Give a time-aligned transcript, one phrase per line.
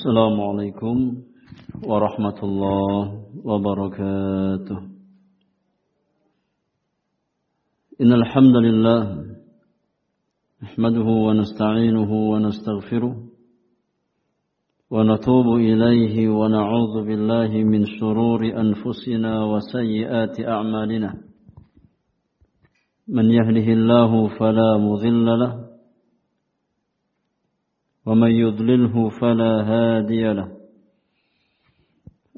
[0.00, 0.96] السلام عليكم
[1.84, 4.78] ورحمة الله وبركاته.
[8.00, 9.24] إن الحمد لله
[10.62, 13.14] نحمده ونستعينه ونستغفره
[14.90, 21.10] ونتوب إليه ونعوذ بالله من شرور أنفسنا وسيئات أعمالنا.
[23.08, 25.69] من يهده الله فلا مضل له
[28.10, 30.48] ومن يضلله فلا هادي له.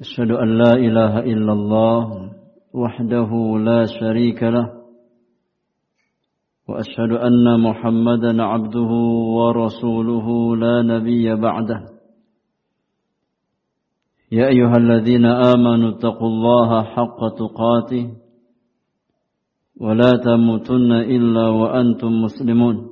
[0.05, 2.31] أشهد أن لا إله إلا الله
[2.75, 4.69] وحده لا شريك له.
[6.69, 8.93] وأشهد أن محمدا عبده
[9.39, 11.81] ورسوله لا نبي بعده.
[14.33, 18.05] يا أيها الذين آمنوا اتقوا الله حق تقاته
[19.81, 22.92] ولا تموتن إلا وأنتم مسلمون.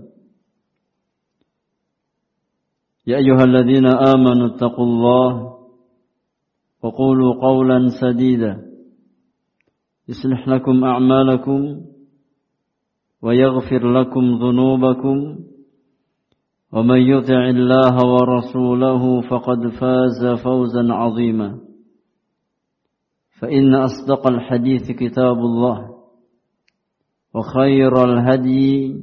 [3.07, 5.57] يا أيها الذين آمنوا اتقوا الله
[6.83, 8.61] وقولوا قولا سديدا
[10.09, 11.81] يصلح لكم أعمالكم
[13.21, 15.39] ويغفر لكم ذنوبكم
[16.73, 21.59] ومن يطع الله ورسوله فقد فاز فوزا عظيما
[23.39, 25.91] فإن أصدق الحديث كتاب الله
[27.33, 29.01] وخير الهدي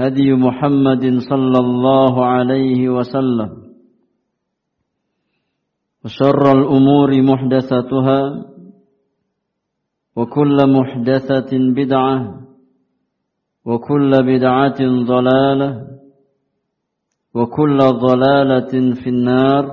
[0.00, 3.50] هدي محمد صلى الله عليه وسلم.
[6.04, 8.20] وشر الأمور محدثتها
[10.16, 12.40] وكل محدثة بدعة
[13.64, 14.80] وكل بدعة
[15.12, 15.70] ضلالة
[17.34, 19.64] وكل ضلالة في النار.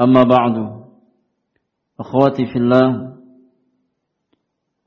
[0.00, 0.56] أما بعد
[2.00, 3.16] أخواتي في الله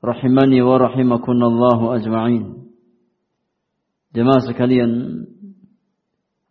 [0.04, 2.63] رحمني ورحمكن الله أجمعين.
[4.14, 5.26] Jemaah sekalian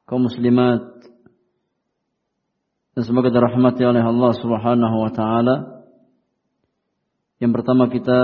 [0.03, 0.83] kaum muslimat
[2.91, 5.55] dan semoga dirahmati oleh Allah Subhanahu wa taala.
[7.39, 8.19] Yang pertama kita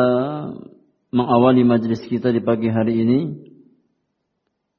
[1.15, 3.19] mengawali majlis kita di pagi hari ini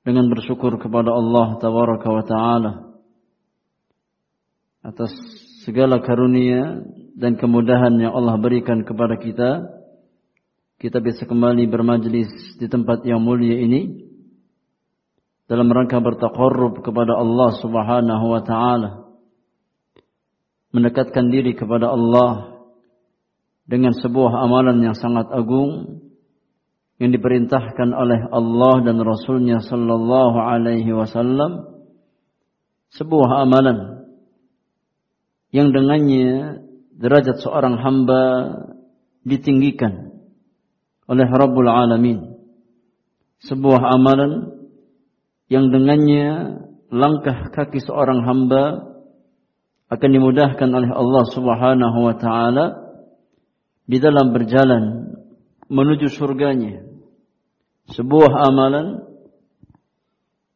[0.05, 2.73] dengan bersyukur kepada Allah tabaraka wa taala
[4.85, 5.09] atas
[5.65, 6.85] segala karunia
[7.17, 9.73] dan kemudahan yang Allah berikan kepada kita
[10.77, 14.10] kita bisa kembali bermajlis di tempat yang mulia ini
[15.51, 18.91] dalam rangka bertaqarrub kepada Allah Subhanahu wa taala.
[20.71, 22.63] Mendekatkan diri kepada Allah
[23.67, 26.07] dengan sebuah amalan yang sangat agung
[27.03, 31.83] yang diperintahkan oleh Allah dan Rasulnya sallallahu alaihi wasallam.
[32.95, 34.07] Sebuah amalan
[35.51, 36.63] yang dengannya
[36.95, 38.23] derajat seorang hamba
[39.27, 40.15] ditinggikan
[41.11, 42.39] oleh Rabbul Alamin.
[43.43, 44.60] Sebuah amalan
[45.51, 46.63] yang dengannya
[46.95, 48.87] langkah kaki seorang hamba
[49.91, 52.67] akan dimudahkan oleh Allah Subhanahu wa taala
[53.91, 55.11] di dalam berjalan
[55.67, 56.87] menuju surganya.
[57.91, 59.03] Sebuah amalan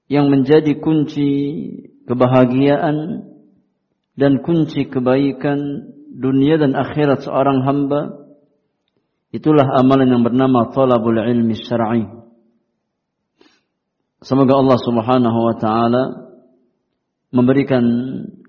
[0.07, 1.31] yang menjadi kunci
[2.07, 3.27] kebahagiaan
[4.15, 8.31] dan kunci kebaikan dunia dan akhirat seorang hamba
[9.35, 12.24] itulah amalan yang bernama talabul ilmi syar'i.
[14.25, 16.05] Semoga Allah Subhanahu wa taala
[17.29, 17.85] memberikan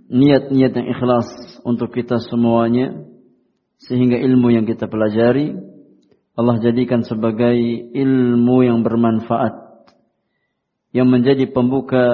[0.08, 1.28] niat-niat yang ikhlas
[1.68, 3.04] untuk kita semuanya
[3.84, 5.52] sehingga ilmu yang kita pelajari
[6.40, 7.60] Allah jadikan sebagai
[7.92, 9.92] ilmu yang bermanfaat
[10.96, 12.08] yang menjadi pembuka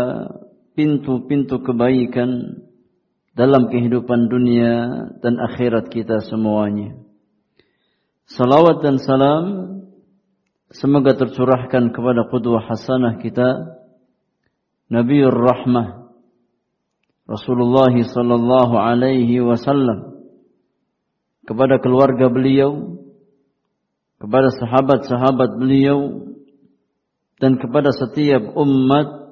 [0.74, 2.66] pintu-pintu kebaikan
[3.38, 4.74] dalam kehidupan dunia
[5.22, 6.98] dan akhirat kita semuanya.
[8.26, 9.46] Salawat dan salam
[10.72, 13.76] Semoga tercurahkan kepada qudwah hasanah kita
[14.88, 16.16] Nabiur Rahmah
[17.28, 20.32] Rasulullah sallallahu alaihi wasallam
[21.44, 23.04] kepada keluarga beliau
[24.16, 26.32] kepada sahabat-sahabat beliau
[27.44, 29.28] dan kepada setiap umat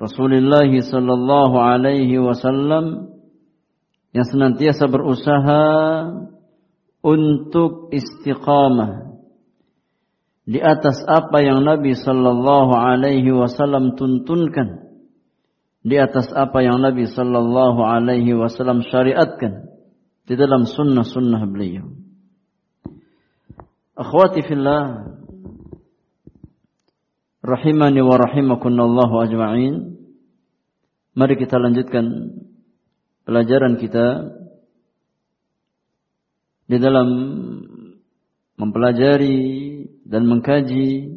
[0.00, 3.12] Rasulullah sallallahu alaihi wasallam
[4.16, 5.64] yang senantiasa berusaha
[7.04, 9.08] untuk istiqamah
[10.48, 14.88] di atas apa yang Nabi sallallahu alaihi wasallam tuntunkan
[15.84, 19.68] di atas apa yang Nabi sallallahu alaihi wasallam syariatkan
[20.24, 21.92] di dalam sunnah-sunnah beliau.
[23.92, 25.12] Akhwati fillah
[27.44, 29.74] rahimani wa rahimakunallahu ajma'in.
[31.12, 32.04] Mari kita lanjutkan
[33.28, 34.32] pelajaran kita
[36.68, 37.08] di dalam
[38.58, 41.14] mempelajari dan mengkaji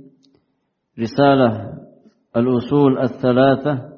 [0.93, 1.81] risalah
[2.31, 3.97] al-usul al-thalatha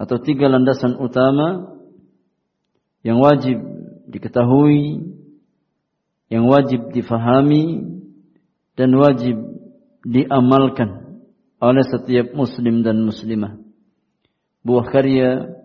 [0.00, 1.76] atau tiga landasan utama
[3.04, 3.60] yang wajib
[4.08, 5.12] diketahui,
[6.32, 7.84] yang wajib difahami
[8.74, 9.36] dan wajib
[10.00, 11.20] diamalkan
[11.60, 13.60] oleh setiap muslim dan muslimah.
[14.64, 15.60] Buah karya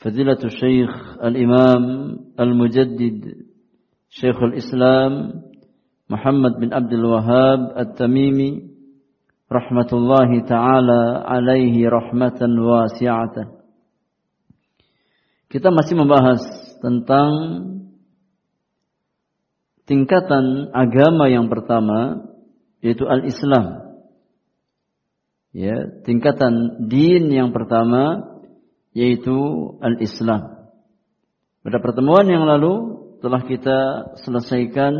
[0.00, 1.82] Fadilatul Syekh Al-Imam
[2.34, 3.49] Al-Mujaddid
[4.10, 5.46] Syekhul Islam
[6.10, 8.74] Muhammad bin Abdul Wahab At-Tamimi
[9.46, 13.54] rahmatullahi taala alaihi rahmatan wasi'atan.
[15.46, 16.42] Kita masih membahas
[16.82, 17.30] tentang
[19.86, 22.26] tingkatan agama yang pertama
[22.82, 23.94] yaitu al-Islam.
[25.54, 28.26] Ya, tingkatan din yang pertama
[28.90, 29.38] yaitu
[29.78, 30.66] al-Islam.
[31.62, 33.78] Pada pertemuan yang lalu telah kita
[34.24, 34.92] selesaikan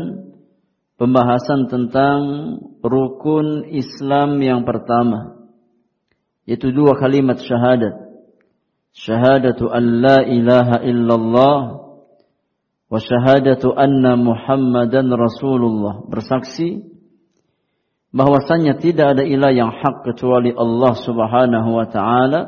[1.01, 2.19] pembahasan tentang
[2.85, 5.41] rukun Islam yang pertama
[6.45, 8.11] yaitu dua kalimat syahadat.
[8.91, 11.59] Syahadatu an la ilaha illallah
[12.91, 16.03] wa syahadatu anna Muhammadan Rasulullah.
[16.11, 16.83] Bersaksi
[18.11, 22.41] bahwasanya tidak ada ilah yang hak kecuali Allah Subhanahu wa taala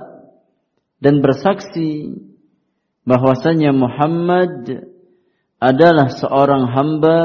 [0.99, 2.11] dan bersaksi
[3.07, 4.67] bahwasanya Muhammad
[5.63, 7.19] adalah seorang hamba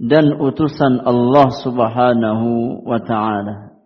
[0.00, 3.76] dan utusan Allah Subhanahu wa taala.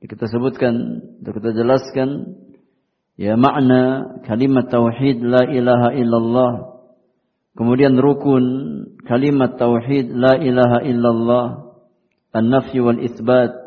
[0.00, 2.40] Kita sebutkan, kita jelaskan
[3.20, 6.52] ya makna kalimat tauhid la ilaha illallah.
[7.52, 8.44] Kemudian rukun
[9.04, 11.76] kalimat tauhid la ilaha illallah,
[12.32, 13.60] an-nafy wal itsbat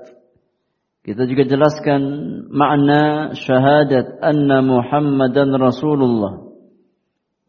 [1.03, 2.01] kita juga jelaskan
[2.47, 6.47] makna syahadat anna Muhammadan Rasulullah.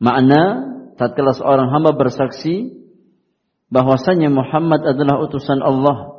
[0.03, 2.73] Makna tatkala seorang hamba bersaksi
[3.71, 6.11] bahwasanya Muhammad adalah utusan Allah.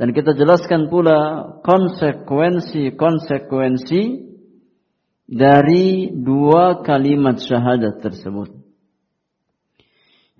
[0.00, 4.02] Dan kita jelaskan pula konsekuensi-konsekuensi
[5.28, 8.48] dari dua kalimat syahadat tersebut.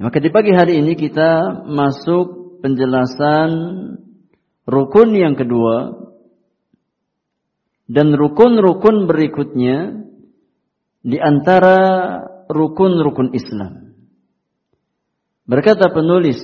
[0.01, 3.53] Maka di pagi hari ini kita masuk penjelasan
[4.71, 5.99] Rukun yang kedua
[7.91, 10.07] dan rukun-rukun berikutnya
[11.03, 13.95] di antara rukun-rukun Islam.
[15.47, 16.43] Berkata penulis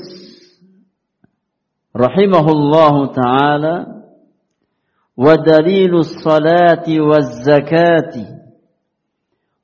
[1.90, 4.06] rahimahullahu taala
[5.16, 8.26] wa dalilus salati waz zakati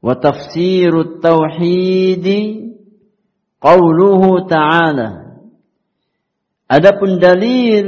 [0.03, 2.27] wa tafsirut tauhid
[3.63, 5.23] qauluhu ta'ala
[6.73, 7.85] Adapun dalil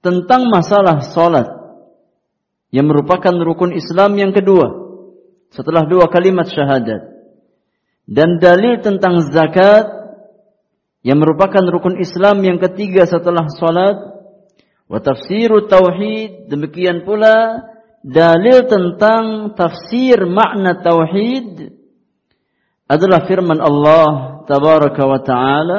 [0.00, 1.44] tentang masalah salat
[2.72, 4.79] yang merupakan rukun Islam yang kedua
[5.50, 7.10] setelah dua kalimat syahadat
[8.06, 9.86] dan dalil tentang zakat
[11.06, 13.98] yang merupakan rukun Islam yang ketiga setelah salat
[14.90, 17.66] wa tafsiru tauhid demikian pula
[18.02, 21.76] dalil tentang tafsir makna tauhid
[22.90, 25.78] adalah firman Allah tabaraka wa taala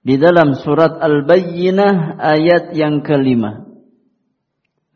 [0.00, 3.68] di dalam surat Al-Bayyinah ayat yang kelima.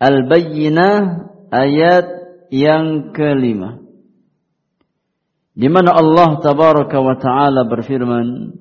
[0.01, 0.97] Al-Bayyinah
[1.53, 2.22] ayat
[2.53, 3.81] yang kelima.
[5.57, 8.61] Di mana Allah tabaraka wa taala berfirman,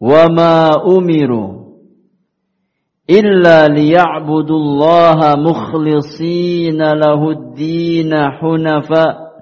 [0.00, 1.76] "Wa ma umiru
[3.04, 9.36] illa liya'budullaha mukhlishina lahud-din hunafa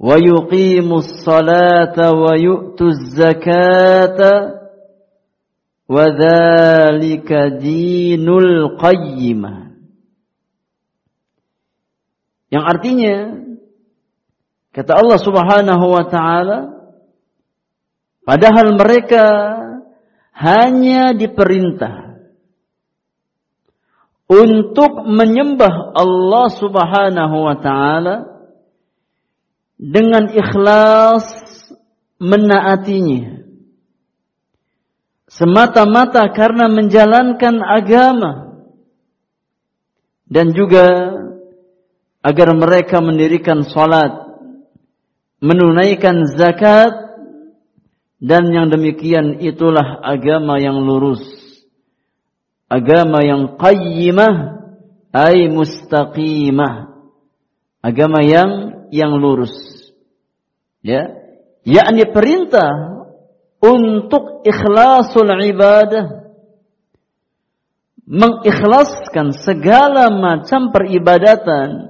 [0.00, 4.60] wa yuqimus salata wa yu'tuz zakata"
[5.90, 9.69] Wadhalika dinul qayyimah.
[12.50, 13.16] Yang artinya
[14.74, 16.58] kata Allah Subhanahu wa taala
[18.26, 19.24] padahal mereka
[20.34, 22.10] hanya diperintah
[24.30, 28.16] untuk menyembah Allah Subhanahu wa taala
[29.78, 31.26] dengan ikhlas
[32.22, 33.42] menaatinya.
[35.30, 38.60] Semata-mata karena menjalankan agama
[40.26, 40.86] dan juga
[42.20, 44.12] agar mereka mendirikan salat,
[45.40, 46.92] menunaikan zakat
[48.20, 51.24] dan yang demikian itulah agama yang lurus.
[52.70, 54.60] Agama yang qayyimah,
[55.10, 56.94] ay mustaqimah.
[57.82, 58.50] Agama yang
[58.94, 59.52] yang lurus.
[60.84, 61.12] Ya,
[61.64, 62.70] yakni perintah
[63.60, 66.32] untuk ikhlasul ibadah
[68.10, 71.89] mengikhlaskan segala macam peribadatan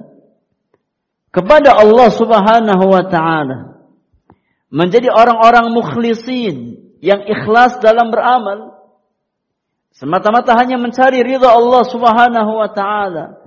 [1.31, 3.57] kepada Allah Subhanahu wa taala.
[4.71, 8.79] Menjadi orang-orang mukhlisin yang ikhlas dalam beramal.
[9.91, 13.39] Semata-mata hanya mencari ridha Allah Subhanahu wa taala.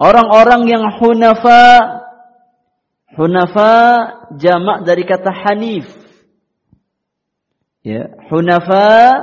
[0.00, 2.00] Orang-orang yang hunafa
[3.12, 3.74] hunafa
[4.40, 5.88] jamak dari kata hanif.
[7.84, 9.20] Ya hunafa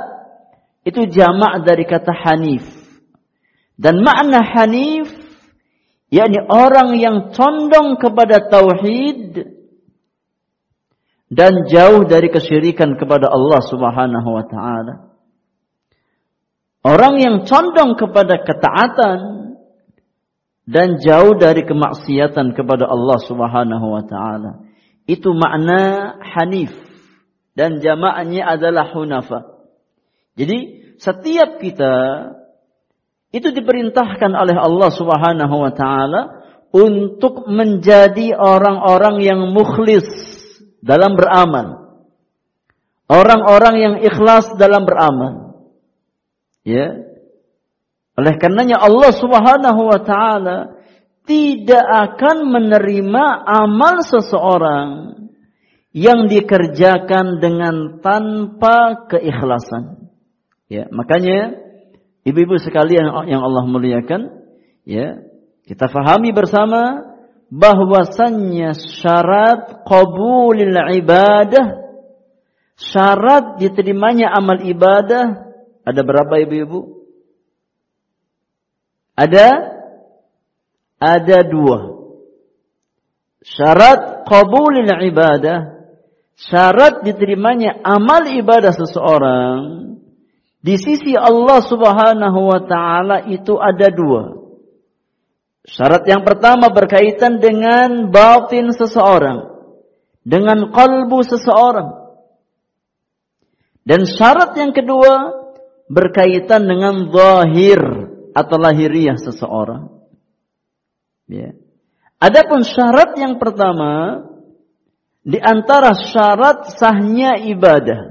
[0.86, 2.62] itu jamak dari kata hanif.
[3.74, 5.19] Dan makna hanif
[6.10, 9.46] yakni orang yang condong kepada tauhid
[11.30, 14.94] dan jauh dari kesyirikan kepada Allah Subhanahu wa taala.
[16.82, 19.18] Orang yang condong kepada ketaatan
[20.66, 24.66] dan jauh dari kemaksiatan kepada Allah Subhanahu wa taala.
[25.06, 26.74] Itu makna hanif
[27.54, 29.62] dan jamaahnya adalah hunafa.
[30.34, 30.58] Jadi
[30.98, 31.94] setiap kita
[33.30, 36.22] itu diperintahkan oleh Allah Subhanahu wa taala
[36.74, 40.06] untuk menjadi orang-orang yang mukhlis
[40.82, 41.98] dalam beramal.
[43.10, 45.62] Orang-orang yang ikhlas dalam beramal.
[46.62, 47.10] Ya.
[48.14, 50.58] Oleh karenanya Allah Subhanahu wa taala
[51.26, 54.88] tidak akan menerima amal seseorang
[55.90, 60.10] yang dikerjakan dengan tanpa keikhlasan.
[60.70, 61.69] Ya, makanya
[62.20, 64.44] Ibu-ibu sekalian yang Allah muliakan,
[64.84, 65.24] ya,
[65.64, 67.10] kita fahami bersama
[67.50, 71.80] bahwasannya syarat qabulil ibadah
[72.78, 75.50] syarat diterimanya amal ibadah
[75.84, 77.02] ada berapa ibu-ibu?
[79.16, 79.48] Ada
[81.00, 81.78] ada dua.
[83.40, 85.80] Syarat qabulil ibadah
[86.36, 89.99] syarat diterimanya amal ibadah seseorang
[90.60, 94.36] di sisi Allah Subhanahu wa taala itu ada dua.
[95.64, 99.48] Syarat yang pertama berkaitan dengan batin seseorang,
[100.20, 102.12] dengan kalbu seseorang.
[103.84, 105.32] Dan syarat yang kedua
[105.88, 107.80] berkaitan dengan zahir
[108.36, 109.88] atau lahiriah seseorang.
[111.24, 111.56] Ya.
[112.20, 114.24] Adapun syarat yang pertama
[115.24, 118.09] di antara syarat sahnya ibadah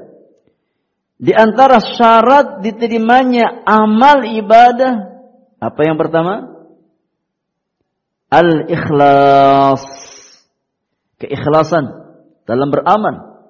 [1.19, 5.09] di antara syarat diterimanya amal ibadah
[5.59, 6.55] apa yang pertama?
[8.31, 9.83] Al-ikhlas.
[11.19, 12.15] Keikhlasan
[12.47, 13.43] dalam beramal.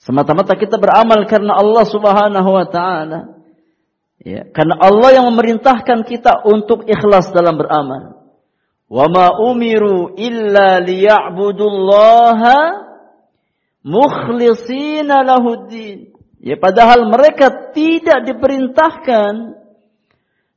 [0.00, 3.36] Semata-mata kita beramal karena Allah Subhanahu wa taala.
[4.24, 8.32] Ya, karena Allah yang memerintahkan kita untuk ikhlas dalam beramal.
[8.88, 12.56] Wa ma umiru illa liya'budullaha
[13.84, 16.15] mukhlishina lahuddin.
[16.46, 19.58] Ya padahal mereka tidak diperintahkan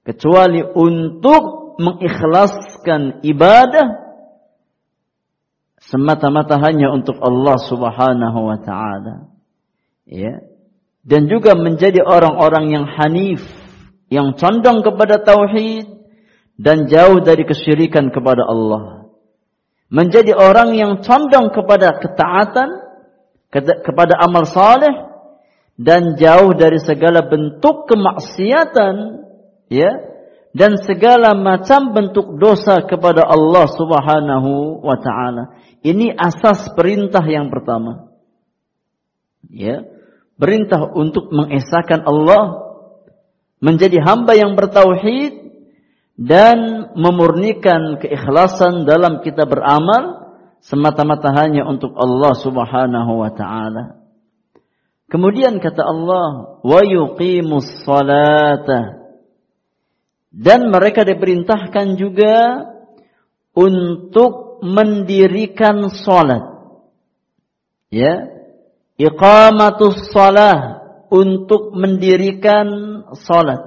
[0.05, 3.97] kecuali untuk mengikhlaskan ibadah
[5.81, 9.33] semata-mata hanya untuk Allah Subhanahu wa taala.
[10.05, 10.45] Ya.
[11.01, 13.41] Dan juga menjadi orang-orang yang hanif,
[14.13, 15.89] yang condong kepada tauhid
[16.53, 19.09] dan jauh dari kesyirikan kepada Allah.
[19.89, 22.77] Menjadi orang yang condong kepada ketaatan,
[23.81, 25.08] kepada amal saleh
[25.79, 29.23] dan jauh dari segala bentuk kemaksiatan
[29.71, 29.91] ya
[30.51, 35.55] dan segala macam bentuk dosa kepada Allah Subhanahu wa taala.
[35.79, 38.11] Ini asas perintah yang pertama.
[39.47, 39.87] Ya,
[40.35, 42.75] perintah untuk mengesahkan Allah
[43.63, 45.47] menjadi hamba yang bertauhid
[46.19, 53.98] dan memurnikan keikhlasan dalam kita beramal semata-mata hanya untuk Allah Subhanahu wa taala.
[55.09, 59.09] Kemudian kata Allah, wa yuqimus salata.
[60.29, 62.69] Dan mereka diperintahkan juga
[63.57, 66.45] untuk mendirikan salat.
[67.89, 68.29] Ya.
[68.99, 72.67] Iqamatus salah untuk mendirikan
[73.17, 73.65] salat.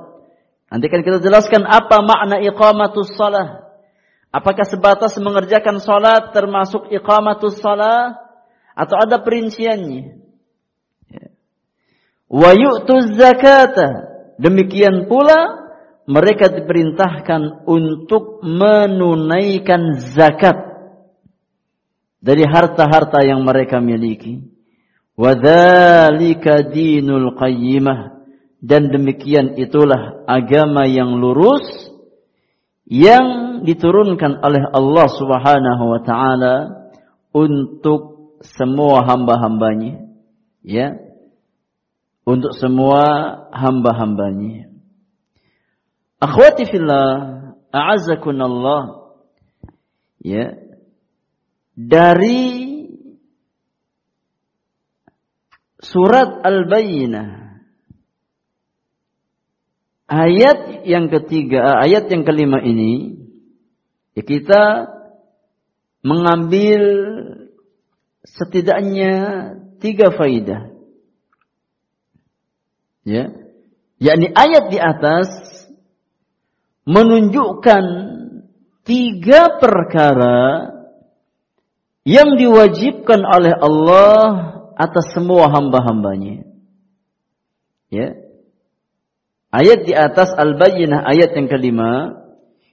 [0.70, 3.66] Nanti kan kita jelaskan apa makna iqamatus salah.
[4.30, 8.16] Apakah sebatas mengerjakan salat termasuk iqamatus salah
[8.72, 10.22] atau ada perinciannya?
[12.32, 14.08] Wa yu'tu zakata.
[14.40, 15.68] Demikian pula
[16.08, 20.56] mereka diperintahkan untuk menunaikan zakat
[22.18, 24.42] dari harta-harta yang mereka miliki.
[25.12, 28.24] Wadzalika dinul qayyimah
[28.64, 31.92] dan demikian itulah agama yang lurus
[32.88, 36.56] yang diturunkan oleh Allah Subhanahu wa taala
[37.30, 40.08] untuk semua hamba-hambanya
[40.64, 41.12] ya
[42.23, 43.02] untuk semua
[43.50, 44.71] hamba-hambanya.
[46.23, 47.11] Akhwati fillah
[47.75, 49.11] a'azzakunallah.
[50.23, 50.55] Ya.
[51.75, 52.87] Dari
[55.83, 57.43] surat Al-Bayyinah
[60.12, 63.17] ayat yang ketiga, ayat yang kelima ini
[64.12, 64.62] ya kita
[66.05, 66.83] mengambil
[68.29, 69.12] setidaknya
[69.81, 70.72] tiga faidah.
[73.02, 73.35] Ya.
[74.02, 75.28] Yakni ayat di atas
[76.82, 77.85] menunjukkan
[78.82, 80.75] tiga perkara
[82.02, 84.23] yang diwajibkan oleh Allah
[84.75, 86.42] atas semua hamba-hambanya.
[87.94, 88.18] Ya.
[89.52, 92.25] Ayat di atas Al-Bayyinah ayat yang kelima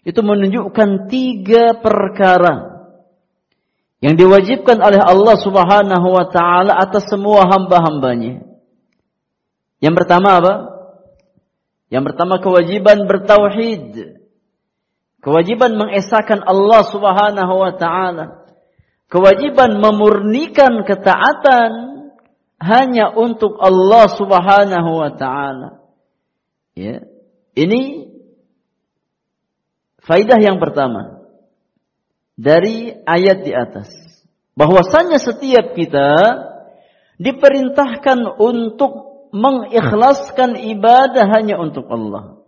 [0.07, 2.87] itu menunjukkan tiga perkara
[3.99, 8.48] yang diwajibkan oleh Allah Subhanahu wa taala atas semua hamba-hambanya.
[9.79, 10.53] Yang pertama apa?
[11.89, 14.19] Yang pertama kewajiban bertauhid.
[15.19, 18.39] Kewajiban mengesahkan Allah Subhanahu wa taala
[19.09, 21.71] kewajiban memurnikan ketaatan
[22.61, 25.69] hanya untuk Allah Subhanahu wa taala.
[26.77, 27.03] Ya.
[27.57, 28.07] Ini
[30.05, 31.25] faidah yang pertama
[32.39, 33.91] dari ayat di atas.
[34.55, 36.15] Bahwasanya setiap kita
[37.19, 42.41] diperintahkan untuk mengikhlaskan ibadah hanya untuk Allah.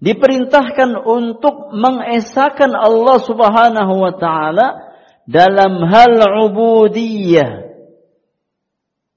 [0.00, 4.96] Diperintahkan untuk mengesahkan Allah Subhanahu wa taala
[5.28, 7.68] dalam hal ubudiyah.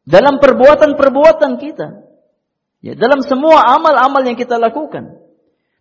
[0.04, 1.88] Dalam perbuatan-perbuatan kita.
[2.84, 5.24] Ya, dalam semua amal-amal yang kita lakukan.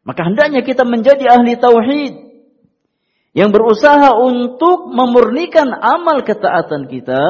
[0.06, 2.14] Maka hendaknya kita menjadi ahli tauhid
[3.34, 7.22] yang berusaha untuk memurnikan amal ketaatan kita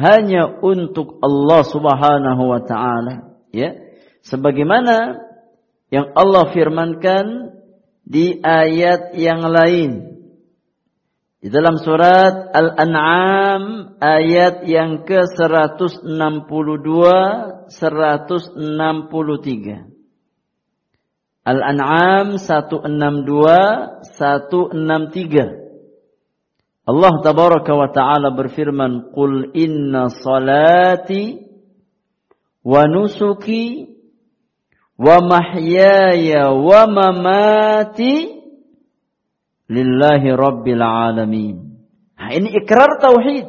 [0.00, 3.76] hanya untuk Allah Subhanahu wa taala, ya.
[4.24, 5.28] Sebagaimana
[5.92, 7.52] yang Allah firmankan
[8.06, 10.10] di ayat yang lain.
[11.40, 16.04] Di dalam surat Al-An'am ayat yang ke-162
[17.72, 18.60] 163.
[21.40, 25.69] Al-An'am 162 163.
[26.90, 31.38] Allah tabaraka wa taala berfirman, "Qul inna salati
[32.66, 33.86] wa nusuki
[34.98, 38.42] wa mahyaya wa mamati"
[39.70, 41.56] lillahi rabbil alamin.
[42.18, 43.46] Nah, ini ikrar tauhid.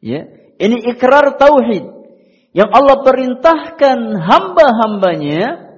[0.00, 0.24] Ya,
[0.56, 1.84] ini ikrar tauhid
[2.56, 5.70] yang Allah perintahkan hamba-hambanya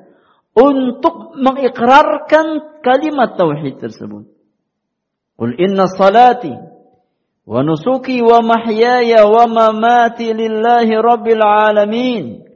[0.56, 4.31] untuk mengikrarkan kalimat tauhid tersebut.
[5.36, 6.52] Qul inna salati
[7.42, 12.46] wa nusuki wa mahyaya wa mamati lillahi rabbil alamin.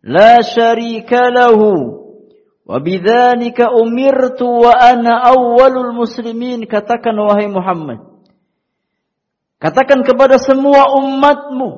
[0.00, 2.00] La syarika lahu
[2.70, 5.26] Wabidzalika umirtu wa ana.
[6.70, 7.18] Katakan.
[9.58, 11.70] Katakan kepada semua umatmu.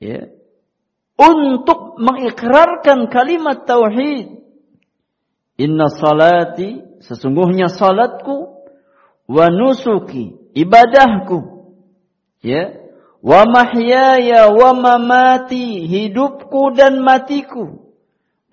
[0.00, 0.32] Ya.
[1.20, 4.40] Untuk mengikrarkan kalimat tauhid.
[5.60, 6.80] Inna salati.
[7.04, 8.53] Sesungguhnya salatku.
[9.28, 10.36] Wa nusuki.
[10.54, 11.38] Ibadahku.
[12.42, 12.76] Ya.
[13.22, 15.86] Wa mahyaya wa mamati.
[15.88, 17.84] Hidupku dan matiku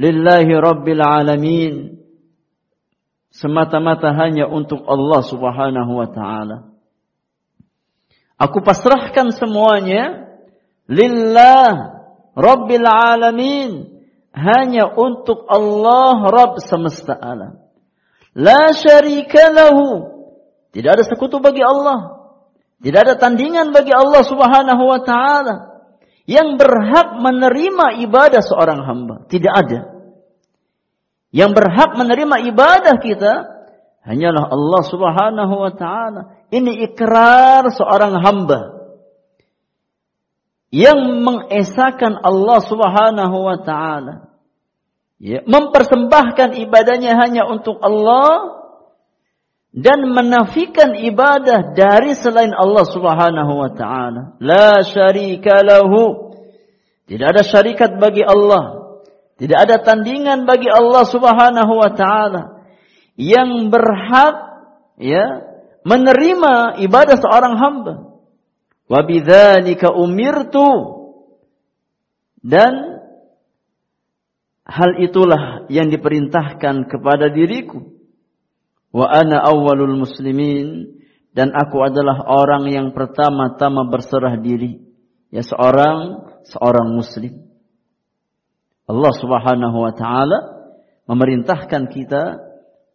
[0.02, 2.02] lillahi rabbil alamin
[3.30, 6.58] semata-mata hanya untuk Allah Subhanahu wa taala.
[8.42, 10.34] Aku pasrahkan semuanya
[10.90, 12.02] lillah
[12.34, 14.02] rabbil alamin
[14.34, 17.62] hanya untuk Allah Rabb semesta alam.
[18.34, 20.11] La syarika lahu.
[20.72, 22.32] Tidak ada sekutu bagi Allah.
[22.82, 25.56] Tidak ada tandingan bagi Allah Subhanahu wa taala
[26.26, 29.28] yang berhak menerima ibadah seorang hamba.
[29.30, 29.80] Tidak ada.
[31.30, 33.34] Yang berhak menerima ibadah kita
[34.08, 36.22] hanyalah Allah Subhanahu wa taala.
[36.50, 38.82] Ini ikrar seorang hamba
[40.72, 44.32] yang mengesahkan Allah Subhanahu wa taala.
[45.22, 48.61] Ya, mempersembahkan ibadahnya hanya untuk Allah
[49.72, 54.36] dan menafikan ibadah dari selain Allah Subhanahu wa taala.
[54.44, 56.36] La syarika lahu.
[57.08, 59.00] Tidak ada syarikat bagi Allah.
[59.40, 62.68] Tidak ada tandingan bagi Allah Subhanahu wa taala
[63.16, 64.36] yang berhak
[65.00, 65.50] ya
[65.88, 67.96] menerima ibadah seorang hamba.
[68.92, 71.00] Wa bidzalika umirtu
[72.44, 73.00] dan
[74.68, 77.91] hal itulah yang diperintahkan kepada diriku
[78.92, 81.00] wa ana awwalul muslimin.
[81.32, 84.84] Dan aku adalah orang yang pertama-tama berserah diri.
[85.32, 87.48] Ya seorang seorang muslim.
[88.84, 90.40] Allah Subhanahu wa taala
[91.08, 92.24] memerintahkan kita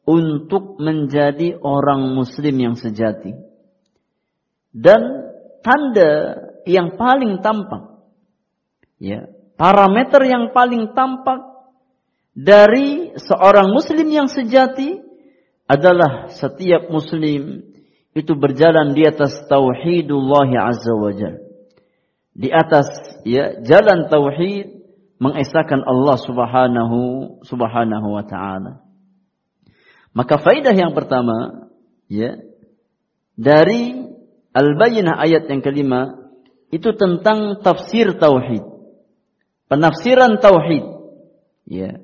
[0.04, 3.32] untuk menjadi orang muslim yang sejati.
[4.76, 5.00] Dan
[5.64, 6.12] tanda
[6.68, 7.96] yang paling tampak
[8.98, 11.40] ya parameter yang paling tampak
[12.36, 15.00] dari seorang muslim yang sejati
[15.66, 17.74] adalah setiap muslim
[18.14, 21.42] itu berjalan di atas tauhidullah azza wajal.
[22.32, 22.88] Di atas
[23.26, 24.86] ya jalan tauhid
[25.18, 26.98] mengesahkan Allah Subhanahu
[27.44, 28.86] Subhanahu wa taala.
[30.16, 31.68] Maka faidah yang pertama
[32.08, 32.40] ya
[33.36, 34.00] dari
[34.56, 36.32] Al-Bayyinah ayat yang kelima
[36.72, 38.64] itu tentang tafsir tauhid.
[39.68, 40.84] Penafsiran tauhid.
[41.68, 42.00] Ya.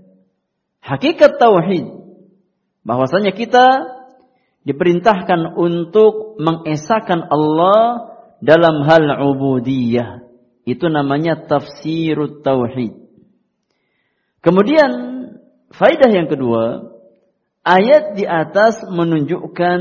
[0.85, 2.02] Hakikat tauhid
[2.83, 3.67] bahwasanya kita
[4.63, 10.23] diperintahkan untuk mengesahkan Allah dalam hal ubudiyah.
[10.63, 12.95] Itu namanya tafsirut tauhid.
[14.43, 14.91] Kemudian
[15.75, 16.95] faidah yang kedua,
[17.67, 19.81] ayat di atas menunjukkan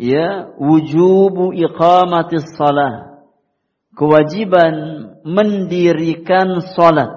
[0.00, 3.24] ya wujubu iqamatis salah.
[3.96, 4.74] Kewajiban
[5.26, 7.10] mendirikan salat.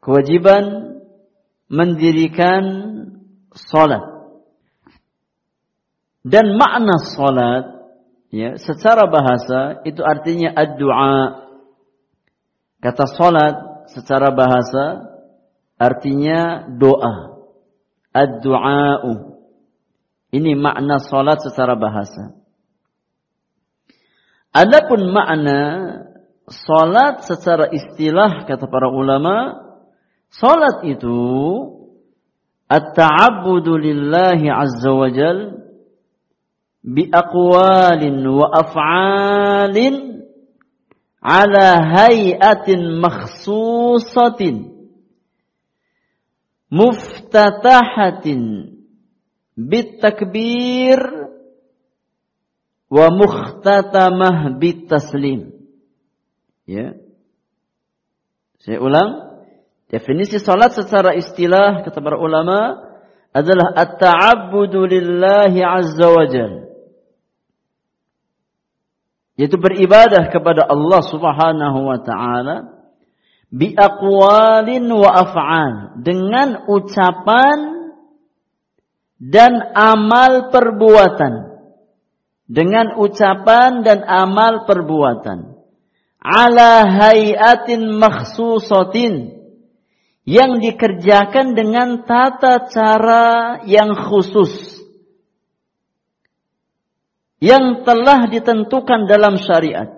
[0.00, 0.96] Kewajiban
[1.68, 2.62] mendirikan
[3.56, 4.04] salat.
[6.26, 7.64] Dan makna salat
[8.28, 11.48] ya secara bahasa itu artinya ad-du'a.
[12.84, 13.56] Kata salat
[13.90, 15.08] secara bahasa
[15.80, 17.46] artinya doa.
[18.12, 19.36] Ad-du'a'u.
[20.34, 22.36] Ini makna salat secara bahasa.
[24.56, 25.60] Adapun makna
[26.48, 29.62] salat secara istilah kata para ulama,
[30.32, 31.12] salat itu
[32.68, 35.62] at-ta'abbudu lillahi azza wa jal
[36.82, 37.10] bi
[38.26, 40.22] wa af'alin
[41.22, 44.74] ala hay'atin makhsusatin
[46.70, 48.42] muftatahatin
[52.90, 54.58] wa mukhtatamah
[56.66, 56.94] ya.
[58.62, 59.10] Saya ulang
[59.86, 62.74] Definisi salat secara istilah kata para ulama
[63.30, 66.52] adalah at-ta'abbudu lillahi azza wa jal.
[69.38, 72.56] Yaitu beribadah kepada Allah Subhanahu wa taala
[73.52, 77.58] bi aqwalin wa af'al dengan ucapan
[79.22, 81.54] dan amal perbuatan.
[82.50, 85.62] Dengan ucapan dan amal perbuatan.
[86.18, 89.36] Ala hayatin makhsusatin
[90.26, 94.82] yang dikerjakan dengan tata cara yang khusus
[97.38, 99.96] yang telah ditentukan dalam syariat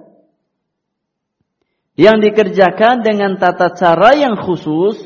[1.99, 5.01] yang dikerjakan dengan tata cara yang khusus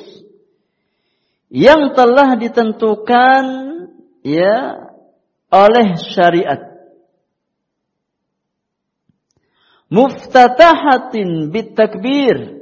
[1.52, 3.44] yang telah ditentukan
[4.24, 4.88] ya
[5.52, 6.72] oleh syariat.
[9.92, 12.61] Muftatahatin bitakbir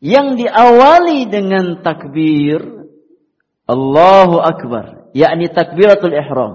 [0.00, 2.88] yang diawali dengan takbir
[3.68, 6.52] Allahu Akbar yakni takbiratul ihram.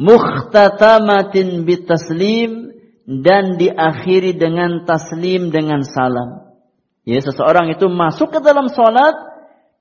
[0.00, 2.72] Mukhtatamatin bitaslim
[3.04, 6.56] dan diakhiri dengan taslim dengan salam.
[7.04, 9.12] Ya seseorang itu masuk ke dalam salat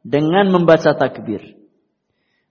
[0.03, 1.55] dengan membaca takbir.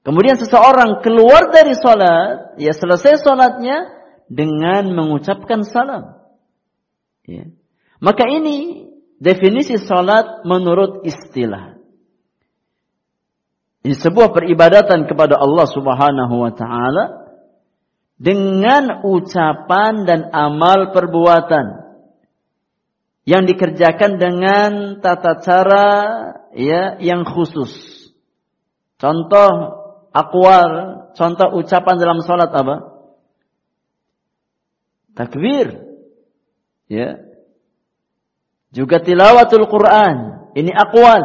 [0.06, 3.84] Kemudian seseorang keluar dari salat ya selesai salatnya
[4.32, 6.16] dengan mengucapkan salam.
[7.28, 7.52] Ya.
[8.00, 8.87] Maka ini
[9.18, 11.78] definisi salat menurut istilah.
[13.82, 17.04] Ini sebuah peribadatan kepada Allah Subhanahu wa taala
[18.18, 21.86] dengan ucapan dan amal perbuatan
[23.22, 25.86] yang dikerjakan dengan tata cara
[26.56, 27.70] ya yang khusus.
[28.98, 29.50] Contoh
[30.10, 30.72] akwal,
[31.14, 32.98] contoh ucapan dalam salat apa?
[35.14, 35.86] Takbir.
[36.88, 37.27] Ya,
[38.72, 40.48] juga tilawatul Quran.
[40.52, 41.24] Ini akwal.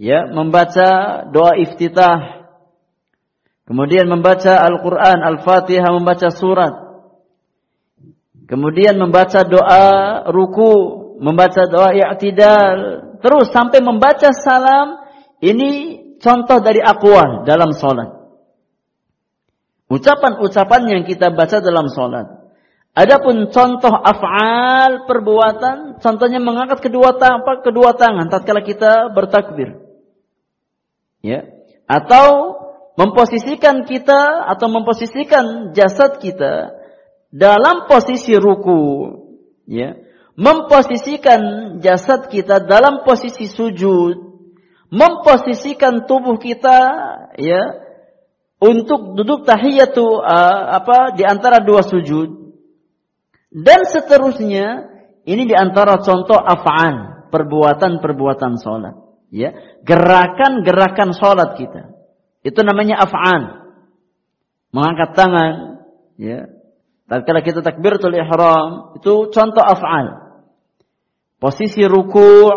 [0.00, 2.48] Ya, membaca doa iftitah.
[3.68, 6.74] Kemudian membaca Al-Quran, Al-Fatihah, membaca surat.
[8.50, 9.86] Kemudian membaca doa
[10.26, 10.72] ruku,
[11.22, 13.14] membaca doa i'tidal.
[13.22, 14.98] Terus sampai membaca salam.
[15.38, 15.70] Ini
[16.18, 18.10] contoh dari akwal dalam sholat.
[19.86, 22.39] Ucapan-ucapan yang kita baca dalam sholat.
[23.00, 29.88] Adapun contoh af'al perbuatan, contohnya mengangkat kedua tangan, kedua tangan tatkala kita bertakbir.
[31.24, 31.48] Ya.
[31.84, 32.56] atau
[32.96, 36.80] memposisikan kita atau memposisikan jasad kita
[37.28, 39.10] dalam posisi ruku
[39.68, 40.00] ya
[40.32, 44.16] memposisikan jasad kita dalam posisi sujud
[44.88, 46.78] memposisikan tubuh kita
[47.36, 47.62] ya
[48.64, 50.24] untuk duduk tahiyatu
[50.72, 52.39] apa di antara dua sujud
[53.50, 54.66] dan seterusnya
[55.26, 58.94] ini di antara contoh af'an perbuatan-perbuatan salat
[59.30, 62.00] ya gerakan-gerakan salat kita
[62.40, 63.42] itu namanya af'an.
[64.72, 65.54] Mengangkat tangan,
[66.16, 66.48] ya.
[67.10, 70.38] Tatkala kita takbiratul ihram, itu contoh af'al.
[71.42, 72.48] Posisi ruku',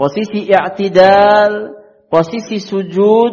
[0.00, 1.76] posisi i'tidal,
[2.08, 3.32] posisi sujud,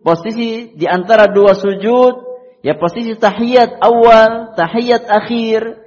[0.00, 2.14] posisi di antara dua sujud,
[2.64, 5.79] ya posisi tahiyat awal, tahiyat akhir,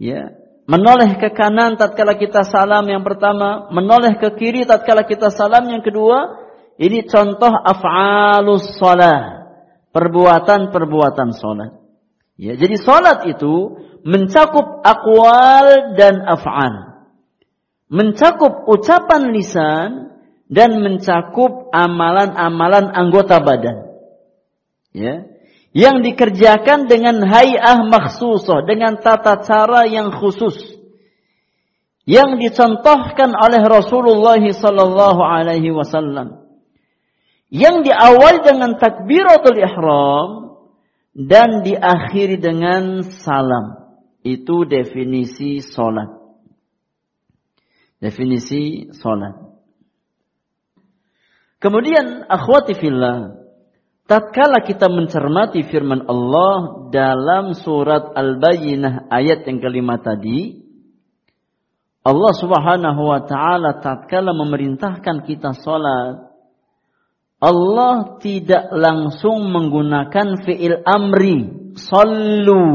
[0.00, 0.32] ya.
[0.68, 5.80] Menoleh ke kanan tatkala kita salam yang pertama, menoleh ke kiri tatkala kita salam yang
[5.80, 6.44] kedua,
[6.76, 9.48] ini contoh af'alus salat.
[9.96, 11.72] Perbuatan-perbuatan salat.
[12.36, 17.00] Ya, jadi salat itu mencakup akwal dan af'al.
[17.88, 19.90] Mencakup ucapan lisan
[20.52, 23.88] dan mencakup amalan-amalan anggota badan.
[24.92, 25.37] Ya.
[25.76, 30.56] Yang dikerjakan dengan hay'ah makhsusah, dengan tata cara yang khusus.
[32.08, 36.48] Yang dicontohkan oleh Rasulullah sallallahu alaihi wasallam
[37.48, 40.30] yang diawali dengan takbiratul ihram
[41.16, 43.96] dan diakhiri dengan salam.
[44.20, 46.12] Itu definisi solat.
[47.98, 49.34] Definisi solat.
[51.58, 53.37] Kemudian akhwati fillah,
[54.08, 60.64] tatkala kita mencermati firman Allah dalam surat Al-Bayyinah ayat yang kelima tadi,
[62.02, 66.28] Allah Subhanahu wa taala tatkala memerintahkan kita salat
[67.38, 71.70] Allah tidak langsung menggunakan fi'il amri.
[71.78, 72.66] Sallu.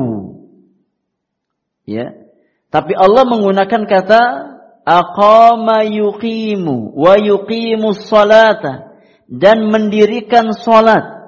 [1.83, 2.15] Ya.
[2.71, 4.21] Tapi Allah menggunakan kata
[4.87, 8.95] aqama yuqimu wa yuqimu salata
[9.27, 11.22] dan mendirikan salat.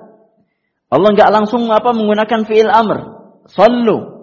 [0.90, 3.00] Allah nggak langsung apa menggunakan fi'il amr.
[3.50, 4.16] Sallu.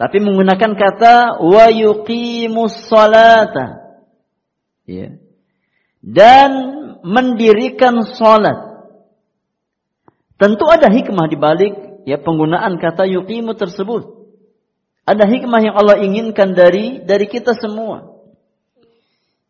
[0.00, 4.00] Tapi menggunakan kata wa yuqimu salata.
[4.88, 5.20] Ya.
[6.00, 6.50] Dan
[7.04, 8.88] mendirikan salat.
[10.40, 11.74] Tentu ada hikmah di balik
[12.08, 14.20] ya penggunaan kata yuqimu tersebut.
[15.04, 18.08] Ada hikmah yang Allah inginkan dari dari kita semua.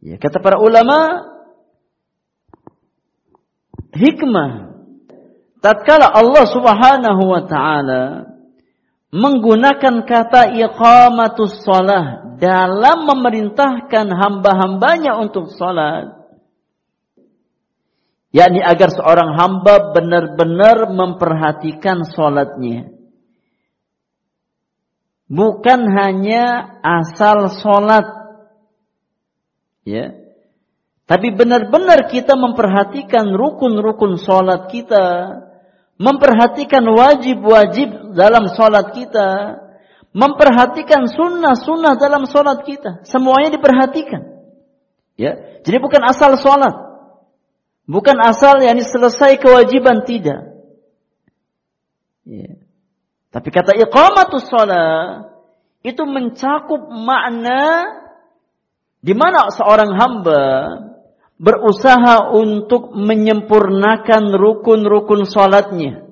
[0.01, 1.29] Ya, kata para ulama
[3.93, 4.70] hikmah
[5.61, 8.05] tatkala Allah Subhanahu wa taala
[9.13, 16.21] menggunakan kata iqamatus shalah dalam memerintahkan hamba-hambanya untuk salat
[18.31, 22.95] yakni agar seorang hamba benar-benar memperhatikan sholatnya.
[25.31, 28.07] Bukan hanya asal sholat.
[29.87, 30.19] Ya.
[31.07, 35.07] Tapi benar-benar kita memperhatikan rukun-rukun sholat kita.
[36.01, 39.61] Memperhatikan wajib-wajib dalam sholat kita.
[40.17, 43.05] Memperhatikan sunnah-sunnah dalam sholat kita.
[43.05, 44.49] Semuanya diperhatikan.
[45.21, 45.61] Ya.
[45.61, 46.73] Jadi bukan asal sholat.
[47.85, 50.57] Bukan asal yakni selesai kewajiban tidak.
[52.25, 52.57] Ya.
[53.31, 55.31] Tapi kata iqamatus shalah
[55.87, 57.87] itu mencakup makna
[59.01, 60.43] di mana seorang hamba
[61.41, 66.05] berusaha untuk menyempurnakan rukun-rukun salatnya.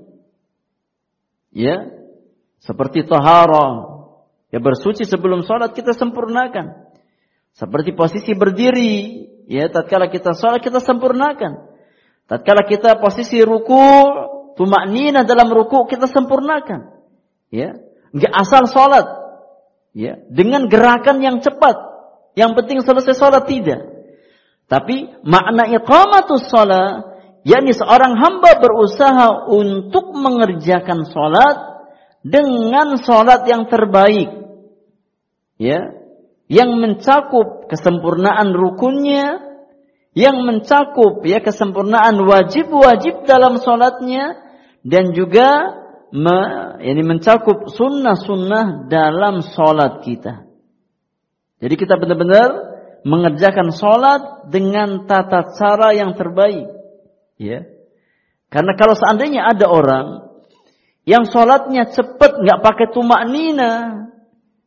[1.52, 1.92] Ya.
[2.64, 4.00] Seperti taharah.
[4.48, 6.88] Ya bersuci sebelum salat kita sempurnakan.
[7.52, 11.68] Seperti posisi berdiri, ya tatkala kita salat kita sempurnakan.
[12.24, 13.84] Tatkala kita posisi ruku,
[14.56, 16.96] tumaknina dalam ruku kita sempurnakan.
[17.52, 17.76] Ya,
[18.12, 19.06] enggak asal salat.
[19.92, 21.76] Ya, dengan gerakan yang cepat.
[22.36, 23.97] Yang penting selesai salat tidak.
[24.68, 27.08] Tapi makna iqamatus salat
[27.48, 31.56] yakni seorang hamba berusaha untuk mengerjakan salat
[32.20, 34.28] dengan salat yang terbaik.
[35.58, 35.90] Ya,
[36.46, 39.48] yang mencakup kesempurnaan rukunnya,
[40.14, 44.38] yang mencakup ya kesempurnaan wajib-wajib dalam sholatnya
[44.86, 45.78] dan juga
[46.14, 46.38] me,
[46.80, 50.48] ini mencakup sunnah-sunnah dalam sholat kita.
[51.58, 52.77] Jadi kita benar-benar
[53.08, 56.68] mengerjakan sholat dengan tata cara yang terbaik.
[57.40, 57.64] Ya.
[58.52, 60.28] Karena kalau seandainya ada orang
[61.08, 64.04] yang sholatnya cepat nggak pakai tumak nina,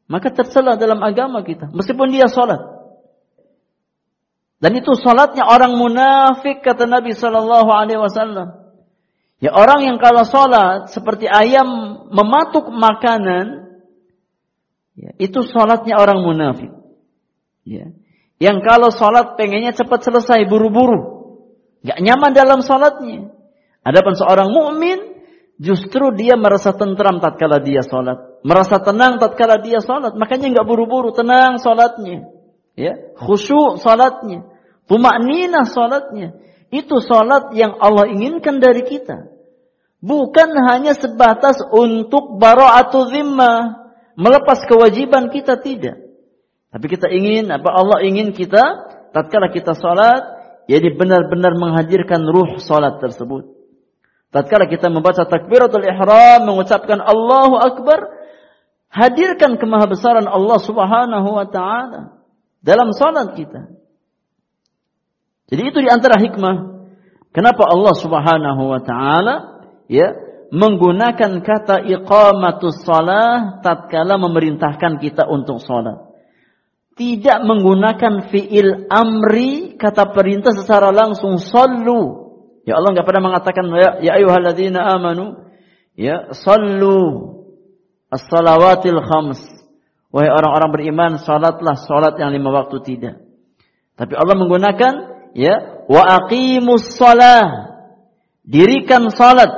[0.10, 1.70] maka tercela dalam agama kita.
[1.70, 2.82] Meskipun dia sholat.
[4.62, 8.74] Dan itu salatnya orang munafik kata Nabi sallallahu alaihi wasallam.
[9.42, 11.66] Ya orang yang kalau sholat seperti ayam
[12.14, 13.74] mematuk makanan,
[14.94, 16.70] ya, itu sholatnya orang munafik.
[17.66, 17.90] Ya.
[18.42, 21.22] Yang kalau sholat pengennya cepat selesai, buru-buru.
[21.86, 23.30] Gak nyaman dalam sholatnya.
[23.86, 24.98] Adapun seorang mukmin
[25.62, 28.42] justru dia merasa tentram tatkala dia sholat.
[28.42, 30.18] Merasa tenang tatkala dia sholat.
[30.18, 32.34] Makanya nggak buru-buru, tenang sholatnya.
[32.74, 34.50] Ya, khusyuk sholatnya.
[34.90, 36.42] Tumakninah sholatnya.
[36.74, 39.30] Itu sholat yang Allah inginkan dari kita.
[40.02, 43.86] Bukan hanya sebatas untuk bara'atu zimmah.
[44.18, 46.01] Melepas kewajiban kita tidak.
[46.72, 48.64] Tapi kita ingin, apa Allah ingin kita,
[49.12, 50.24] tatkala kita sholat,
[50.72, 53.44] jadi benar-benar menghadirkan ruh sholat tersebut.
[54.32, 58.22] Tatkala kita membaca takbiratul ihram, mengucapkan Allahu Akbar,
[58.88, 62.24] hadirkan kemahabesaran Allah Subhanahu wa taala
[62.60, 63.72] dalam salat kita.
[65.52, 66.88] Jadi itu di antara hikmah
[67.36, 69.36] kenapa Allah Subhanahu wa taala
[69.92, 70.16] ya
[70.52, 76.11] menggunakan kata iqamatus salah tatkala memerintahkan kita untuk salat.
[77.02, 82.30] Tidak menggunakan fiil amri kata perintah secara langsung sallu.
[82.62, 85.50] Ya Allah enggak pernah mengatakan ya, ya ayyuhalladzina amanu
[85.98, 87.02] ya sallu
[88.14, 89.42] as-salawatil khams.
[90.14, 93.26] Wahai orang-orang beriman, salatlah salat yang lima waktu tidak.
[93.98, 94.94] Tapi Allah menggunakan
[95.34, 97.74] ya wa aqimus salah
[98.46, 99.50] dirikan salat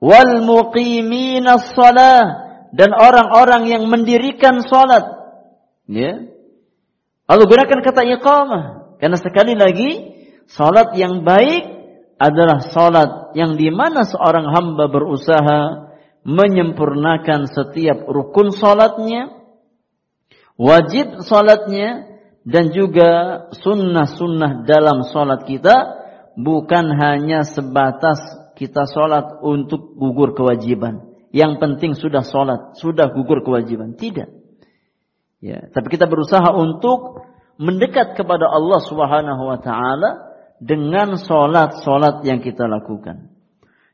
[0.00, 5.04] wal muqiminas salah dan orang-orang yang mendirikan salat
[5.90, 6.35] ya
[7.26, 8.64] Allah gunakan kata iqamah
[9.02, 9.90] karena sekali lagi
[10.46, 11.74] salat yang baik
[12.16, 15.90] adalah salat yang di mana seorang hamba berusaha
[16.22, 19.30] menyempurnakan setiap rukun salatnya
[20.54, 23.10] wajib salatnya dan juga
[23.58, 25.74] sunnah-sunnah dalam sholat kita
[26.38, 28.22] bukan hanya sebatas
[28.54, 31.10] kita sholat untuk gugur kewajiban.
[31.34, 33.98] Yang penting sudah sholat, sudah gugur kewajiban.
[33.98, 34.30] Tidak.
[35.40, 37.28] Ya, tapi kita berusaha untuk
[37.60, 40.10] mendekat kepada Allah Subhanahu wa taala
[40.60, 43.32] dengan sholat-sholat yang kita lakukan.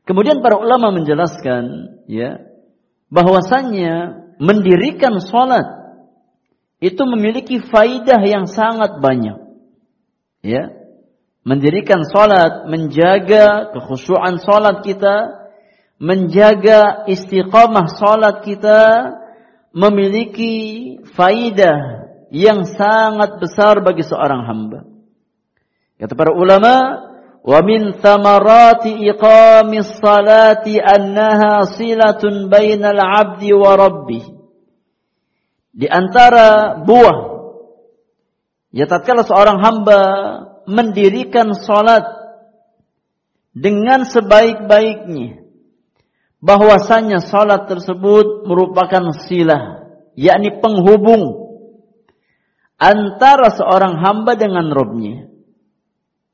[0.03, 2.43] Kemudian para ulama menjelaskan ya
[3.07, 5.83] bahwasannya mendirikan sholat
[6.83, 9.39] itu memiliki faidah yang sangat banyak.
[10.43, 10.83] Ya.
[11.43, 15.47] Mendirikan salat, menjaga kekhusyuan salat kita,
[15.99, 18.79] menjaga istiqamah salat kita
[19.73, 20.55] memiliki
[21.17, 24.85] faidah yang sangat besar bagi seorang hamba.
[25.97, 26.73] Kata para ulama,
[27.43, 34.23] wa min thamarati iqamis salati annaha silatun bainal 'abdi wa rabbih.
[35.73, 37.33] Di antara buah
[38.69, 40.01] ya tatkala seorang hamba
[40.69, 42.05] mendirikan salat
[43.53, 45.42] dengan sebaik-baiknya
[46.43, 49.87] bahwasanya salat tersebut merupakan silah
[50.19, 51.55] yakni penghubung
[52.75, 55.31] antara seorang hamba dengan Robnya.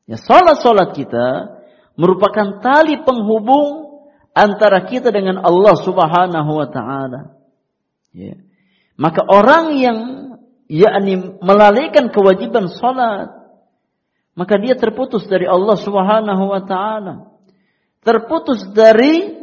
[0.10, 1.62] Ya salat-salat kita
[1.93, 4.02] merupakan tali penghubung
[4.34, 7.38] antara kita dengan Allah Subhanahu wa taala.
[8.10, 8.41] Ya.
[8.98, 10.00] Maka orang yang
[10.65, 13.39] yakni melalaikan kewajiban salat
[14.34, 17.30] maka dia terputus dari Allah Subhanahu wa taala.
[18.02, 19.38] Terputus dari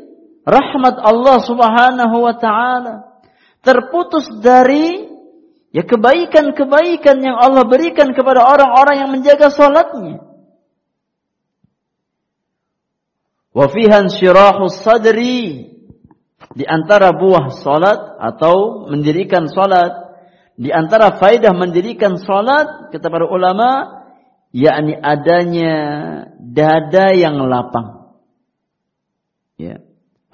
[0.46, 2.94] rahmat Allah Subhanahu wa taala.
[3.66, 5.10] Terputus dari
[5.74, 10.22] ya kebaikan-kebaikan yang Allah berikan kepada orang-orang yang menjaga salatnya.
[13.50, 14.06] Wa fiha
[14.70, 15.74] sadri
[16.56, 19.92] di antara buah salat atau mendirikan salat,
[20.54, 24.04] di antara faidah mendirikan salat kata para ulama
[24.52, 25.74] yakni adanya
[26.36, 27.95] dada yang lapang.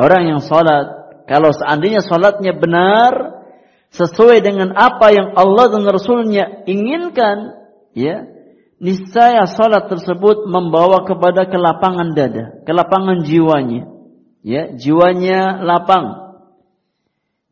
[0.03, 3.47] Orang yang salat kalau seandainya salatnya benar
[3.95, 7.55] sesuai dengan apa yang Allah dan Rasulnya inginkan,
[7.95, 8.27] ya,
[8.83, 13.87] niscaya salat tersebut membawa kepada kelapangan dada, kelapangan jiwanya.
[14.43, 16.35] Ya jiwanya lapang.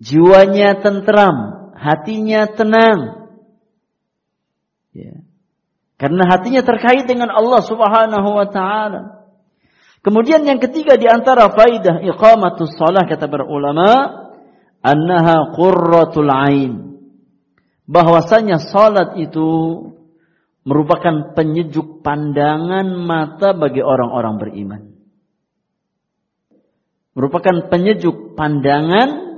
[0.03, 3.30] Jiwanya tentram hatinya tenang.
[4.90, 5.22] Ya.
[6.03, 9.20] Karena hatinya terkait dengan Allah Subhanahu wa taala
[10.01, 13.88] kemudian yang ketiga di antara faidah iqamatus shalah kata para ulama
[14.80, 17.03] annaha qurratul ain
[17.84, 19.48] bahwasanya salat itu
[20.62, 24.90] merupakan penyejuk pandangan mata bagi orang-orang beriman
[27.14, 29.30] merupakan penyejuk pandangan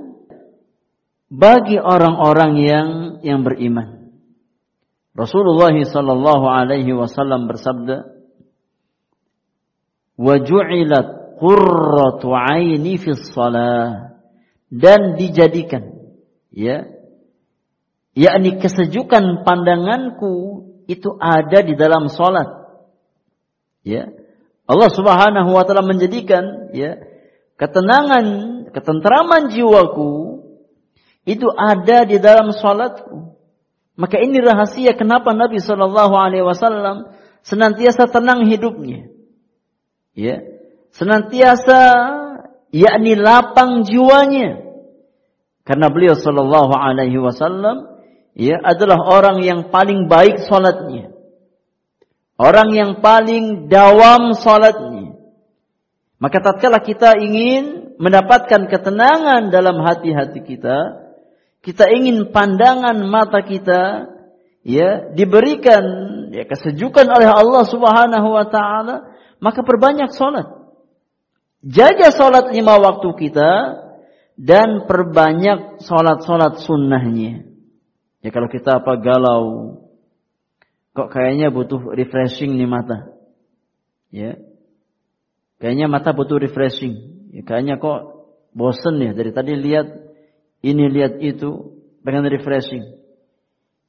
[1.32, 2.88] bagi orang-orang yang
[3.24, 4.12] yang beriman.
[5.16, 8.11] Rasulullah sallallahu alaihi wasallam bersabda,
[10.22, 14.14] "Wa ju'ilat qurratu aini fi shalah
[14.70, 16.14] dan dijadikan
[16.54, 16.86] ya
[18.14, 22.46] yakni kesejukan pandanganku itu ada di dalam salat.
[23.82, 24.14] Ya
[24.70, 27.02] Allah Subhanahu wa taala menjadikan ya
[27.58, 28.24] ketenangan
[28.70, 30.42] ketentraman jiwaku
[31.26, 33.34] itu ada di dalam salatku.
[33.94, 37.12] Maka ini rahasia kenapa Nabi Shallallahu Alaihi Wasallam
[37.44, 39.06] senantiasa tenang hidupnya,
[40.12, 40.40] ya,
[40.92, 41.80] senantiasa
[42.72, 44.64] yakni lapang jiwanya,
[45.62, 48.02] karena beliau Shallallahu Alaihi Wasallam
[48.32, 51.12] ya adalah orang yang paling baik salatnya,
[52.40, 55.14] orang yang paling dawam salatnya.
[56.22, 61.02] Maka tatkala kita ingin mendapatkan ketenangan dalam hati-hati kita,
[61.62, 64.10] kita ingin pandangan mata kita
[64.62, 65.82] ya diberikan
[66.30, 69.11] ya kesejukan oleh Allah Subhanahu wa taala,
[69.42, 70.46] maka perbanyak salat.
[71.66, 73.50] Jaga salat lima waktu kita
[74.38, 77.46] dan perbanyak salat-salat sunnahnya.
[78.22, 79.78] Ya kalau kita apa galau,
[80.94, 83.10] kok kayaknya butuh refreshing nih mata.
[84.14, 84.38] Ya.
[85.58, 87.26] Kayaknya mata butuh refreshing.
[87.34, 89.90] Ya, kayaknya kok bosen ya dari tadi lihat
[90.62, 92.98] ini lihat itu, pengen refreshing.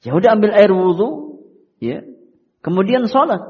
[0.01, 1.41] Ya udah ambil air wudhu,
[1.77, 2.01] ya.
[2.65, 3.41] Kemudian sholat.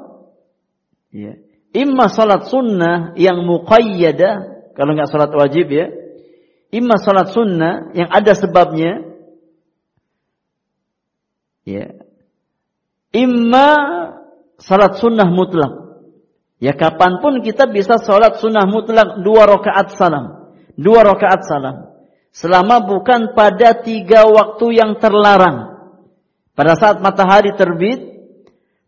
[1.11, 1.39] Ya.
[1.73, 4.31] Imma sholat sunnah yang muqayyada,
[4.77, 5.89] kalau nggak sholat wajib ya.
[6.69, 9.17] Imma sholat sunnah yang ada sebabnya.
[11.65, 11.97] Ya.
[13.09, 13.69] Imma
[14.61, 15.97] sholat sunnah mutlak.
[16.61, 20.53] Ya kapan pun kita bisa sholat sunnah mutlak dua rakaat salam.
[20.77, 21.93] Dua rakaat salam
[22.33, 25.85] selama bukan pada tiga waktu yang terlarang.
[26.57, 28.12] Pada saat matahari terbit,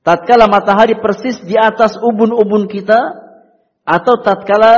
[0.05, 3.25] tatkala matahari persis di atas ubun-ubun kita,
[3.85, 4.73] atau tatkala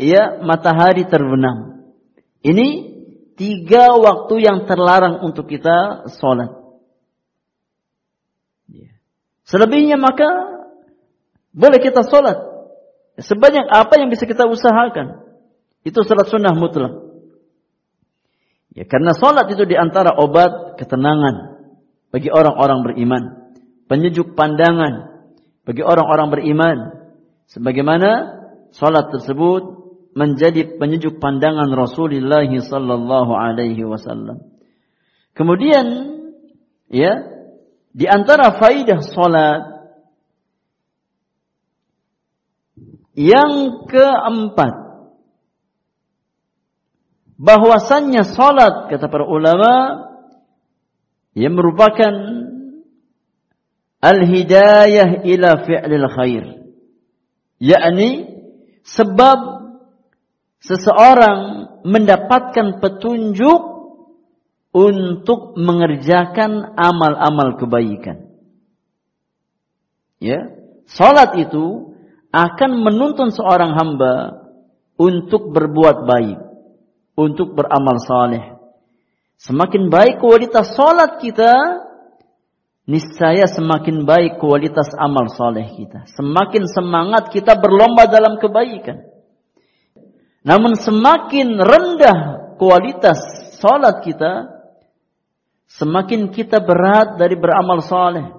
[0.00, 1.84] ya matahari terbenam.
[2.40, 2.96] Ini
[3.36, 6.56] tiga waktu yang terlarang untuk kita sholat.
[8.72, 8.96] Ya.
[9.44, 10.28] Selebihnya maka
[11.52, 12.40] boleh kita sholat.
[13.20, 15.24] Sebanyak apa yang bisa kita usahakan.
[15.84, 17.04] Itu sholat sunnah mutlak.
[18.76, 21.64] Ya, karena sholat itu di antara obat ketenangan
[22.12, 23.22] bagi orang-orang beriman.
[23.86, 25.26] Penyejuk pandangan
[25.62, 26.78] bagi orang-orang beriman.
[27.46, 28.10] Sebagaimana
[28.74, 29.62] sholat tersebut
[30.16, 34.56] menjadi penyejuk pandangan Rasulullah sallallahu alaihi wasallam.
[35.36, 35.86] Kemudian
[36.88, 37.20] ya
[37.92, 39.62] di antara faidah salat
[43.12, 44.74] yang keempat
[47.36, 49.72] bahwasannya salat kata para ulama
[51.36, 52.12] yang merupakan
[54.02, 56.44] al-hidayah ila fi'lil khair
[57.60, 58.30] yakni
[58.84, 59.38] sebab
[60.60, 63.62] seseorang mendapatkan petunjuk
[64.76, 68.28] untuk mengerjakan amal-amal kebaikan
[70.20, 70.52] ya
[70.86, 71.96] salat itu
[72.34, 74.44] akan menuntun seorang hamba
[75.00, 76.46] untuk berbuat baik
[77.16, 78.44] untuk beramal saleh.
[79.40, 81.52] Semakin baik kualitas salat kita,
[82.86, 86.06] niscaya semakin baik kualitas amal saleh kita.
[86.14, 89.02] Semakin semangat kita berlomba dalam kebaikan.
[90.46, 92.18] Namun semakin rendah
[92.54, 93.18] kualitas
[93.58, 94.46] salat kita,
[95.66, 98.30] semakin kita berat dari beramal saleh.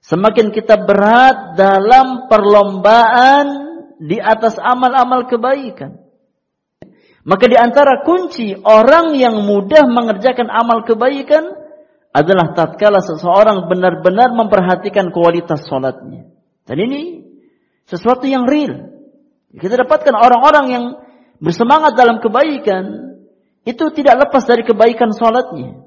[0.00, 3.46] Semakin kita berat dalam perlombaan
[4.00, 6.00] di atas amal-amal kebaikan.
[7.28, 11.57] Maka di antara kunci orang yang mudah mengerjakan amal kebaikan
[12.18, 16.26] adalah tatkala seseorang benar-benar memperhatikan kualitas sholatnya.
[16.66, 17.00] Dan ini
[17.86, 18.90] sesuatu yang real.
[19.54, 20.84] Kita dapatkan orang-orang yang
[21.38, 23.14] bersemangat dalam kebaikan
[23.64, 25.86] itu tidak lepas dari kebaikan sholatnya.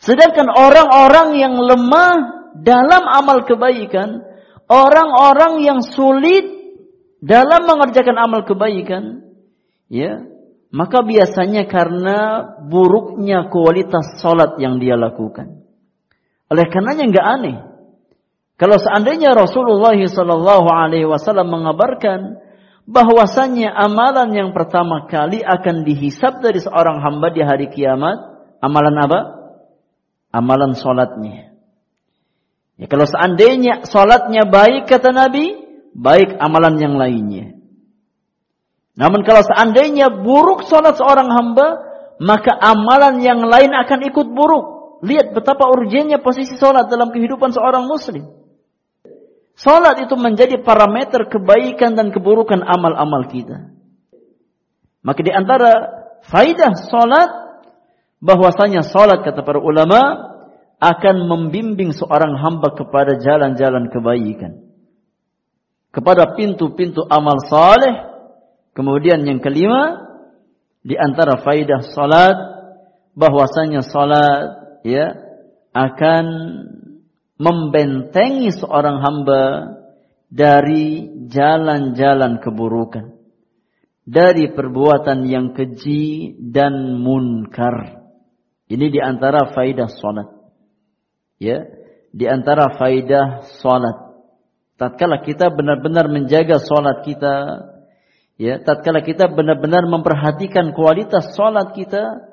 [0.00, 2.16] Sedangkan orang-orang yang lemah
[2.56, 4.24] dalam amal kebaikan,
[4.66, 6.48] orang-orang yang sulit
[7.20, 9.28] dalam mengerjakan amal kebaikan,
[9.92, 10.24] ya
[10.70, 15.62] maka biasanya karena buruknya kualitas salat yang dia lakukan.
[16.50, 17.56] Oleh karenanya nggak aneh
[18.60, 22.44] kalau seandainya Rasulullah Shallallahu Alaihi Wasallam mengabarkan
[22.84, 28.20] bahwasannya amalan yang pertama kali akan dihisap dari seorang hamba di hari kiamat,
[28.60, 29.20] amalan apa?
[30.28, 31.56] Amalan salatnya.
[32.76, 35.56] Ya, kalau seandainya salatnya baik kata Nabi,
[35.96, 37.56] baik amalan yang lainnya.
[38.98, 41.68] Namun kalau seandainya buruk sholat seorang hamba,
[42.20, 44.66] maka amalan yang lain akan ikut buruk.
[45.00, 48.40] Lihat betapa urgennya posisi sholat dalam kehidupan seorang muslim.
[49.60, 53.68] Salat itu menjadi parameter kebaikan dan keburukan amal-amal kita.
[55.04, 55.72] Maka di antara
[56.24, 57.28] faidah salat
[58.24, 60.32] bahwasanya salat kata para ulama
[60.80, 64.64] akan membimbing seorang hamba kepada jalan-jalan kebaikan.
[65.92, 68.09] Kepada pintu-pintu amal saleh.
[68.70, 70.10] Kemudian yang kelima
[70.80, 72.36] di antara faidah salat
[73.18, 75.12] bahwasanya salat ya
[75.74, 76.26] akan
[77.40, 79.44] membentengi seorang hamba
[80.30, 83.18] dari jalan-jalan keburukan,
[84.06, 88.06] dari perbuatan yang keji dan munkar.
[88.70, 90.30] Ini di antara faidah salat.
[91.42, 91.66] Ya,
[92.14, 94.14] di antara faidah salat.
[94.78, 97.34] Tatkala kita benar-benar menjaga salat kita,
[98.40, 102.24] ya, tatkala kita benar-benar memperhatikan kualitas salat kita,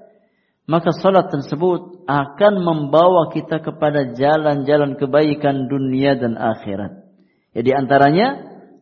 [0.64, 7.04] maka salat tersebut akan membawa kita kepada jalan-jalan kebaikan dunia dan akhirat.
[7.52, 8.28] Jadi ya, antaranya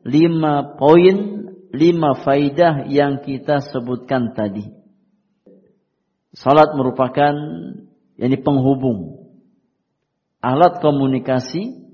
[0.06, 4.70] lima poin, lima faidah yang kita sebutkan tadi.
[6.38, 7.34] Salat merupakan
[8.20, 9.32] yani penghubung,
[10.44, 11.86] alat komunikasi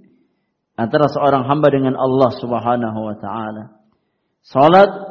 [0.76, 3.64] antara seorang hamba dengan Allah Subhanahu wa taala.
[4.42, 5.11] Salat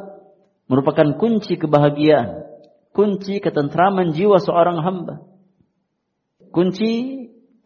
[0.71, 2.51] merupakan kunci kebahagiaan
[2.91, 5.23] kunci ketentraman jiwa seorang hamba.
[6.51, 6.91] Kunci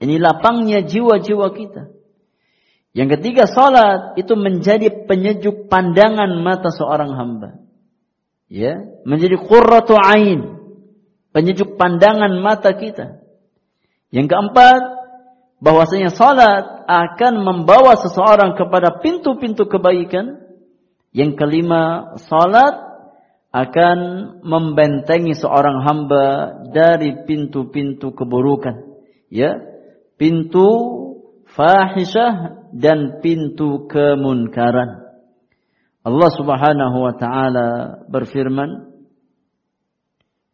[0.01, 1.83] ini lapangnya jiwa-jiwa kita.
[2.95, 7.59] Yang ketiga salat itu menjadi penyejuk pandangan mata seorang hamba.
[8.47, 10.63] Ya, menjadi qurratu ain,
[11.35, 13.25] penyejuk pandangan mata kita.
[14.15, 14.81] Yang keempat,
[15.59, 20.45] bahwasanya salat akan membawa seseorang kepada pintu-pintu kebaikan.
[21.11, 22.94] Yang kelima, salat
[23.55, 23.99] akan
[24.43, 28.99] membentengi seorang hamba dari pintu-pintu keburukan.
[29.31, 29.63] Ya,
[30.19, 30.67] pintu
[31.55, 35.07] fahisyah dan pintu kemunkaran.
[36.03, 37.69] Allah Subhanahu wa taala
[38.11, 38.91] berfirman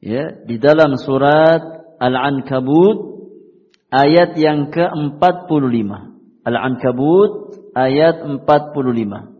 [0.05, 3.25] ya di dalam surat Al-Ankabut
[3.89, 5.89] ayat yang ke-45.
[6.45, 7.33] Al-Ankabut
[7.73, 9.40] ayat 45.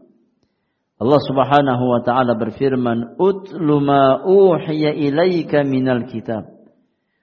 [1.01, 6.61] Allah Subhanahu wa taala berfirman, "Utlu ma uhiya ilaika minal kitab."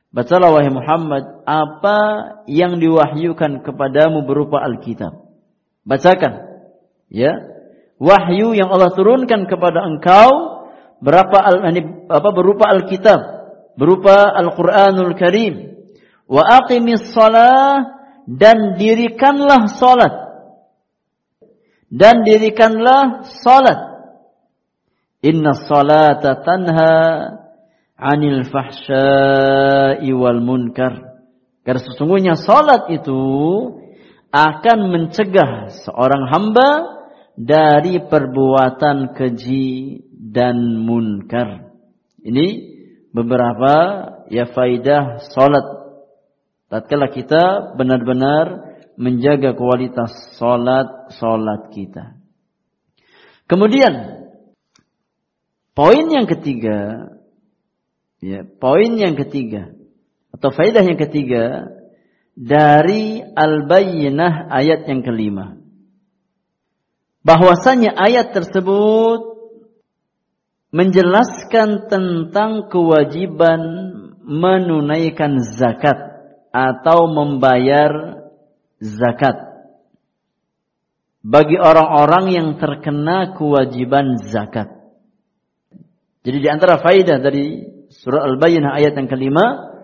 [0.09, 1.99] Bacalah wahai Muhammad apa
[2.49, 5.13] yang diwahyukan kepadamu berupa Alkitab.
[5.85, 6.41] Bacakan.
[7.13, 7.37] Ya.
[8.01, 10.63] Wahyu yang Allah turunkan kepada engkau
[11.05, 11.69] berapa al,
[12.09, 13.19] apa berupa Alkitab,
[13.77, 15.77] berupa Al-Qur'anul Karim.
[16.25, 17.85] Wa aqimis shalah
[18.25, 20.26] dan dirikanlah salat
[21.87, 23.79] dan dirikanlah salat.
[25.23, 26.93] Inna salata tanha
[27.97, 31.17] anil fahsya'i wal munkar.
[31.65, 33.19] Karena sesungguhnya salat itu
[34.31, 36.69] akan mencegah seorang hamba
[37.35, 41.71] dari perbuatan keji dan munkar.
[42.23, 42.47] Ini
[43.11, 43.73] beberapa
[44.27, 45.65] ya faidah salat.
[46.67, 48.66] Tatkala kita benar-benar
[48.97, 52.17] menjaga kualitas solat-solat kita.
[53.45, 54.25] Kemudian
[55.77, 57.07] poin yang ketiga,
[58.19, 59.71] ya poin yang ketiga
[60.33, 61.71] atau faedah yang ketiga
[62.33, 65.57] dari al-bayyinah ayat yang kelima.
[67.21, 69.37] Bahwasanya ayat tersebut
[70.73, 73.61] menjelaskan tentang kewajiban
[74.27, 75.97] menunaikan zakat
[76.51, 78.16] atau membayar
[78.81, 79.47] zakat
[81.27, 84.71] bagi orang-orang yang terkena kewajiban zakat.
[86.23, 89.75] Jadi di antara faidah dari surah Al-Bayyinah ayat yang kelima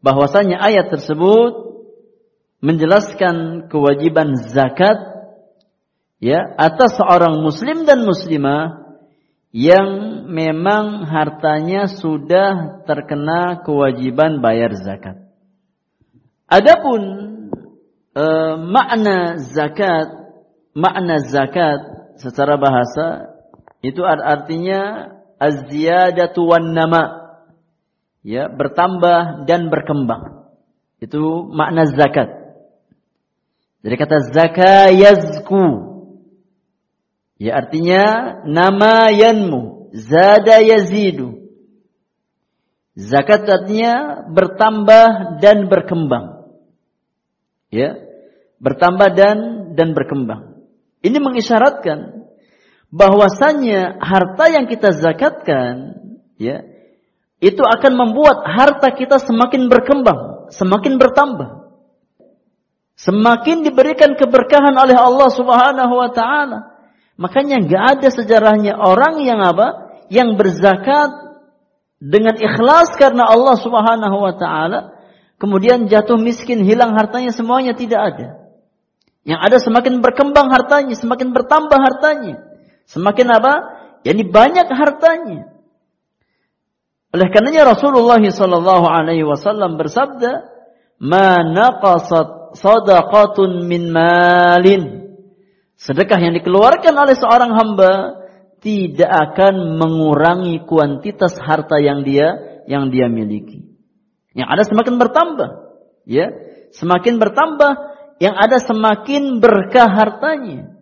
[0.00, 1.52] bahwasanya ayat tersebut
[2.64, 4.96] menjelaskan kewajiban zakat
[6.20, 8.86] ya atas seorang muslim dan muslimah
[9.52, 15.16] yang memang hartanya sudah terkena kewajiban bayar zakat.
[16.48, 17.35] Adapun
[18.16, 20.08] uh, makna zakat,
[20.72, 21.80] makna zakat
[22.16, 23.36] secara bahasa
[23.84, 27.28] itu artinya az-ziyadatu nama.
[28.26, 30.50] Ya, bertambah dan berkembang.
[30.98, 32.26] Itu makna zakat.
[33.86, 35.64] Jadi kata zakayazku.
[37.38, 38.02] Ya artinya
[38.48, 41.46] nama yanmu, zada yazidu.
[42.98, 46.48] Zakat artinya bertambah dan berkembang.
[47.70, 48.05] Ya
[48.60, 49.38] bertambah dan
[49.76, 50.64] dan berkembang.
[51.04, 52.28] Ini mengisyaratkan
[52.90, 56.00] bahwasannya harta yang kita zakatkan
[56.40, 56.64] ya
[57.36, 61.68] itu akan membuat harta kita semakin berkembang, semakin bertambah.
[62.96, 66.80] Semakin diberikan keberkahan oleh Allah Subhanahu wa taala.
[67.20, 70.00] Makanya nggak ada sejarahnya orang yang apa?
[70.08, 71.10] Yang berzakat
[72.00, 74.96] dengan ikhlas karena Allah Subhanahu wa taala,
[75.36, 78.45] kemudian jatuh miskin, hilang hartanya semuanya tidak ada.
[79.26, 82.46] Yang ada semakin berkembang hartanya, semakin bertambah hartanya.
[82.86, 83.54] Semakin apa?
[84.06, 85.50] Yani banyak hartanya.
[87.10, 90.46] Oleh karenanya Rasulullah sallallahu alaihi wasallam bersabda,
[91.02, 95.10] "Ma naqasat sadaqatun min malin."
[95.74, 97.92] Sedekah yang dikeluarkan oleh seorang hamba
[98.62, 103.64] tidak akan mengurangi kuantitas harta yang dia yang dia miliki.
[104.36, 105.50] Yang ada semakin bertambah,
[106.04, 106.26] ya.
[106.76, 107.72] Semakin bertambah,
[108.16, 110.76] yang ada semakin berkah hartanya.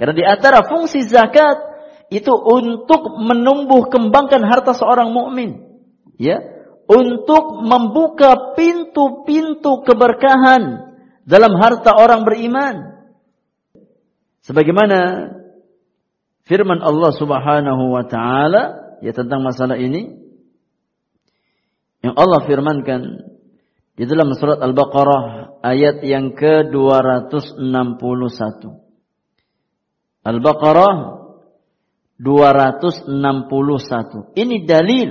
[0.00, 1.60] Karena di antara fungsi zakat
[2.08, 5.80] itu untuk menumbuh kembangkan harta seorang mukmin,
[6.16, 6.40] ya,
[6.88, 10.92] untuk membuka pintu-pintu keberkahan
[11.24, 13.04] dalam harta orang beriman.
[14.42, 15.30] Sebagaimana
[16.44, 18.62] firman Allah Subhanahu wa taala
[19.00, 20.18] ya tentang masalah ini
[22.02, 23.31] yang Allah firmankan
[23.92, 28.72] di dalam surat Al-Baqarah ayat yang ke-261.
[30.24, 30.96] Al-Baqarah
[32.16, 34.32] 261.
[34.38, 35.10] Ini dalil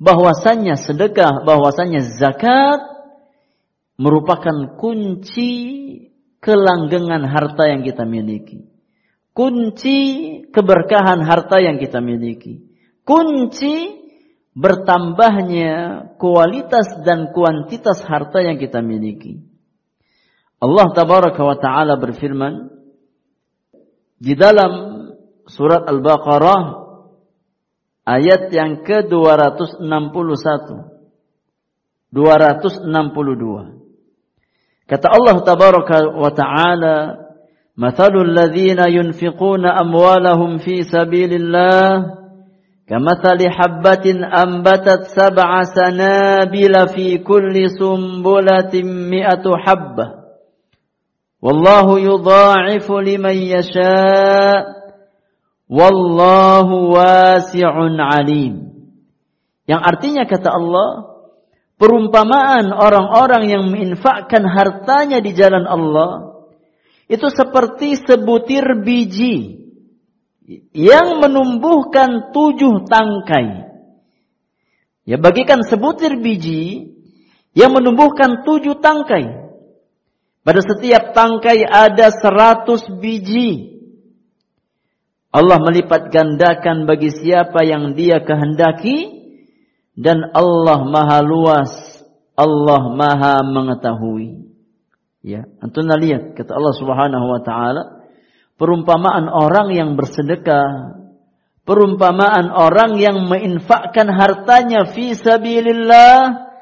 [0.00, 2.80] bahwasannya sedekah, bahwasannya zakat
[4.00, 5.52] merupakan kunci
[6.40, 8.64] kelanggengan harta yang kita miliki.
[9.36, 9.98] Kunci
[10.48, 12.64] keberkahan harta yang kita miliki.
[13.04, 13.99] Kunci
[14.54, 19.38] bertambahnya kualitas dan kuantitas harta yang kita miliki.
[20.60, 22.68] Allah tabaraka wa taala berfirman
[24.20, 25.00] di dalam
[25.48, 26.62] surat Al-Baqarah
[28.04, 29.80] ayat yang ke-261
[32.12, 33.80] 262
[34.90, 36.96] Kata Allah tabaraka wa taala
[37.80, 42.19] Mathalul ladzina yunfiquna amwalahum fi sabilillah
[42.90, 50.06] Kamathali habbatin ambatat sab'a sanabila fi kulli sumbulatin mi'atu حبة.
[51.38, 54.62] Wallahu yudha'ifu liman يشاء.
[55.70, 58.74] Wallahu wasi'un alim.
[59.70, 60.90] Yang artinya kata Allah,
[61.78, 66.42] perumpamaan orang-orang yang menginfakkan hartanya di jalan Allah
[67.06, 69.59] itu seperti sebutir biji
[70.74, 73.70] yang menumbuhkan tujuh tangkai.
[75.06, 76.94] Ya bagikan sebutir biji
[77.54, 79.54] yang menumbuhkan tujuh tangkai.
[80.42, 83.78] Pada setiap tangkai ada seratus biji.
[85.30, 89.22] Allah melipat gandakan bagi siapa yang dia kehendaki.
[89.94, 91.70] Dan Allah maha luas.
[92.34, 94.48] Allah maha mengetahui.
[95.20, 97.99] Ya, antuna lihat kata Allah Subhanahu wa taala,
[98.60, 101.00] perumpamaan orang yang bersedekah,
[101.64, 106.52] perumpamaan orang yang menginfakkan hartanya fi sabilillah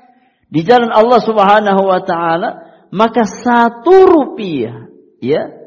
[0.47, 2.51] di jalan Allah Subhanahu wa taala
[2.95, 4.89] maka satu rupiah,
[5.19, 5.59] ya,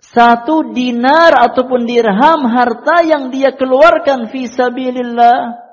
[0.00, 5.66] satu dinar ataupun dirham harta yang dia keluarkan fi sabilillah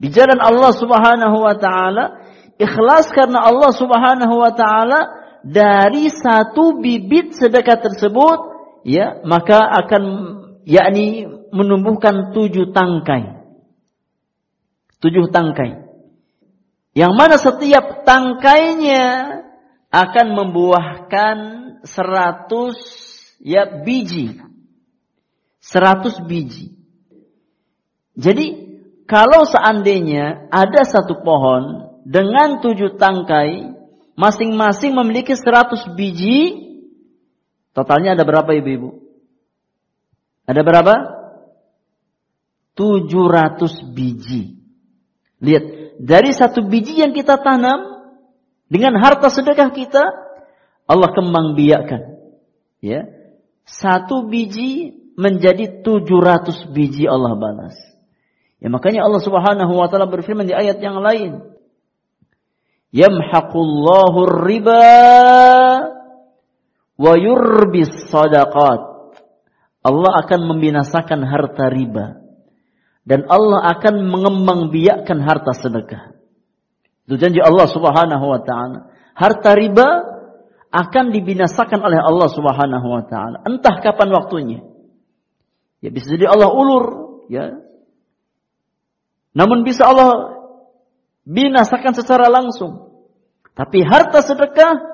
[0.00, 2.24] di jalan Allah Subhanahu wa taala,
[2.58, 5.00] ikhlas karena Allah Subhanahu wa taala
[5.44, 8.53] dari satu bibit sedekah tersebut,
[8.84, 10.04] ya, maka akan
[10.68, 13.42] yakni menumbuhkan tujuh tangkai.
[15.00, 15.84] Tujuh tangkai.
[16.94, 19.04] Yang mana setiap tangkainya
[19.90, 21.36] akan membuahkan
[21.82, 22.78] seratus
[23.42, 24.38] ya biji.
[25.58, 26.72] Seratus biji.
[28.14, 28.46] Jadi
[29.04, 33.74] kalau seandainya ada satu pohon dengan tujuh tangkai,
[34.16, 36.63] masing-masing memiliki seratus biji,
[37.74, 39.02] totalnya ada berapa ibu-ibu?
[40.46, 40.94] Ada berapa?
[42.78, 44.62] Tujuh ratus biji.
[45.42, 45.64] Lihat,
[46.00, 47.94] dari satu biji yang kita tanam,
[48.66, 50.02] dengan harta sedekah kita,
[50.88, 52.02] Allah kembang biakan.
[52.80, 53.08] Ya.
[53.64, 57.76] Satu biji menjadi tujuh ratus biji Allah balas.
[58.60, 61.54] Ya makanya Allah Subhanahu wa taala berfirman di ayat yang lain.
[62.92, 64.84] Yamhaqullahu riba
[66.98, 68.80] wa yurbis sadaqat.
[69.84, 72.24] Allah akan membinasakan harta riba
[73.04, 76.16] dan Allah akan mengembang biakkan harta sedekah.
[77.04, 78.88] Itu janji Allah Subhanahu wa taala.
[79.12, 79.88] Harta riba
[80.72, 83.44] akan dibinasakan oleh Allah Subhanahu wa taala.
[83.44, 84.60] Entah kapan waktunya.
[85.84, 86.84] Ya bisa jadi Allah ulur,
[87.28, 87.60] ya.
[89.36, 90.40] Namun bisa Allah
[91.28, 92.88] binasakan secara langsung.
[93.52, 94.93] Tapi harta sedekah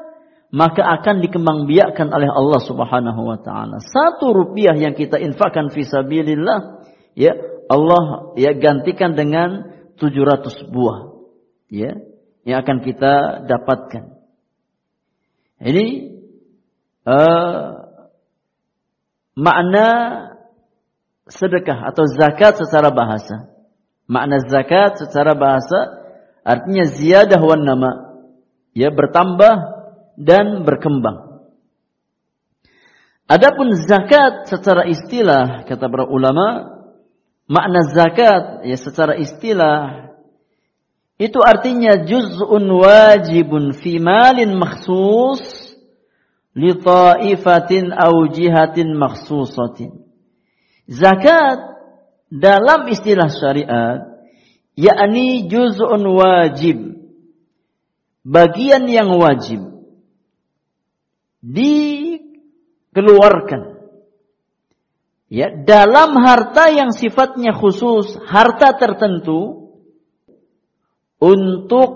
[0.50, 3.78] maka akan dikembangbiakkan oleh Allah Subhanahu wa taala.
[3.78, 6.82] Satu rupiah yang kita infakkan fi sabilillah,
[7.14, 7.38] ya
[7.70, 9.70] Allah ya gantikan dengan
[10.02, 11.14] 700 buah.
[11.70, 12.02] Ya,
[12.42, 14.10] yang akan kita dapatkan.
[15.62, 15.86] Ini
[17.06, 17.94] uh,
[19.38, 19.86] makna
[21.30, 23.54] sedekah atau zakat secara bahasa.
[24.10, 26.10] Makna zakat secara bahasa
[26.42, 28.18] artinya ziyadah wan nama.
[28.74, 29.79] Ya bertambah
[30.18, 31.30] dan berkembang.
[33.30, 36.66] Adapun zakat secara istilah kata para ulama
[37.46, 40.10] makna zakat ya secara istilah
[41.14, 45.46] itu artinya juz'un wajibun fi malin makhsus
[46.58, 49.94] li ta'ifatin aw jihatin makhsusatin.
[50.90, 51.70] Zakat
[52.34, 54.10] dalam istilah syariat
[54.74, 56.98] yakni juz'un wajib
[58.26, 59.79] bagian yang wajib
[61.40, 63.80] dikeluarkan
[65.30, 69.70] ya dalam harta yang sifatnya khusus, harta tertentu
[71.22, 71.88] untuk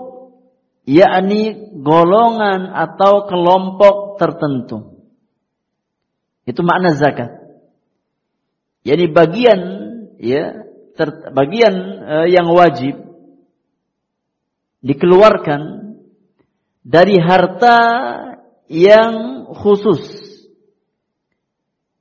[0.87, 4.95] yakni golongan atau kelompok tertentu.
[6.45, 7.41] Itu makna zakat.
[8.85, 9.59] Yani bagian
[10.21, 10.61] ya
[10.93, 11.73] ter, bagian
[12.05, 13.01] uh, yang wajib
[14.85, 15.61] dikeluarkan
[16.85, 17.77] dari harta
[18.67, 20.01] yang khusus.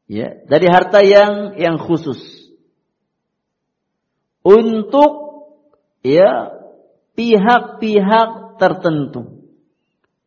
[0.04, 2.20] Ya, dari harta yang yang khusus.
[4.44, 5.12] Untuk
[6.04, 6.52] ya
[7.16, 9.48] pihak-pihak tertentu.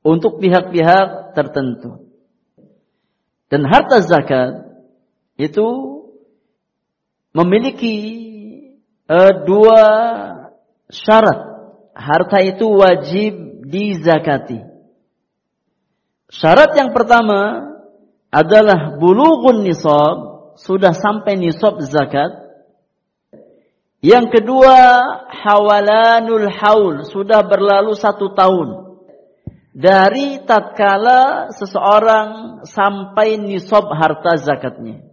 [0.01, 2.09] Untuk pihak-pihak tertentu.
[3.47, 4.65] Dan harta zakat
[5.37, 5.67] itu
[7.31, 7.95] memiliki
[9.07, 9.81] uh, dua
[10.89, 11.39] syarat.
[11.93, 13.33] Harta itu wajib
[13.67, 14.66] dizakati.
[16.27, 17.71] Syarat yang pertama
[18.27, 22.47] adalah bulughun nisab, sudah sampai nisab zakat.
[24.03, 24.77] Yang kedua,
[25.31, 28.99] hawalanul haul, sudah berlalu satu tahun.
[29.77, 35.05] Dari tatkala seseorang sampai nisab harta zakatnya.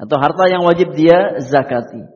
[0.00, 2.08] Atau harta yang wajib dia zakati.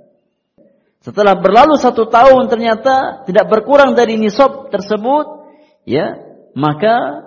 [1.05, 5.47] Setelah berlalu satu tahun ternyata tidak berkurang dari nisab tersebut,
[5.87, 6.19] ya
[6.57, 7.26] maka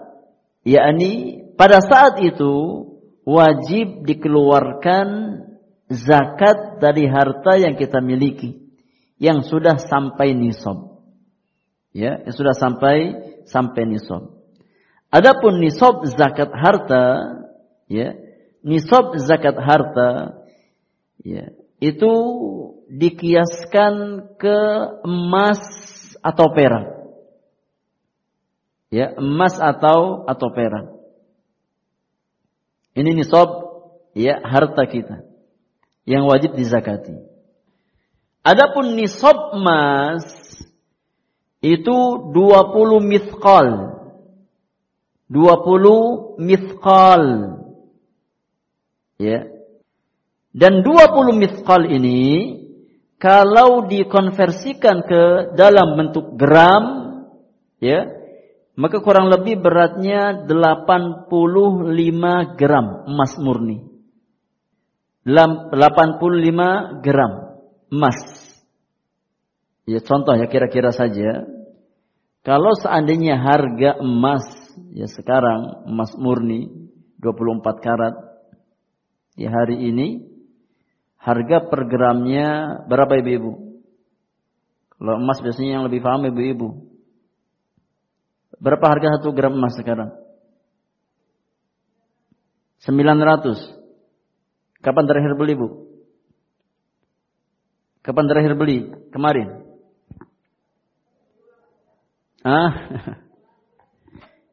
[0.63, 2.87] yakni pada saat itu
[3.27, 5.07] wajib dikeluarkan
[5.89, 8.69] zakat dari harta yang kita miliki
[9.19, 11.03] yang sudah sampai nisab.
[11.91, 12.97] Ya, yang sudah sampai
[13.49, 14.39] sampai nisab.
[15.09, 17.03] Adapun nisab zakat harta,
[17.89, 18.13] ya,
[18.61, 20.37] nisab zakat harta,
[21.25, 21.49] ya,
[21.81, 22.13] itu
[22.93, 23.93] dikiaskan
[24.37, 24.59] ke
[25.01, 25.61] emas
[26.21, 26.98] atau perak
[28.89, 30.99] ya emas atau atau perak.
[32.97, 33.49] Ini nisab
[34.17, 35.23] ya harta kita
[36.09, 37.21] yang wajib dizakati.
[38.41, 40.25] Adapun nisab emas
[41.61, 41.97] itu
[42.33, 43.67] 20 mithqal.
[45.29, 47.23] 20 mithqal.
[49.21, 49.45] Ya.
[50.49, 52.57] Dan 20 mithqal ini
[53.21, 55.23] kalau dikonversikan ke
[55.53, 56.85] dalam bentuk gram
[57.77, 58.18] ya
[58.79, 61.27] maka kurang lebih beratnya 85
[62.55, 63.83] gram emas murni.
[65.27, 67.31] 85 gram
[67.91, 68.19] emas.
[69.83, 71.43] Ya contoh ya kira-kira saja.
[72.39, 74.47] Kalau seandainya harga emas
[74.95, 76.71] ya sekarang emas murni
[77.19, 78.15] 24 karat
[79.35, 80.23] ya hari ini
[81.19, 83.83] harga per gramnya berapa ibu-ibu?
[84.95, 86.88] Kalau emas biasanya yang lebih paham ibu-ibu.
[88.59, 90.11] Berapa harga satu gram emas sekarang?
[92.83, 93.79] 900.
[94.79, 95.67] Kapan terakhir beli, Bu?
[98.03, 98.91] Kapan terakhir beli?
[99.11, 99.63] Kemarin.
[102.43, 102.71] Ah.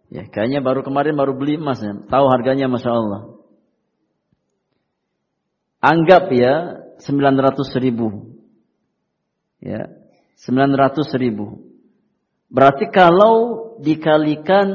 [0.14, 1.94] ya, kayaknya baru kemarin baru beli emas ya.
[1.94, 3.22] Tahu harganya Masya Allah.
[5.82, 6.54] Anggap ya
[6.98, 8.34] 900 ribu.
[9.62, 9.86] Ya,
[10.42, 11.62] 900 ribu.
[12.50, 14.68] Berarti kalau dikalikan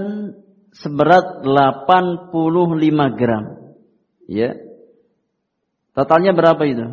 [0.75, 3.45] seberat 85 gram.
[4.27, 4.55] Ya.
[5.91, 6.87] Totalnya berapa itu?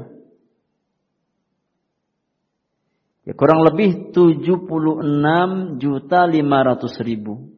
[3.29, 7.53] Ya, kurang lebih 76 juta 500 ribu.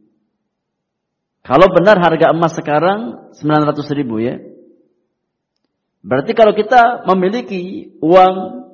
[1.40, 4.42] Kalau benar harga emas sekarang 900 ribu ya.
[6.02, 8.66] Berarti kalau kita memiliki uang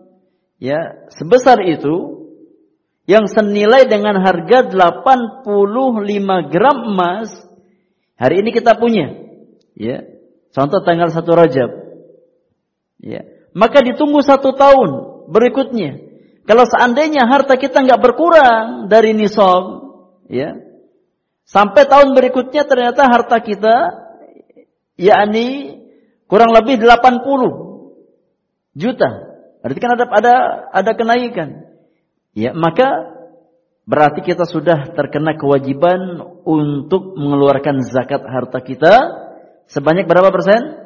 [0.57, 2.16] ya sebesar itu
[3.07, 7.47] yang senilai dengan harga 85 gram emas
[8.17, 9.13] Hari ini kita punya.
[9.77, 10.09] Ya.
[10.57, 11.71] Contoh tanggal 1 Rajab.
[13.05, 13.29] Ya.
[13.53, 14.91] Maka ditunggu satu tahun
[15.29, 16.01] berikutnya.
[16.49, 19.85] Kalau seandainya harta kita nggak berkurang dari nisab,
[20.31, 20.55] ya,
[21.45, 23.77] sampai tahun berikutnya ternyata harta kita,
[24.95, 25.83] yakni
[26.31, 29.11] kurang lebih 80 juta.
[29.61, 30.35] Berarti kan ada ada
[30.71, 31.66] ada kenaikan.
[32.37, 33.17] Ya, maka
[33.89, 38.95] berarti kita sudah terkena kewajiban untuk mengeluarkan zakat harta kita
[39.73, 40.85] sebanyak berapa persen?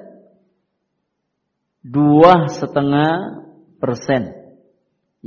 [1.82, 3.42] Dua setengah
[3.82, 4.40] persen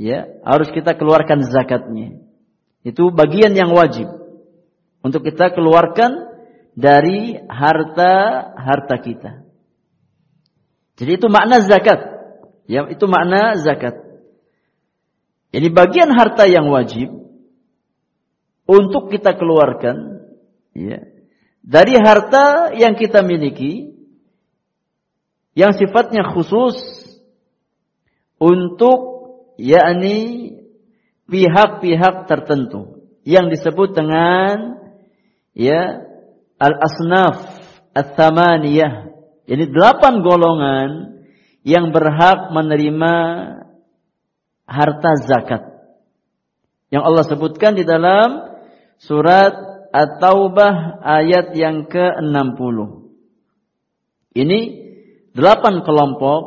[0.00, 2.24] ya harus kita keluarkan zakatnya.
[2.80, 4.08] Itu bagian yang wajib
[5.04, 6.30] untuk kita keluarkan
[6.72, 9.32] dari harta-harta kita.
[10.94, 12.00] Jadi itu makna zakat.
[12.64, 14.03] Ya, itu makna zakat.
[15.54, 17.14] Jadi bagian harta yang wajib
[18.66, 20.26] untuk kita keluarkan
[20.74, 20.98] ya,
[21.62, 23.94] dari harta yang kita miliki
[25.54, 26.74] yang sifatnya khusus
[28.42, 28.98] untuk
[29.54, 30.50] yakni
[31.30, 34.82] pihak-pihak tertentu yang disebut dengan
[35.54, 36.02] ya
[36.58, 37.62] al-asnaf
[37.94, 39.14] ats-tsamaniyah.
[39.46, 40.90] Jadi delapan golongan
[41.62, 43.14] yang berhak menerima
[44.64, 45.62] harta zakat.
[46.92, 48.54] Yang Allah sebutkan di dalam
[49.00, 49.52] surat
[49.94, 52.78] At-Taubah ayat yang ke-60.
[54.34, 54.60] Ini
[55.34, 56.40] delapan kelompok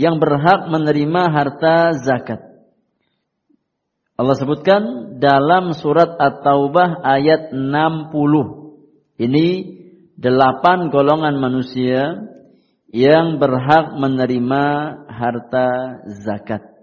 [0.00, 2.40] yang berhak menerima harta zakat.
[4.14, 4.82] Allah sebutkan
[5.18, 9.20] dalam surat At-Taubah ayat 60.
[9.20, 9.46] Ini
[10.14, 12.30] delapan golongan manusia
[12.94, 14.64] yang berhak menerima
[15.10, 15.68] harta
[16.22, 16.73] zakat.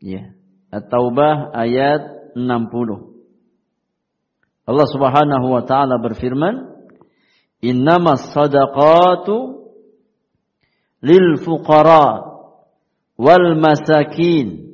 [0.00, 0.36] Ya.
[0.70, 3.16] At-Taubah ayat 60.
[4.66, 6.74] Allah Subhanahu wa taala berfirman,
[7.62, 9.66] "Innamas sadaqatu
[11.00, 12.22] lil fuqara
[13.16, 14.66] wal masakin."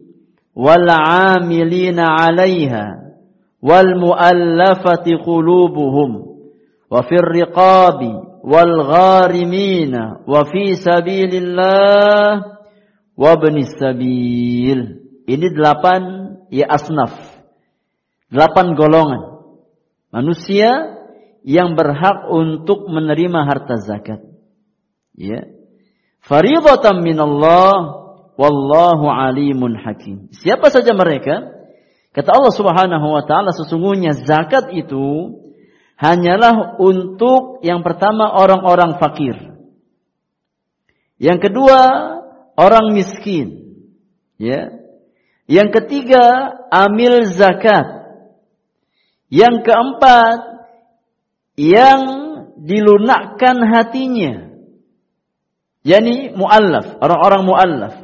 [0.57, 2.87] والعاملين عليها
[3.62, 6.11] والمؤلفة قلوبهم
[6.91, 8.01] وفي الرقاب
[8.45, 9.95] والغارمين
[10.29, 12.45] وفي سبيل الله
[13.16, 16.02] وابن السبيل Ini delapan
[16.50, 17.14] ya asnaf
[18.32, 19.22] delapan golongan
[20.10, 20.98] manusia
[21.44, 24.24] yang berhak untuk menerima harta zakat
[25.14, 25.46] ya
[26.24, 28.08] fardhatan minallah
[28.38, 30.30] Wallahu alimun hakim.
[30.30, 31.58] Siapa saja mereka?
[32.14, 35.42] Kata Allah Subhanahu wa taala sesungguhnya zakat itu
[35.98, 39.58] hanyalah untuk yang pertama orang-orang fakir.
[41.18, 41.82] Yang kedua
[42.54, 43.82] orang miskin.
[44.38, 44.70] Ya.
[45.48, 47.88] Yang ketiga amil zakat.
[49.28, 50.39] Yang keempat
[51.56, 52.02] yang
[52.60, 54.52] dilunakkan hatinya.
[55.88, 57.95] Yani muallaf, orang-orang muallaf.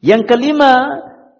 [0.00, 0.72] Yang kelima,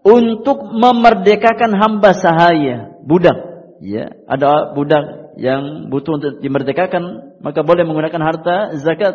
[0.08, 3.36] untuk memerdekakan hamba sahaya, budak.
[3.84, 9.14] Ya, ada budak yang butuh untuk dimerdekakan, maka boleh menggunakan harta zakat.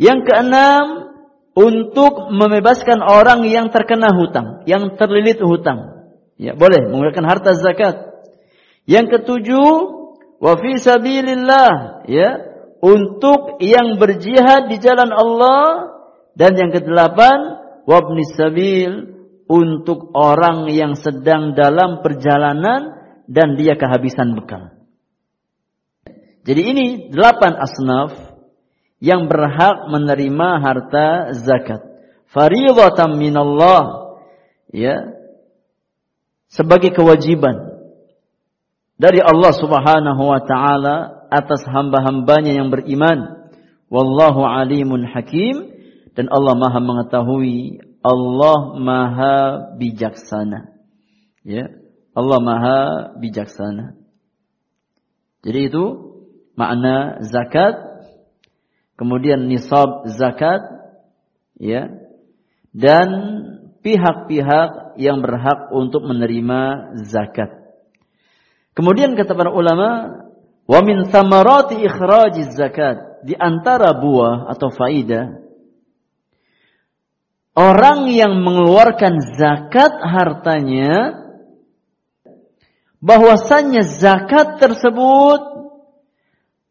[0.00, 1.09] Yang keenam,
[1.54, 6.10] untuk membebaskan orang yang terkena hutang, yang terlilit hutang.
[6.40, 8.24] Ya, boleh menggunakan harta zakat.
[8.88, 9.70] Yang ketujuh,
[10.40, 12.28] wa fi sabilillah, ya,
[12.80, 16.00] untuk yang berjihad di jalan Allah
[16.32, 19.20] dan yang kedelapan wabni sabil
[19.50, 22.96] untuk orang yang sedang dalam perjalanan
[23.28, 24.80] dan dia kehabisan bekal.
[26.46, 28.29] Jadi ini delapan asnaf
[29.00, 31.80] yang berhak menerima harta zakat.
[32.30, 34.14] Fariidatan minallah
[34.70, 35.18] ya
[36.46, 37.80] sebagai kewajiban
[39.00, 43.50] dari Allah Subhanahu wa taala atas hamba-hambanya yang beriman.
[43.90, 45.74] Wallahu alimun hakim
[46.14, 49.36] dan Allah Maha mengetahui, Allah Maha
[49.80, 50.70] bijaksana.
[51.42, 51.74] Ya,
[52.14, 52.80] Allah Maha
[53.18, 53.98] bijaksana.
[55.40, 55.84] Jadi itu
[56.54, 57.89] makna zakat.
[59.00, 60.60] Kemudian nisab zakat
[61.56, 61.88] ya.
[62.70, 63.08] Dan
[63.80, 67.48] pihak-pihak yang berhak untuk menerima zakat.
[68.76, 70.20] Kemudian kata para ulama,
[70.68, 75.40] wa min thamarati ikhrajiz zakat, di antara buah atau faidah
[77.60, 81.20] orang yang mengeluarkan zakat hartanya
[83.00, 85.40] bahwasannya zakat tersebut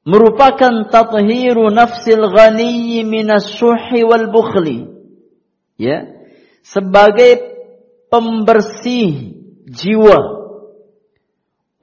[0.09, 4.89] merupakan tathiru nafsil ghani minas suhi wal bukhli
[5.77, 6.09] ya
[6.65, 7.37] sebagai
[8.09, 9.37] pembersih
[9.69, 10.19] jiwa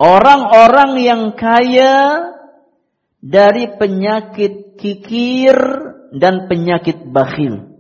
[0.03, 2.35] orang-orang yang kaya
[3.23, 5.57] dari penyakit kikir
[6.15, 7.75] dan penyakit bakhil.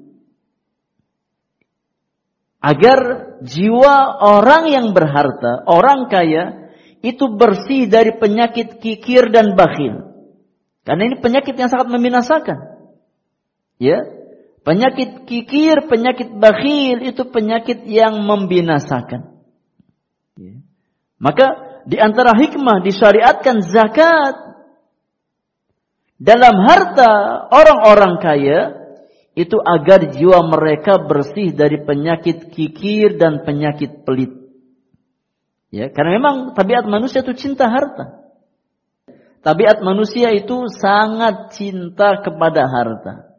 [2.58, 2.98] Agar
[3.46, 6.74] jiwa orang yang berharta, orang kaya,
[7.04, 10.05] itu bersih dari penyakit kikir dan bakhil.
[10.86, 12.78] Karena ini penyakit yang sangat membinasakan.
[13.82, 14.06] Ya,
[14.62, 19.42] penyakit kikir, penyakit bakhil itu penyakit yang membinasakan.
[20.38, 20.62] Ya.
[21.18, 21.46] Maka
[21.90, 24.36] di antara hikmah disyariatkan zakat
[26.22, 27.10] dalam harta
[27.50, 28.60] orang-orang kaya
[29.36, 34.32] itu agar jiwa mereka bersih dari penyakit kikir dan penyakit pelit.
[35.70, 38.25] Ya, karena memang tabiat manusia itu cinta harta.
[39.46, 43.38] Tabiat manusia itu sangat cinta kepada harta.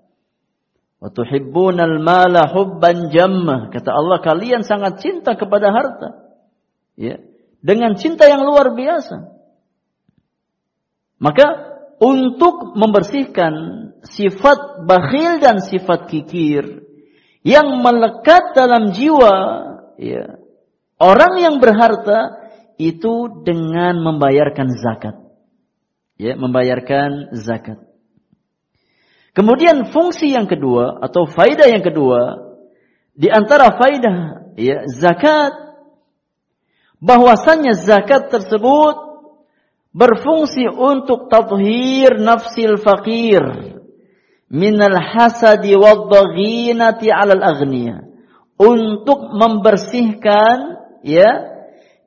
[1.04, 3.68] Wa tuhibbunal mala hubban jammah.
[3.76, 6.32] Kata Allah, kalian sangat cinta kepada harta.
[6.96, 7.20] Ya,
[7.60, 9.36] dengan cinta yang luar biasa.
[11.20, 13.54] Maka untuk membersihkan
[14.08, 16.88] sifat bakhil dan sifat kikir
[17.44, 19.36] yang melekat dalam jiwa
[20.00, 20.40] ya,
[21.04, 22.48] orang yang berharta
[22.80, 25.27] itu dengan membayarkan zakat.
[26.18, 27.78] Ya, membayarkan zakat.
[29.38, 32.42] Kemudian fungsi yang kedua atau faidah yang kedua
[33.14, 35.54] di antara faidah ya zakat
[36.98, 38.98] bahwasanya zakat tersebut
[39.94, 43.78] berfungsi untuk tathhir nafsil faqir
[44.50, 48.10] minal hasadi waddaghinati 'alal aghniya
[48.58, 51.57] untuk membersihkan ya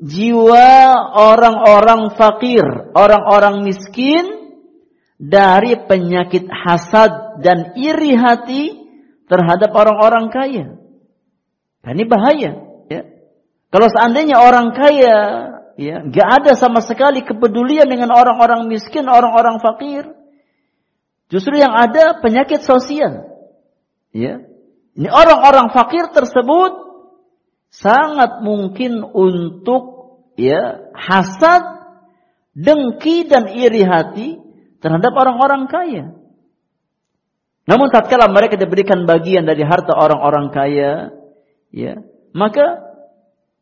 [0.01, 0.69] jiwa
[1.13, 2.65] orang-orang fakir,
[2.97, 4.25] orang-orang miskin
[5.21, 8.81] dari penyakit hasad dan iri hati
[9.29, 10.67] terhadap orang-orang kaya.
[11.85, 12.51] Dan ini bahaya,
[12.89, 13.03] ya.
[13.71, 15.17] Kalau seandainya orang kaya
[15.79, 20.09] ya nggak ada sama sekali kepedulian dengan orang-orang miskin, orang-orang fakir.
[21.31, 23.31] Justru yang ada penyakit sosial.
[24.11, 24.43] Ya.
[24.99, 26.90] Ini orang-orang fakir tersebut
[27.71, 29.83] sangat mungkin untuk
[30.35, 31.63] ya hasad,
[32.53, 34.29] dengki dan iri hati
[34.83, 36.05] terhadap orang-orang kaya.
[37.65, 41.15] Namun tatkala mereka diberikan bagian dari harta orang-orang kaya,
[41.71, 42.03] ya,
[42.35, 42.83] maka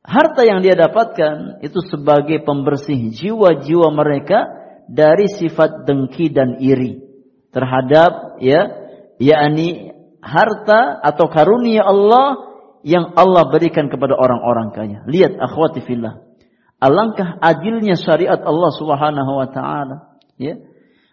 [0.01, 4.49] harta yang dia dapatkan itu sebagai pembersih jiwa-jiwa mereka
[4.89, 7.05] dari sifat dengki dan iri
[7.53, 8.89] terhadap ya
[9.21, 9.93] yakni
[10.25, 12.48] harta atau karunia Allah
[12.87, 14.99] yang Allah berikan kepada orang-orang kaya.
[15.07, 16.23] Lihat akhwati fillah.
[16.79, 20.63] Alangkah adilnya syariat Allah Subhanahu wa taala, ya.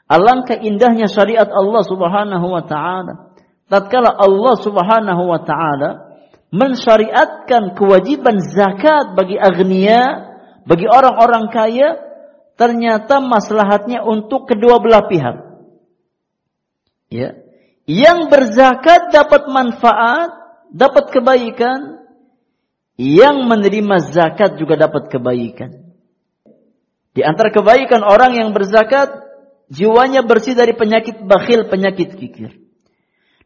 [0.05, 3.33] Alangkah indahnya syariat Allah Subhanahu wa taala.
[3.65, 6.05] Tatkala Allah Subhanahu wa taala
[6.53, 10.29] mensyariatkan kewajiban zakat bagi agnia,
[10.69, 11.97] bagi orang-orang kaya,
[12.55, 15.35] ternyata maslahatnya untuk kedua belah pihak.
[17.09, 17.41] Ya.
[17.89, 20.44] Yang berzakat dapat manfaat,
[20.75, 22.03] dapat kebaikan,
[22.95, 25.95] yang menerima zakat juga dapat kebaikan.
[27.15, 29.23] Di antara kebaikan orang yang berzakat,
[29.71, 32.59] jiwanya bersih dari penyakit bakhil, penyakit kikir.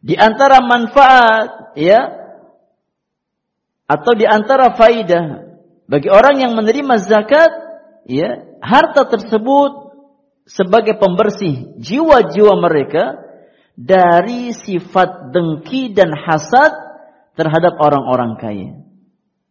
[0.02, 2.18] Di antara manfaat, ya,
[3.90, 5.50] atau di antara faidah
[5.90, 7.50] bagi orang yang menerima zakat,
[8.06, 9.98] ya, harta tersebut
[10.50, 13.22] sebagai pembersih jiwa-jiwa mereka
[13.78, 16.89] dari sifat dengki dan hasad
[17.40, 18.84] terhadap orang-orang kaya.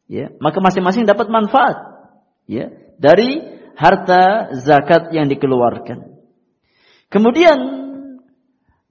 [0.05, 1.77] Ya, maka masing-masing dapat manfaat
[2.45, 2.69] ya
[3.01, 3.41] dari
[3.77, 6.21] harta zakat yang dikeluarkan.
[7.09, 7.57] Kemudian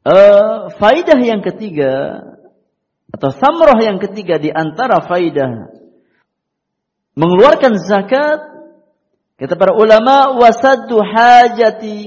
[0.02, 2.26] uh, faidah yang ketiga
[3.14, 5.74] atau samroh yang ketiga di antara faidah
[7.18, 8.40] mengeluarkan zakat
[9.38, 11.98] kata para ulama wasaddu hajati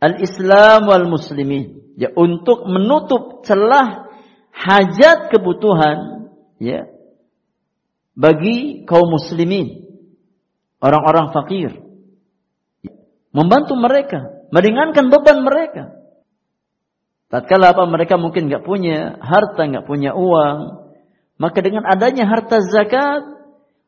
[0.00, 4.09] al-islam wal muslimin ya untuk menutup celah
[4.52, 6.30] hajat kebutuhan
[6.60, 6.90] ya
[8.14, 9.86] bagi kaum muslimin
[10.82, 11.80] orang-orang fakir
[13.30, 16.00] membantu mereka meringankan beban mereka
[17.30, 20.90] Tatkala apa mereka mungkin nggak punya harta, nggak punya uang,
[21.38, 23.22] maka dengan adanya harta zakat,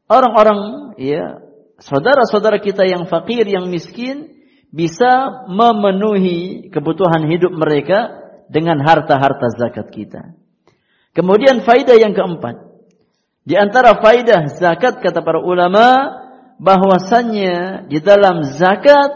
[0.07, 1.43] orang-orang ya
[1.83, 8.15] saudara-saudara kita yang fakir, yang miskin bisa memenuhi kebutuhan hidup mereka
[8.47, 10.39] dengan harta-harta zakat kita.
[11.13, 12.73] Kemudian faidah yang keempat.
[13.45, 16.09] Di antara faidah zakat kata para ulama
[16.57, 19.13] bahwasannya di dalam zakat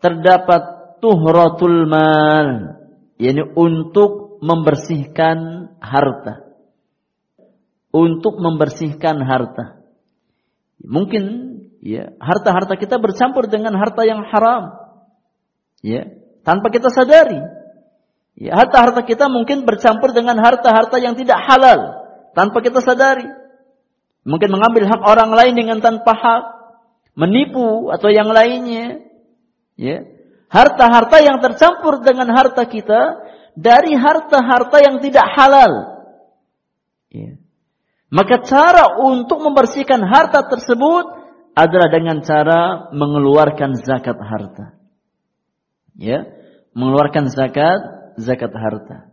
[0.00, 2.78] terdapat tuhratul mal
[3.20, 6.46] yakni untuk membersihkan harta.
[7.92, 9.80] Untuk membersihkan harta.
[10.84, 11.24] Mungkin
[11.80, 14.72] ya, harta-harta kita bercampur dengan harta yang haram.
[15.80, 16.08] Ya.
[16.46, 17.42] tanpa kita sadari.
[18.36, 22.04] Ya, harta-harta kita mungkin bercampur dengan harta-harta yang tidak halal
[22.36, 23.24] tanpa kita sadari.
[24.28, 26.44] Mungkin mengambil hak orang lain dengan tanpa hak,
[27.16, 29.00] menipu atau yang lainnya.
[29.80, 30.04] Ya.
[30.52, 33.24] Harta-harta yang tercampur dengan harta kita
[33.56, 35.72] dari harta-harta yang tidak halal.
[37.08, 37.40] Ya.
[38.12, 41.08] Maka cara untuk membersihkan harta tersebut
[41.56, 44.76] adalah dengan cara mengeluarkan zakat harta.
[45.96, 46.28] Ya,
[46.76, 49.12] mengeluarkan zakat zakat harta.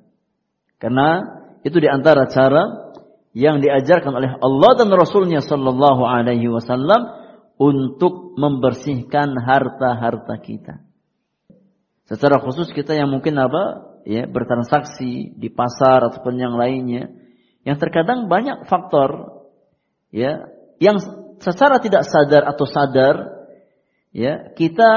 [0.79, 2.93] Karena itu di antara cara
[3.33, 7.23] yang diajarkan oleh Allah dan Rasulnya Sallallahu Alaihi Wasallam
[7.57, 10.83] untuk membersihkan harta-harta kita.
[12.05, 17.09] Secara khusus kita yang mungkin apa ya bertransaksi di pasar ataupun yang lainnya,
[17.63, 19.41] yang terkadang banyak faktor
[20.11, 20.99] ya yang
[21.39, 23.15] secara tidak sadar atau sadar
[24.11, 24.91] ya kita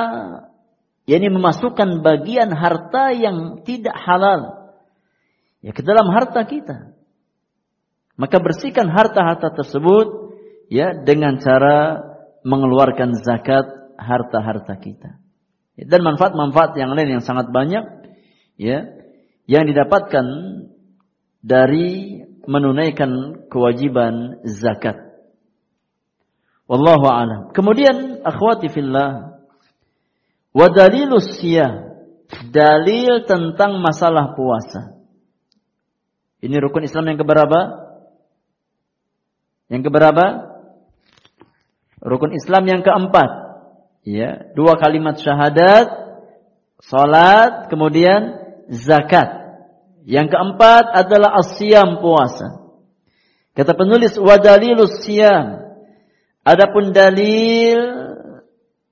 [1.06, 4.74] yakni memasukkan bagian harta yang tidak halal
[5.62, 6.92] ya ke dalam harta kita.
[8.16, 10.34] Maka bersihkan harta-harta tersebut
[10.72, 12.00] ya dengan cara
[12.42, 15.20] mengeluarkan zakat harta-harta kita.
[15.76, 17.84] Ya, dan manfaat-manfaat yang lain yang sangat banyak
[18.56, 18.88] ya
[19.44, 20.26] yang didapatkan
[21.44, 24.96] dari menunaikan kewajiban zakat.
[26.66, 27.40] Wallahu a'lam.
[27.54, 29.35] Kemudian akhwati fillah
[30.56, 32.00] Wadalilus siyah.
[32.48, 34.96] Dalil tentang masalah puasa.
[36.40, 37.60] Ini rukun Islam yang keberapa?
[39.68, 40.24] Yang keberapa?
[42.00, 43.30] Rukun Islam yang keempat.
[44.06, 45.90] Ya, dua kalimat syahadat,
[46.80, 48.38] salat, kemudian
[48.70, 49.60] zakat.
[50.06, 52.62] Yang keempat adalah asyam puasa.
[53.58, 55.74] Kata penulis wadalilus siyam.
[56.46, 58.06] Adapun dalil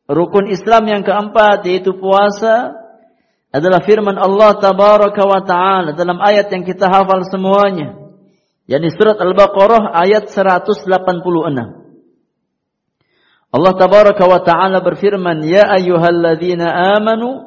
[0.04, 2.76] Rukun Islam yang keempat yaitu puasa
[3.54, 7.96] adalah firman Allah tabaraka wa taala dalam ayat yang kita hafal semuanya.
[8.68, 10.84] yakni surat Al-Baqarah ayat 186.
[13.54, 17.46] Allah tabaraka wa taala berfirman, "Ya ayyuhalladzina amanu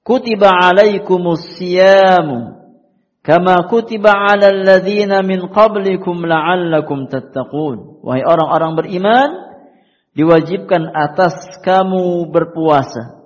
[0.00, 2.56] kutiba alaikumus siyamu
[3.20, 9.49] kama kutiba 'alal ladzina min qablikum la'allakum tattaqun." Wahai orang-orang beriman,
[10.14, 13.20] diwajibkan atas kamu berpuasa.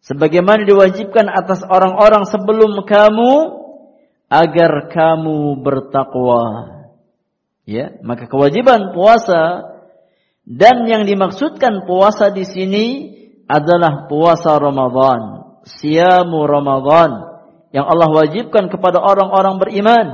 [0.00, 3.32] Sebagaimana diwajibkan atas orang-orang sebelum kamu
[4.32, 6.78] agar kamu bertakwa.
[7.68, 9.76] Ya, maka kewajiban puasa
[10.48, 12.86] dan yang dimaksudkan puasa di sini
[13.44, 17.30] adalah puasa Ramadan, siamu Ramadan
[17.70, 20.06] yang Allah wajibkan kepada orang-orang beriman,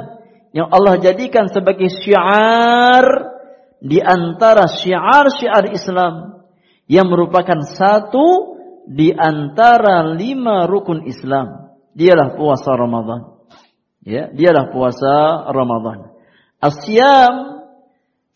[0.52, 3.35] yang Allah jadikan sebagai syiar
[3.80, 6.44] di antara syiar-syiar Islam
[6.86, 8.56] yang merupakan satu
[8.86, 11.74] di antara lima rukun Islam.
[11.96, 13.36] Dialah puasa Ramadan.
[14.06, 16.14] Ya, dialah puasa Ramadan.
[16.62, 17.66] Asyam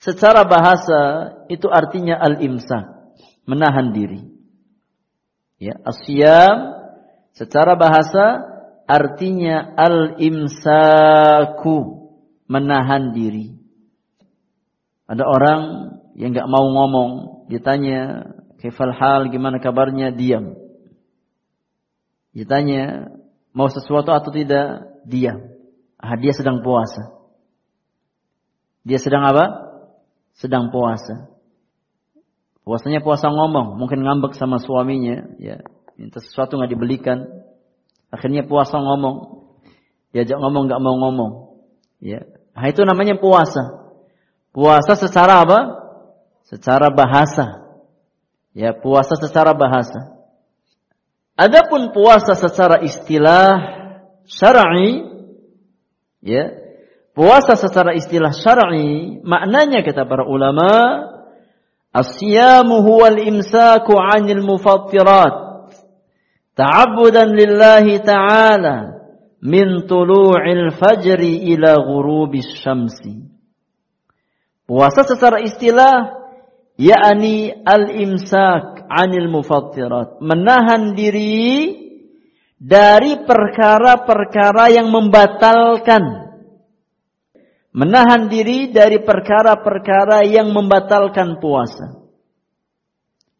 [0.03, 3.15] secara bahasa itu artinya al-imsak,
[3.47, 4.27] menahan diri.
[5.61, 6.75] Ya, asyam
[7.37, 8.43] secara bahasa
[8.89, 10.59] artinya al-imsaku,
[12.51, 13.60] menahan diri.
[15.11, 15.61] Ada orang
[16.15, 17.11] yang nggak mau ngomong,
[17.51, 18.31] ditanya,
[18.63, 19.27] "Kaifal hal?
[19.35, 20.55] Gimana kabarnya?" diam.
[22.31, 23.11] Ditanya,
[23.51, 25.51] "Mau sesuatu atau tidak?" diam.
[25.99, 27.13] Ah, dia sedang puasa.
[28.87, 29.45] Dia sedang apa?
[30.39, 31.29] Sedang puasa.
[32.65, 35.61] Puasanya puasa ngomong, mungkin ngambek sama suaminya, ya.
[35.99, 37.19] Minta sesuatu nggak dibelikan.
[38.09, 39.45] Akhirnya puasa ngomong.
[40.15, 41.33] Diajak ngomong nggak mau ngomong.
[42.01, 42.25] Ya.
[42.57, 43.80] Nah, itu namanya puasa.
[44.51, 45.61] Puasa secara apa?
[46.47, 47.71] Secara bahasa.
[48.51, 50.21] Ya, puasa secara bahasa.
[51.39, 53.57] Adapun puasa secara istilah
[54.29, 55.09] syar'i
[56.21, 56.53] ya,
[57.17, 60.69] puasa secara istilah syar'i maknanya kata para ulama
[61.91, 65.35] As-siyamu huwa al-imsaku 'anil mufattirat
[66.55, 69.01] ta'abbudan lillahi ta'ala
[69.43, 73.30] min tulu'il fajri ila ghurubis syamsi
[74.71, 76.15] Puasa secara istilah
[76.79, 81.75] yakni al-imsak 'anil mufattirat, menahan diri
[82.55, 86.31] dari perkara-perkara yang membatalkan.
[87.75, 92.07] Menahan diri dari perkara-perkara yang membatalkan puasa.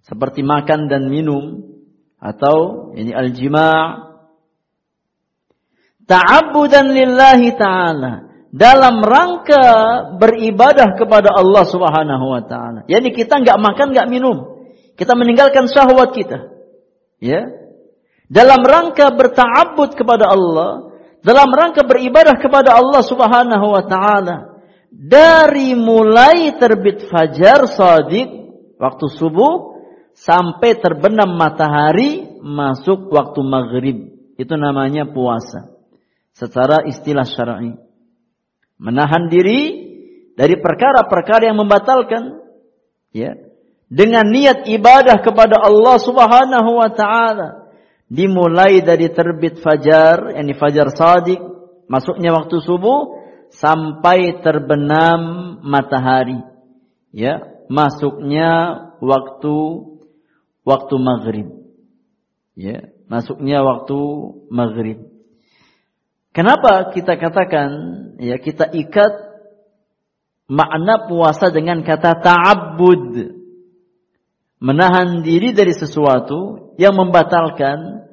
[0.03, 1.63] Seperti makan dan minum
[2.19, 4.03] atau ini al-jima'
[6.11, 9.63] ta'abbudan lillahi ta'ala dalam rangka
[10.19, 12.83] beribadah kepada Allah Subhanahu wa taala.
[12.91, 14.37] Yani kita nggak makan, nggak minum.
[14.99, 16.51] Kita meninggalkan syahwat kita.
[17.21, 17.53] Ya.
[18.31, 24.37] dalam rangka berta'abbud kepada Allah, dalam rangka beribadah kepada Allah Subhanahu wa taala.
[24.91, 28.27] Dari mulai terbit fajar sadiq
[28.75, 29.79] waktu subuh
[30.19, 33.99] sampai terbenam matahari masuk waktu maghrib.
[34.35, 35.71] Itu namanya puasa.
[36.35, 37.90] Secara istilah syar'i.
[38.81, 39.93] Menahan diri
[40.41, 42.41] dari perkara-perkara yang membatalkan
[43.13, 43.37] ya
[43.93, 47.69] dengan niat ibadah kepada Allah Subhanahu wa taala
[48.09, 51.43] dimulai dari terbit fajar yakni fajar sadiq
[51.91, 53.21] masuknya waktu subuh
[53.53, 56.41] sampai terbenam matahari
[57.13, 59.57] ya masuknya waktu
[60.63, 61.49] waktu maghrib
[62.55, 63.99] ya masuknya waktu
[64.49, 65.10] maghrib
[66.31, 67.69] kenapa kita katakan
[68.21, 69.13] ya kita ikat
[70.51, 73.39] makna puasa dengan kata ta'abbud
[74.61, 78.11] menahan diri dari sesuatu yang membatalkan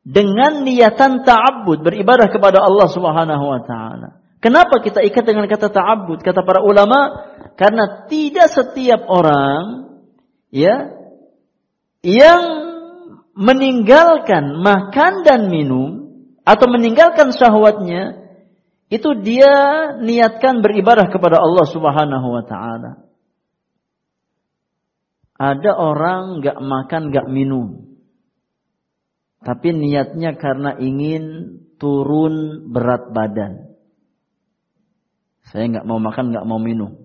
[0.00, 4.08] dengan niatan ta'abbud beribadah kepada Allah Subhanahu wa taala.
[4.40, 6.24] Kenapa kita ikat dengan kata ta'abbud?
[6.24, 7.28] Kata para ulama,
[7.60, 9.92] karena tidak setiap orang
[10.48, 10.96] ya
[12.00, 12.42] yang
[13.36, 15.99] meninggalkan makan dan minum
[16.50, 18.26] atau meninggalkan syahwatnya
[18.90, 19.54] itu dia
[20.02, 23.06] niatkan beribadah kepada Allah Subhanahu wa taala.
[25.38, 27.86] Ada orang nggak makan, nggak minum.
[29.40, 33.78] Tapi niatnya karena ingin turun berat badan.
[35.48, 36.98] Saya nggak mau makan, nggak mau minum.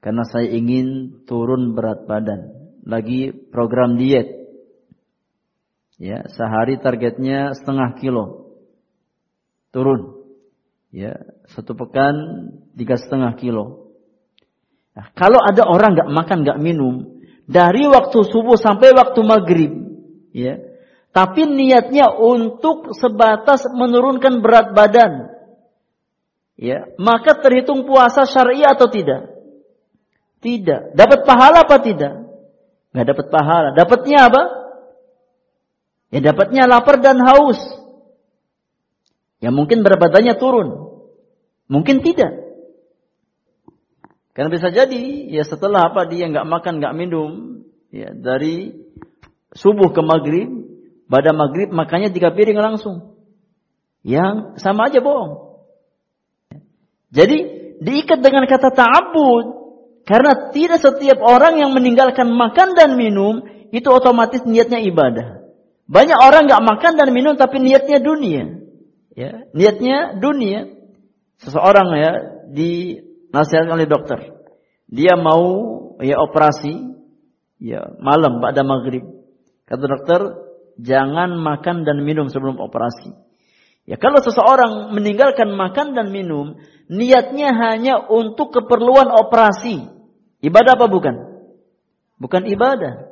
[0.00, 2.72] Karena saya ingin turun berat badan.
[2.88, 4.37] Lagi program diet.
[5.98, 8.54] Ya, sehari targetnya setengah kilo.
[9.74, 10.22] Turun.
[10.94, 11.18] Ya,
[11.52, 12.14] satu pekan
[12.78, 13.92] tiga setengah kilo.
[14.94, 17.18] Nah, kalau ada orang nggak makan, nggak minum
[17.48, 19.72] dari waktu subuh sampai waktu maghrib,
[20.36, 20.60] ya,
[21.16, 25.32] tapi niatnya untuk sebatas menurunkan berat badan,
[26.60, 29.32] ya, maka terhitung puasa syar'i atau tidak?
[30.44, 30.94] Tidak.
[30.94, 32.14] Dapat pahala apa tidak?
[32.94, 33.68] Nggak dapat pahala.
[33.74, 34.42] Dapatnya apa?
[36.08, 37.60] Ya dapatnya lapar dan haus.
[39.38, 40.68] Ya mungkin berat badannya turun.
[41.68, 42.48] Mungkin tidak.
[44.32, 47.30] Karena bisa jadi ya setelah apa dia nggak makan nggak minum
[47.90, 48.70] ya dari
[49.50, 50.46] subuh ke maghrib
[51.10, 53.18] pada maghrib makannya tiga piring langsung
[54.06, 55.58] yang sama aja bohong.
[57.10, 57.38] Jadi
[57.82, 59.44] diikat dengan kata ta'abud
[60.06, 63.42] karena tidak setiap orang yang meninggalkan makan dan minum
[63.74, 65.37] itu otomatis niatnya ibadah.
[65.88, 68.60] Banyak orang nggak makan dan minum tapi niatnya dunia.
[69.16, 70.68] Ya, niatnya dunia.
[71.40, 72.12] Seseorang ya
[72.52, 73.00] di
[73.32, 74.36] nasihat oleh dokter.
[74.88, 75.44] Dia mau
[76.04, 76.92] ya operasi
[77.56, 79.04] ya malam pada maghrib.
[79.64, 80.20] Kata dokter,
[80.80, 83.12] jangan makan dan minum sebelum operasi.
[83.88, 86.60] Ya kalau seseorang meninggalkan makan dan minum,
[86.92, 89.88] niatnya hanya untuk keperluan operasi.
[90.44, 91.16] Ibadah apa bukan?
[92.20, 93.07] Bukan ibadah.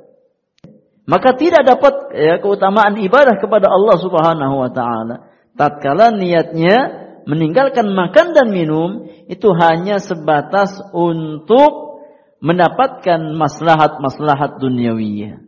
[1.06, 5.30] Maka tidak dapat ya, keutamaan ibadah kepada Allah Subhanahu wa taala.
[5.54, 12.02] Tatkala niatnya meninggalkan makan dan minum itu hanya sebatas untuk
[12.42, 15.46] mendapatkan maslahat-maslahat duniawiyah.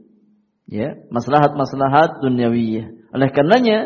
[0.71, 3.11] Ya, maslahat-maslahat duniawiyah.
[3.19, 3.79] Oleh karenanya,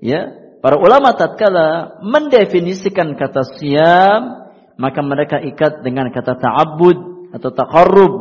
[0.00, 0.32] ya,
[0.64, 4.48] para ulama tatkala mendefinisikan kata siam,
[4.80, 8.14] maka mereka ikat dengan kata ta'abbud atau taqarrub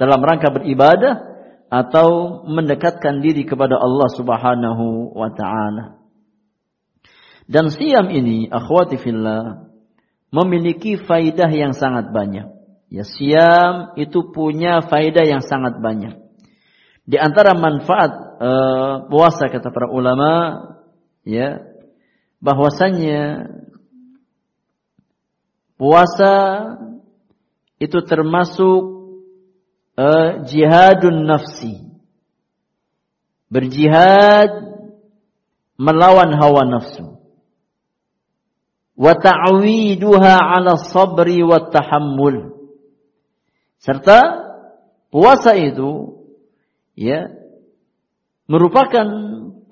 [0.00, 1.29] dalam rangka beribadah
[1.70, 6.02] atau mendekatkan diri kepada Allah Subhanahu wa taala.
[7.46, 9.70] Dan siam ini, akhwati fillah,
[10.34, 12.46] memiliki faidah yang sangat banyak.
[12.90, 16.18] Ya, siam itu punya faidah yang sangat banyak.
[17.06, 20.30] Di antara manfaat uh, puasa kata para ulama,
[21.22, 21.62] ya,
[22.42, 23.50] bahwasannya
[25.78, 26.34] puasa
[27.82, 28.99] itu termasuk
[29.96, 31.86] uh, jihadun nafsi.
[33.50, 34.50] Berjihad
[35.74, 37.20] melawan hawa nafsu
[39.00, 42.52] wa ta'widuha 'ala sabri wa tahammul.
[43.80, 44.20] Serta
[45.08, 46.20] puasa itu
[46.92, 47.32] ya
[48.44, 49.08] merupakan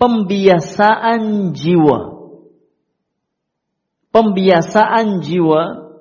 [0.00, 2.16] pembiasaan jiwa.
[4.08, 5.92] Pembiasaan jiwa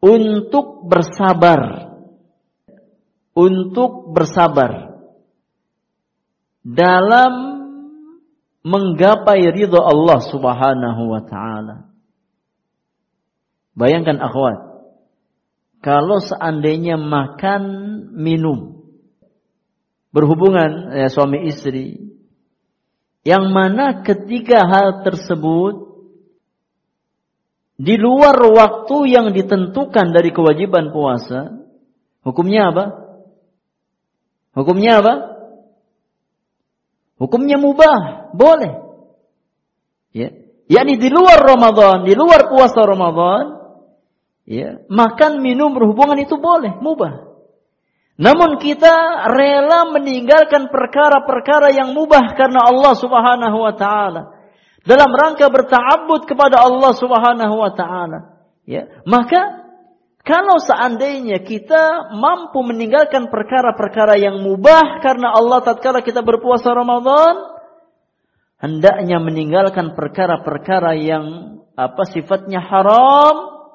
[0.00, 1.91] untuk bersabar.
[3.32, 4.92] Untuk bersabar
[6.62, 7.32] dalam
[8.62, 11.76] menggapai ridho Allah Subhanahu wa taala.
[13.74, 14.58] Bayangkan akhwat,
[15.82, 17.62] kalau seandainya makan
[18.14, 18.86] minum
[20.14, 22.14] berhubungan ya, suami istri
[23.26, 25.90] yang mana ketiga hal tersebut
[27.82, 31.50] di luar waktu yang ditentukan dari kewajiban puasa,
[32.22, 32.84] hukumnya apa?
[34.52, 35.14] Hukumnya apa?
[37.16, 38.72] Hukumnya mubah, boleh.
[40.12, 40.28] Ya,
[40.68, 43.62] yakni di luar Ramadan, di luar puasa Ramadan,
[44.44, 47.32] ya, makan minum berhubungan itu boleh, mubah.
[48.20, 54.22] Namun kita rela meninggalkan perkara-perkara yang mubah karena Allah Subhanahu wa taala.
[54.82, 58.36] Dalam rangka berta'abbud kepada Allah Subhanahu wa taala.
[58.66, 59.61] Ya, maka
[60.22, 67.58] kalau seandainya kita mampu meninggalkan perkara-perkara yang mubah karena Allah tatkala kita berpuasa Ramadan,
[68.62, 73.66] hendaknya meninggalkan perkara-perkara yang apa sifatnya haram,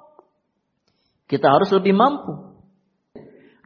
[1.28, 2.56] kita harus lebih mampu.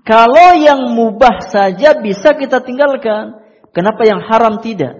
[0.01, 3.37] Kalau yang mubah saja bisa kita tinggalkan,
[3.69, 4.97] kenapa yang haram tidak?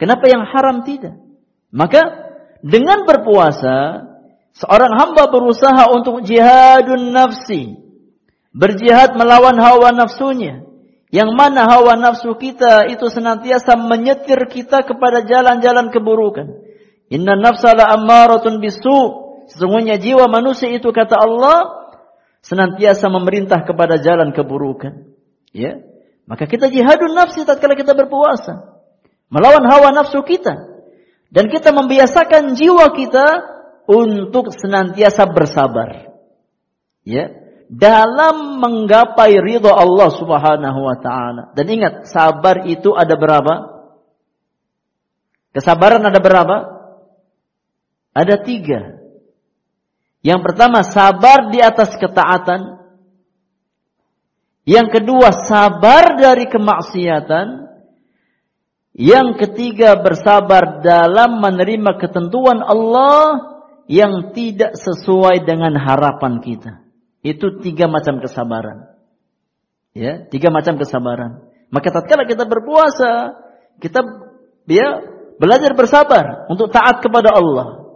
[0.00, 1.20] Kenapa yang haram tidak?
[1.68, 2.00] Maka
[2.64, 4.07] dengan berpuasa,
[4.58, 7.78] seorang hamba berusaha untuk jihadun nafsi,
[8.50, 10.66] berjihad melawan hawa nafsunya.
[11.08, 16.68] Yang mana hawa nafsu kita itu senantiasa menyetir kita kepada jalan-jalan keburukan.
[17.08, 19.24] Inna nafsa la ammaratun bisu.
[19.48, 21.88] Sesungguhnya jiwa manusia itu kata Allah
[22.44, 25.08] senantiasa memerintah kepada jalan keburukan.
[25.56, 25.80] Ya.
[26.28, 28.76] Maka kita jihadun nafsi tatkala kita berpuasa.
[29.32, 30.76] Melawan hawa nafsu kita.
[31.32, 33.56] Dan kita membiasakan jiwa kita
[33.88, 36.12] untuk senantiasa bersabar.
[37.08, 37.32] Ya.
[37.72, 41.56] Dalam menggapai ridho Allah subhanahu wa ta'ala.
[41.56, 43.54] Dan ingat, sabar itu ada berapa?
[45.56, 46.56] Kesabaran ada berapa?
[48.12, 49.00] Ada tiga.
[50.20, 52.76] Yang pertama sabar di atas ketaatan.
[54.68, 57.68] Yang kedua sabar dari kemaksiatan.
[58.96, 63.57] Yang ketiga bersabar dalam menerima ketentuan Allah
[63.88, 66.84] yang tidak sesuai dengan harapan kita.
[67.24, 68.94] Itu tiga macam kesabaran.
[69.96, 71.48] Ya, tiga macam kesabaran.
[71.72, 73.34] Maka tatkala kita berpuasa,
[73.80, 74.04] kita
[74.68, 75.02] ya
[75.40, 77.88] belajar bersabar untuk taat kepada Allah.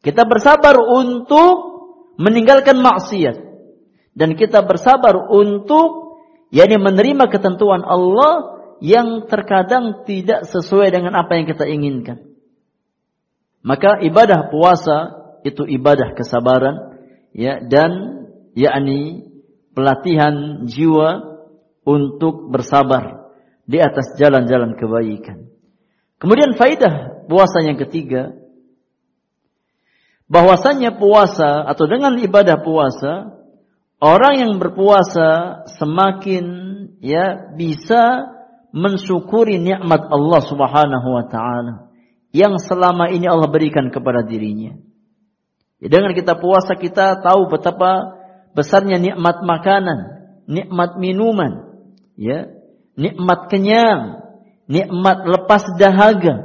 [0.00, 1.76] Kita bersabar untuk
[2.16, 3.36] meninggalkan maksiat.
[4.16, 6.18] Dan kita bersabar untuk
[6.48, 12.35] yakni menerima ketentuan Allah yang terkadang tidak sesuai dengan apa yang kita inginkan.
[13.66, 14.98] Maka ibadah puasa
[15.42, 17.02] itu ibadah kesabaran
[17.34, 18.22] ya dan
[18.54, 19.26] yakni
[19.74, 21.42] pelatihan jiwa
[21.82, 23.34] untuk bersabar
[23.66, 25.50] di atas jalan-jalan kebaikan.
[26.22, 28.38] Kemudian faidah puasa yang ketiga
[30.30, 33.34] bahwasanya puasa atau dengan ibadah puasa
[33.98, 36.46] orang yang berpuasa semakin
[37.02, 38.30] ya bisa
[38.70, 41.85] mensyukuri nikmat Allah Subhanahu wa taala
[42.36, 44.76] yang selama ini Allah berikan kepada dirinya.
[45.80, 48.20] Ya, dengan kita puasa kita tahu betapa
[48.52, 49.98] besarnya nikmat makanan,
[50.44, 51.80] nikmat minuman,
[52.20, 52.52] ya,
[52.92, 54.20] nikmat kenyang,
[54.68, 56.44] nikmat lepas dahaga.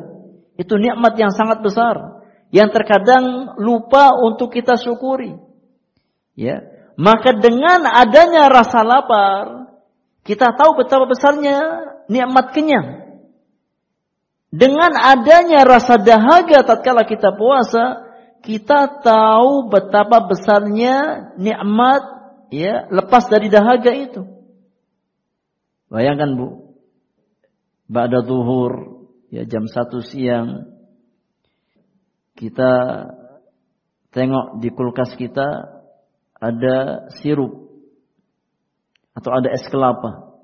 [0.55, 5.39] Itu nikmat yang sangat besar yang terkadang lupa untuk kita syukuri.
[6.35, 6.63] Ya,
[6.99, 9.71] maka dengan adanya rasa lapar,
[10.27, 11.57] kita tahu betapa besarnya
[12.11, 13.00] nikmat kenyang.
[14.51, 18.03] Dengan adanya rasa dahaga tatkala kita puasa,
[18.43, 22.03] kita tahu betapa besarnya nikmat
[22.51, 24.27] ya lepas dari dahaga itu.
[25.87, 26.75] Bayangkan Bu,
[27.87, 30.67] Ba'da zuhur ya jam satu siang
[32.35, 32.71] kita
[34.11, 35.47] tengok di kulkas kita
[36.35, 37.71] ada sirup
[39.15, 40.35] atau ada es kelapa.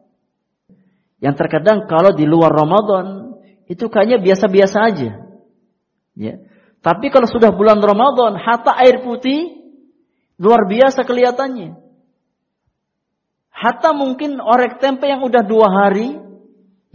[1.20, 3.27] Yang terkadang kalau di luar Ramadan
[3.68, 5.12] itu kayaknya biasa-biasa aja.
[6.16, 6.34] Ya.
[6.80, 9.60] Tapi kalau sudah bulan Ramadan, hatta air putih
[10.40, 11.76] luar biasa kelihatannya.
[13.52, 16.16] Hatta mungkin orek tempe yang udah dua hari,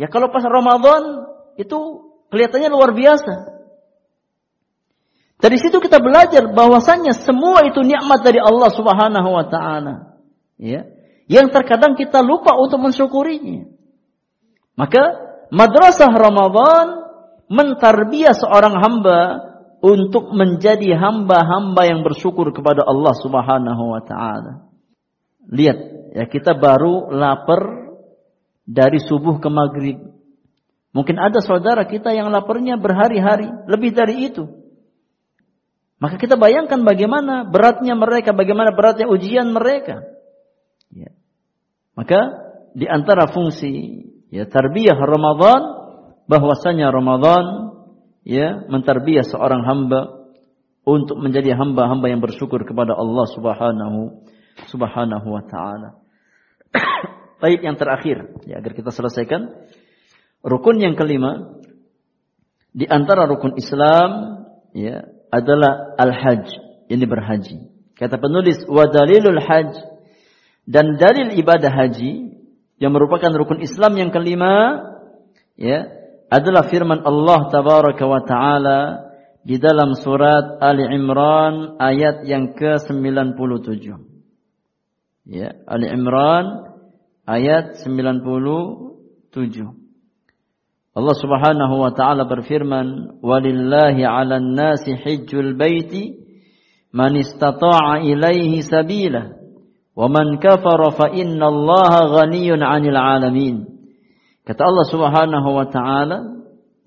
[0.01, 1.29] ya kalau pas Ramadan
[1.61, 1.79] itu
[2.33, 3.53] kelihatannya luar biasa.
[5.43, 9.95] Dari situ kita belajar bahwasannya semua itu nikmat dari Allah Subhanahu wa taala.
[10.55, 10.87] Ya.
[11.27, 13.67] Yang terkadang kita lupa untuk mensyukurinya.
[14.79, 16.87] Maka madrasah Ramadan
[17.53, 19.21] mentarbiah seorang hamba
[19.85, 24.73] untuk menjadi hamba-hamba yang bersyukur kepada Allah Subhanahu wa taala.
[25.53, 25.79] Lihat,
[26.17, 27.93] ya kita baru lapar
[28.65, 29.99] dari subuh ke maghrib.
[30.97, 34.49] Mungkin ada saudara kita yang laparnya berhari-hari, lebih dari itu.
[35.99, 40.03] Maka kita bayangkan bagaimana beratnya mereka, bagaimana beratnya ujian mereka.
[40.91, 41.15] Ya.
[41.95, 42.21] Maka
[42.75, 45.63] di antara fungsi ya tarbiyah Ramadan
[46.25, 47.77] bahwasanya Ramadan
[48.25, 50.25] ya mentarbiyah seorang hamba
[50.83, 54.01] untuk menjadi hamba-hamba yang bersyukur kepada Allah Subhanahu
[54.73, 56.01] Subhanahu wa taala.
[57.43, 59.53] Baik yang terakhir ya agar kita selesaikan
[60.43, 61.61] rukun yang kelima
[62.73, 64.43] di antara rukun Islam
[64.73, 66.49] ya adalah al-hajj,
[66.89, 67.69] ini berhaji.
[67.97, 69.73] Kata penulis wa dalilul hajj
[70.67, 72.42] dan dalil ibadah haji
[72.83, 74.83] yang merupakan rukun Islam yang kelima
[75.55, 75.87] ya
[76.27, 78.81] adalah firman Allah tabaraka wa taala
[79.47, 83.87] di dalam surat Ali Imran ayat yang ke-97.
[85.31, 86.75] Ya, Ali Imran
[87.23, 88.99] ayat 97.
[90.93, 96.19] Allah Subhanahu wa taala berfirman, "Walillahi 'alan nasi hajjul baiti
[96.91, 99.42] man istata'a ilaihi sabila."
[99.93, 102.65] Wa man kafara fa innallaha ghaniyun.
[104.43, 106.19] Kata Allah Subhanahu wa taala,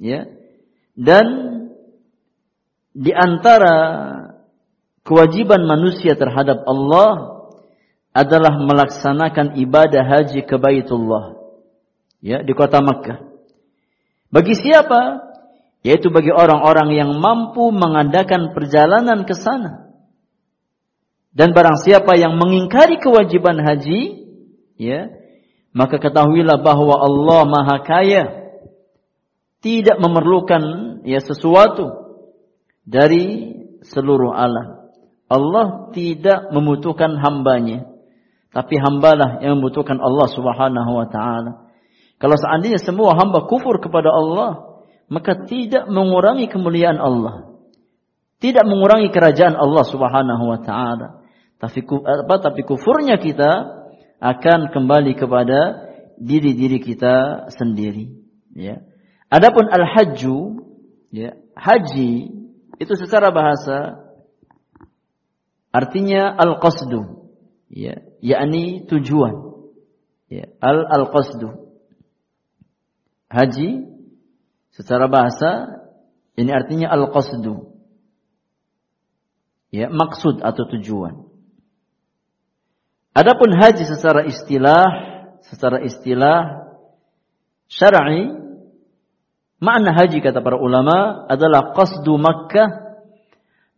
[0.02, 0.26] ya.
[0.98, 1.26] Dan
[2.96, 3.76] di antara
[5.06, 7.44] kewajiban manusia terhadap Allah
[8.16, 11.36] adalah melaksanakan ibadah haji ke Baitullah.
[12.24, 13.28] Ya, di kota Makkah.
[14.34, 15.22] Bagi siapa?
[15.86, 19.85] Yaitu bagi orang-orang yang mampu mengadakan perjalanan ke sana
[21.36, 24.24] dan barang siapa yang mengingkari kewajiban haji,
[24.80, 25.12] ya,
[25.76, 28.24] maka ketahuilah bahwa Allah Maha Kaya
[29.60, 30.64] tidak memerlukan
[31.04, 31.92] ya sesuatu
[32.88, 33.52] dari
[33.84, 34.88] seluruh alam.
[35.28, 37.84] Allah tidak membutuhkan hambanya,
[38.56, 41.68] tapi hambalah yang membutuhkan Allah Subhanahu wa taala.
[42.16, 44.80] Kalau seandainya semua hamba kufur kepada Allah,
[45.12, 47.60] maka tidak mengurangi kemuliaan Allah.
[48.40, 51.25] Tidak mengurangi kerajaan Allah Subhanahu wa taala.
[51.56, 53.52] Tapi apa tapi kufurnya kita
[54.20, 55.88] akan kembali kepada
[56.20, 58.12] diri-diri kita sendiri,
[58.56, 58.84] ya.
[59.28, 60.38] Adapun al-hajju,
[61.12, 62.12] ya, haji
[62.80, 64.04] itu secara bahasa
[65.72, 67.32] artinya al-qasdu,
[67.72, 69.46] ya, yakni tujuan.
[70.26, 71.70] Ya, al-al-qasdu.
[73.30, 73.70] Haji
[74.74, 75.82] secara bahasa
[76.34, 77.78] ini artinya al-qasdu.
[79.70, 81.25] Ya, maksud atau tujuan.
[83.16, 84.84] Adapun haji secara istilah,
[85.48, 86.68] secara istilah
[87.72, 88.28] syar'i,
[89.64, 93.00] makna haji kata para ulama adalah qasdu Makkah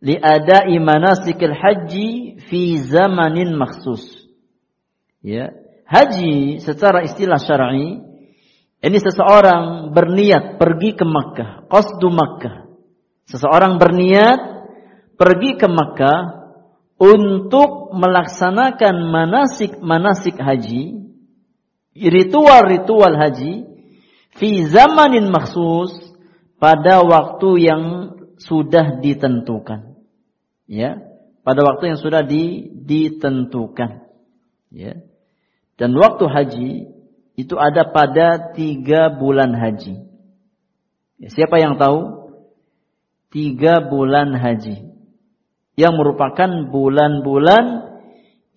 [0.02, 4.02] liadai manasikil haji fi zamanin maksus.
[5.22, 5.54] Ya,
[5.86, 8.02] haji secara istilah syar'i
[8.78, 12.66] ini seseorang berniat pergi ke Makkah, qasdu Makkah.
[13.30, 14.38] Seseorang berniat
[15.14, 16.37] pergi ke Makkah
[16.98, 21.14] untuk melaksanakan manasik-manasik haji,
[21.94, 23.70] ritual-ritual haji,
[24.34, 25.94] fi zamanin maksus,
[26.58, 27.82] pada waktu yang
[28.42, 29.94] sudah ditentukan.
[30.66, 30.98] Ya,
[31.46, 34.04] pada waktu yang sudah di, ditentukan.
[34.74, 34.98] Ya.
[35.78, 36.70] Dan waktu haji
[37.38, 40.02] itu ada pada tiga bulan haji.
[41.22, 42.26] Ya, siapa yang tahu?
[43.30, 44.97] Tiga bulan haji
[45.78, 47.94] yang merupakan bulan-bulan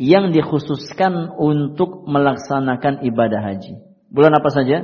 [0.01, 3.77] yang dikhususkan untuk melaksanakan ibadah haji.
[4.09, 4.81] Bulan apa saja?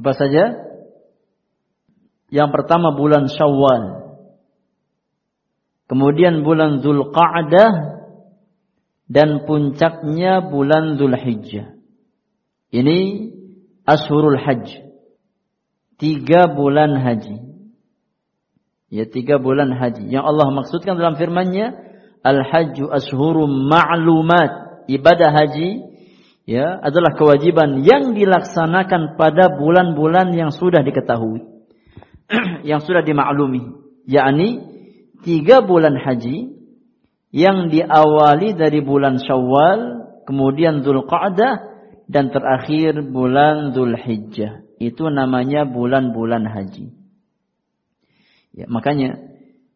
[0.00, 0.56] Apa saja?
[2.32, 4.08] Yang pertama bulan Syawal.
[5.84, 7.72] Kemudian bulan Zulqa'dah
[9.06, 11.76] dan puncaknya bulan Zulhijjah.
[12.72, 12.98] Ini
[13.84, 14.82] Ashurul Hajj.
[16.00, 17.55] Tiga bulan haji.
[18.86, 20.06] Ya tiga bulan haji.
[20.06, 21.74] Yang Allah maksudkan dalam firman-Nya,
[22.22, 24.86] Al-Hajju ashhurum ma'lumat.
[24.86, 25.82] Ibadah haji
[26.46, 31.42] ya adalah kewajiban yang dilaksanakan pada bulan-bulan yang sudah diketahui.
[32.70, 33.86] yang sudah dimaklumi.
[34.06, 34.62] yakni
[35.26, 36.54] tiga bulan haji
[37.34, 39.80] yang diawali dari bulan Syawal,
[40.30, 41.54] kemudian Dzulqa'dah
[42.06, 44.78] dan terakhir bulan Dzulhijjah.
[44.78, 47.05] Itu namanya bulan-bulan haji.
[48.56, 49.20] Ya, makanya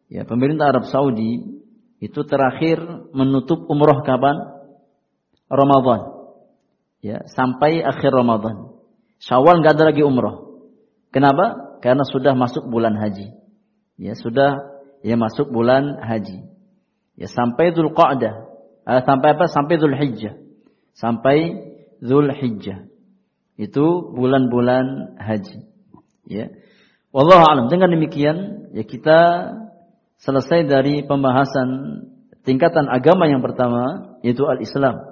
[0.09, 1.61] ya pemerintah Arab Saudi
[2.01, 2.81] itu terakhir
[3.13, 4.57] menutup umroh kapan?
[5.45, 6.01] Ramadan.
[7.05, 8.73] Ya, sampai akhir Ramadan.
[9.21, 10.65] Syawal nggak ada lagi umroh.
[11.13, 11.77] Kenapa?
[11.83, 13.37] Karena sudah masuk bulan haji.
[14.01, 16.41] Ya, sudah ya masuk bulan haji.
[17.21, 18.49] Ya, sampai Dzulqa'dah.
[18.81, 19.45] Eh, sampai apa?
[19.45, 20.41] Sampai Dzulhijjah.
[20.97, 21.37] Sampai
[22.01, 22.89] Dzulhijjah.
[23.61, 25.69] Itu bulan-bulan haji.
[26.25, 26.49] Ya.
[27.11, 27.65] Wallahu alam.
[27.67, 29.19] Dengan demikian, ya kita
[30.23, 31.67] selesai dari pembahasan
[32.47, 35.11] tingkatan agama yang pertama, yaitu al-Islam.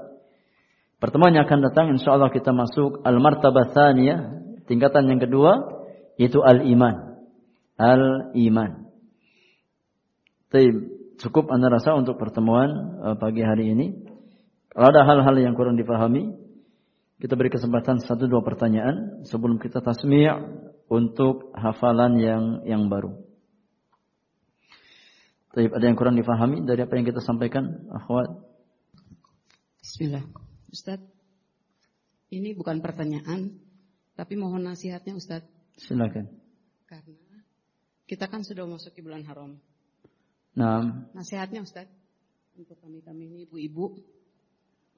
[1.00, 4.36] Pertemuan yang akan datang insya Allah kita masuk al-martabah thaniyah,
[4.68, 5.80] tingkatan yang kedua
[6.20, 7.24] yaitu al-iman.
[7.80, 8.92] Al-iman.
[11.20, 13.96] Cukup anda rasa untuk pertemuan uh, pagi hari ini.
[14.72, 16.36] Kalau ada hal-hal yang kurang dipahami,
[17.20, 20.28] kita beri kesempatan satu dua pertanyaan sebelum kita tasmi'
[20.90, 23.14] untuk hafalan yang yang baru.
[25.50, 28.30] Tapi ada yang kurang dipahami dari apa yang kita sampaikan, akhwat?
[29.82, 30.22] Bismillah.
[30.70, 31.02] Ustaz,
[32.30, 33.58] ini bukan pertanyaan,
[34.14, 35.42] tapi mohon nasihatnya Ustaz.
[35.82, 36.30] Silakan.
[36.86, 37.42] Karena
[38.06, 39.58] kita kan sudah masuk ke bulan haram.
[40.54, 41.10] Nah.
[41.18, 41.90] Nasihatnya Ustaz,
[42.54, 43.98] untuk kami-kami ini ibu-ibu,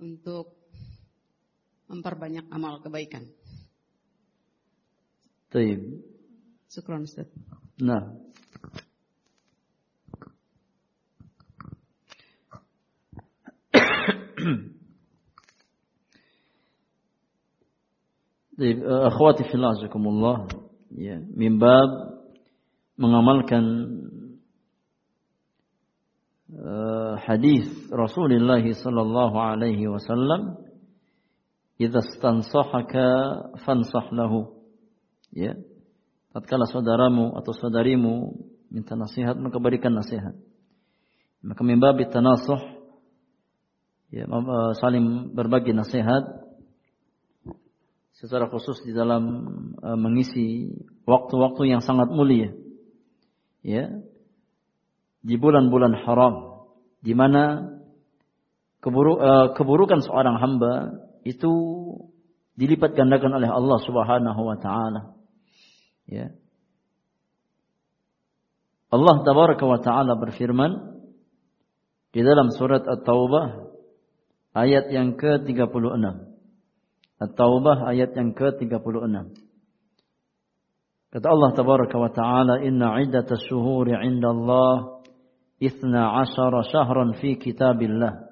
[0.03, 0.51] untuk
[1.87, 3.27] memperbanyak amal kebaikan.
[5.51, 5.79] Taib.
[6.71, 7.27] Syukran Ustaz.
[7.79, 8.03] Nah.
[18.61, 18.77] Eh,
[19.09, 20.45] akhwati fillah azakumullah
[20.93, 21.57] ya min
[22.93, 23.65] mengamalkan
[26.53, 30.61] uh, hadis Rasulullah sallallahu alaihi wasallam
[31.81, 34.60] idza stansahaka fansah lahu
[35.35, 35.57] ya.
[36.31, 38.31] Tatkala saudaramu atau saudarimu
[38.71, 40.31] minta nasihat maka berikan nasihat.
[41.43, 42.61] Maka min bab tanasuh
[44.13, 44.27] ya
[44.79, 46.23] saling berbagi nasihat
[48.15, 49.23] secara khusus di dalam
[49.81, 50.71] uh, mengisi
[51.03, 52.53] waktu-waktu yang sangat mulia.
[53.65, 53.91] Ya.
[55.21, 56.65] Di bulan-bulan haram
[57.01, 57.75] di mana
[58.79, 61.51] keburu, uh, keburukan seorang hamba itu
[62.55, 65.20] dilipat gandakan oleh Allah Subhanahu wa taala
[66.11, 66.27] ya
[68.91, 70.99] Allah tabaraka wa taala berfirman
[72.11, 73.71] di dalam surat At-Taubah
[74.51, 76.31] ayat yang ke-36
[77.21, 79.37] At-Taubah ayat yang ke-36.
[81.11, 85.05] Kata Allah tabaraka wa taala, "Inna 'iddatas syuhuri 'inda Allah
[85.61, 88.25] 12 syahran fi kitabillah.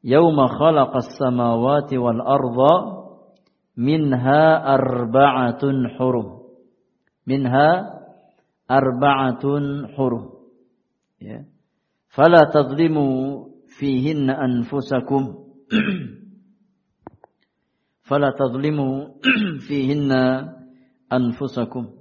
[0.00, 2.74] Yawma khalaqas samawati wal arda
[3.76, 6.43] minha arba'atun hurum."
[7.24, 7.68] Minha
[8.68, 10.44] arba'atun hurum.
[11.20, 11.48] Ya.
[12.12, 13.48] Fala tadlimu
[13.80, 15.56] fihinna anfusakum.
[18.08, 19.18] fala tadlimu
[19.66, 20.52] fihinna
[21.10, 21.96] anfusakum.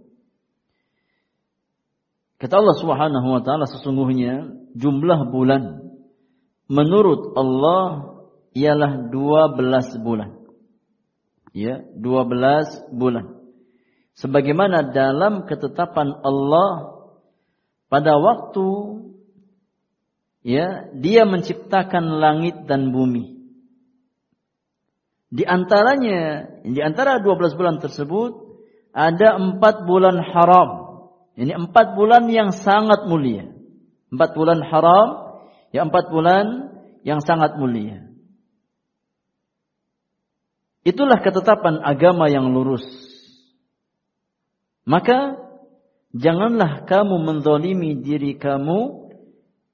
[2.37, 5.95] Kata Allah Subhanahu wa taala sesungguhnya jumlah bulan
[6.67, 8.19] menurut Allah
[8.51, 10.43] ialah 12 bulan.
[11.53, 13.32] Ya, 12 bulan.
[14.13, 17.01] Sebagaimana dalam ketetapan Allah
[17.89, 18.67] pada waktu
[20.45, 23.33] ya dia menciptakan langit dan bumi
[25.33, 28.37] di antaranya, di antara 12 bulan tersebut,
[28.93, 30.69] ada empat bulan haram.
[31.33, 33.49] Ini empat bulan yang sangat mulia.
[34.13, 35.41] Empat bulan haram,
[35.73, 36.45] ya empat bulan
[37.01, 38.05] yang sangat mulia.
[40.85, 42.85] Itulah ketetapan agama yang lurus.
[44.83, 45.39] Maka,
[46.11, 49.03] janganlah kamu mendolimi diri kamu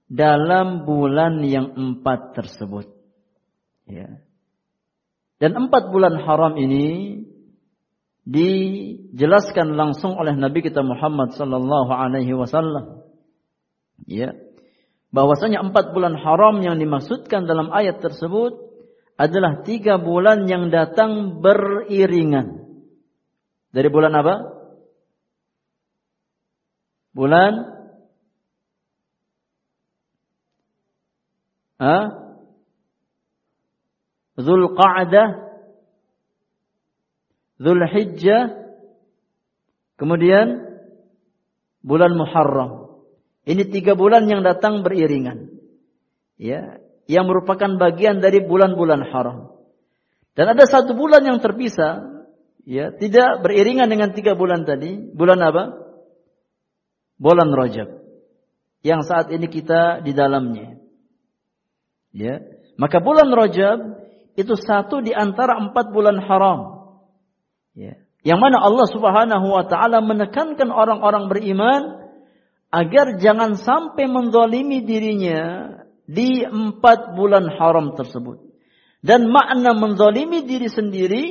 [0.09, 2.89] dalam bulan yang empat tersebut.
[3.85, 4.21] Ya.
[5.39, 7.21] Dan empat bulan haram ini
[8.29, 13.05] dijelaskan langsung oleh Nabi kita Muhammad sallallahu alaihi wasallam.
[14.05, 14.37] Ya.
[15.09, 18.61] Bahwasanya empat bulan haram yang dimaksudkan dalam ayat tersebut
[19.17, 22.69] adalah tiga bulan yang datang beriringan.
[23.73, 24.58] Dari bulan apa?
[27.13, 27.79] Bulan
[31.79, 32.35] Ah?
[34.39, 35.27] Zulqa'dah,
[37.59, 38.55] Zulhijjah,
[39.99, 40.79] kemudian
[41.83, 43.03] bulan Muharram.
[43.47, 45.59] Ini tiga bulan yang datang beriringan.
[46.39, 49.59] Ya, yang merupakan bagian dari bulan-bulan haram.
[50.39, 52.23] Dan ada satu bulan yang terpisah,
[52.63, 55.11] ya, tidak beriringan dengan tiga bulan tadi.
[55.11, 55.78] Bulan apa?
[57.19, 57.99] Bulan Rajab.
[58.79, 60.79] Yang saat ini kita di dalamnya.
[62.15, 62.39] Ya.
[62.79, 63.99] Maka bulan Rajab
[64.39, 66.59] itu satu di antara empat bulan haram.
[67.75, 67.99] Ya.
[68.23, 72.11] Yang mana Allah subhanahu wa ta'ala menekankan orang-orang beriman
[72.71, 75.75] agar jangan sampai mendolimi dirinya
[76.07, 78.47] di empat bulan haram tersebut.
[78.99, 81.23] Dan makna mendolimi diri sendiri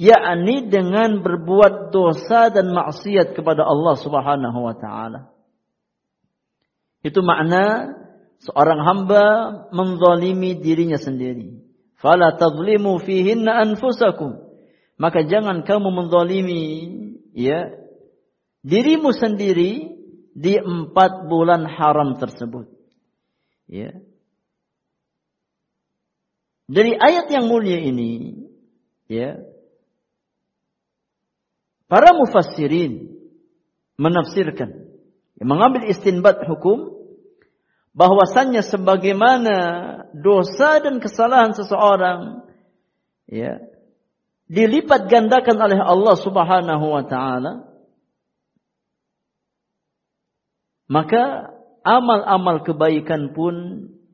[0.00, 5.28] yakni dengan berbuat dosa dan maksiat kepada Allah subhanahu wa ta'ala.
[7.04, 7.92] Itu makna
[8.40, 9.24] seorang hamba
[9.76, 11.60] mendolimi dirinya sendiri.
[12.00, 14.40] Fala tadlimu fihinna anfusakum.
[14.96, 16.64] Maka jangan kamu menzalimi
[17.36, 17.72] ya
[18.64, 20.00] dirimu sendiri
[20.32, 22.68] di empat bulan haram tersebut.
[23.68, 23.96] Ya.
[26.70, 28.46] Dari ayat yang mulia ini,
[29.10, 29.42] ya,
[31.90, 33.10] para mufassirin
[33.98, 34.86] menafsirkan,
[35.42, 36.94] mengambil istinbat hukum
[37.90, 39.56] bahwasannya sebagaimana
[40.14, 42.46] dosa dan kesalahan seseorang,
[43.26, 43.58] ya,
[44.46, 47.66] dilipat gandakan oleh Allah Subhanahu wa taala,
[50.86, 51.50] maka
[51.82, 53.54] amal-amal kebaikan pun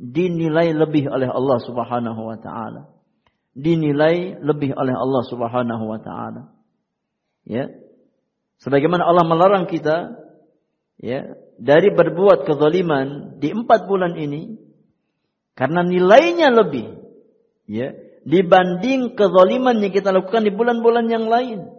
[0.01, 2.89] dinilai lebih oleh Allah Subhanahu wa taala.
[3.57, 6.56] Dinilai lebih oleh Allah Subhanahu wa taala.
[7.47, 7.71] Ya.
[8.59, 10.19] Sebagaimana Allah melarang kita
[10.99, 14.59] ya dari berbuat kezaliman di empat bulan ini
[15.57, 16.99] karena nilainya lebih
[17.71, 17.95] ya
[18.27, 21.71] dibanding kezaliman yang kita lakukan di bulan-bulan yang lain.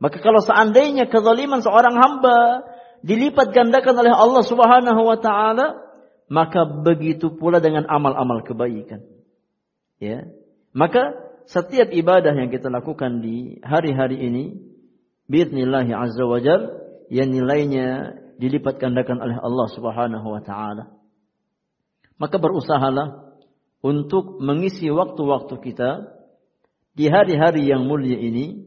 [0.00, 2.64] Maka kalau seandainya kezaliman seorang hamba
[3.04, 5.76] dilipat gandakan oleh Allah Subhanahu wa taala,
[6.32, 9.04] maka begitu pula dengan amal-amal kebaikan.
[10.00, 10.32] Ya.
[10.72, 11.12] Maka
[11.44, 14.69] setiap ibadah yang kita lakukan di hari-hari ini
[15.30, 16.60] biidznillah azza wajal
[17.06, 20.90] yang nilainya dilipat gandakan oleh Allah Subhanahu wa taala.
[22.18, 23.38] Maka berusahalah
[23.80, 26.20] untuk mengisi waktu-waktu kita
[26.92, 28.66] di hari-hari yang mulia ini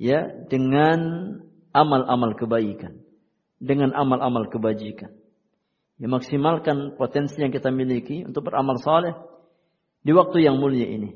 [0.00, 0.98] ya dengan
[1.76, 3.04] amal-amal kebaikan,
[3.60, 5.12] dengan amal-amal kebajikan.
[5.96, 9.16] Ya, maksimalkan potensi yang kita miliki untuk beramal saleh
[10.04, 11.12] di waktu yang mulia ini.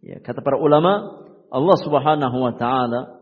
[0.00, 3.19] Ya, kata para ulama, Allah Subhanahu wa taala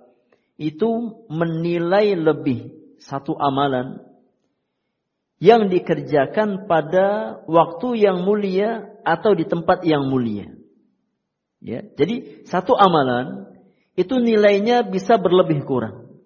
[0.59, 4.03] itu menilai lebih satu amalan
[5.39, 10.51] yang dikerjakan pada waktu yang mulia atau di tempat yang mulia.
[11.63, 13.55] Ya, jadi satu amalan
[13.95, 16.23] itu nilainya bisa berlebih kurang.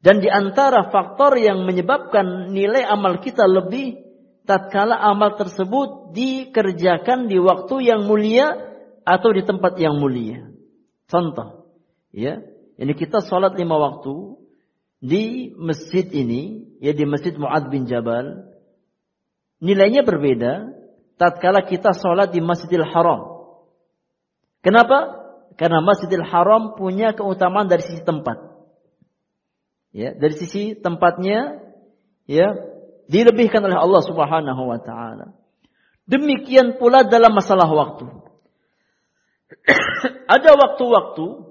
[0.00, 4.00] Dan di antara faktor yang menyebabkan nilai amal kita lebih
[4.48, 8.56] tatkala amal tersebut dikerjakan di waktu yang mulia
[9.04, 10.48] atau di tempat yang mulia.
[11.04, 11.68] Contoh,
[12.16, 12.40] ya,
[12.80, 14.40] ini kita sholat lima waktu
[15.04, 18.48] di masjid ini, ya di masjid Muad bin Jabal,
[19.60, 20.72] nilainya berbeda
[21.20, 23.44] tatkala kita sholat di Masjidil Haram.
[24.64, 25.20] Kenapa?
[25.60, 28.48] Karena Masjidil Haram punya keutamaan dari sisi tempat.
[29.92, 31.60] Ya, dari sisi tempatnya
[32.24, 32.48] ya
[33.12, 35.36] dilebihkan oleh Allah Subhanahu wa taala.
[36.08, 38.08] Demikian pula dalam masalah waktu.
[40.34, 41.49] Ada waktu-waktu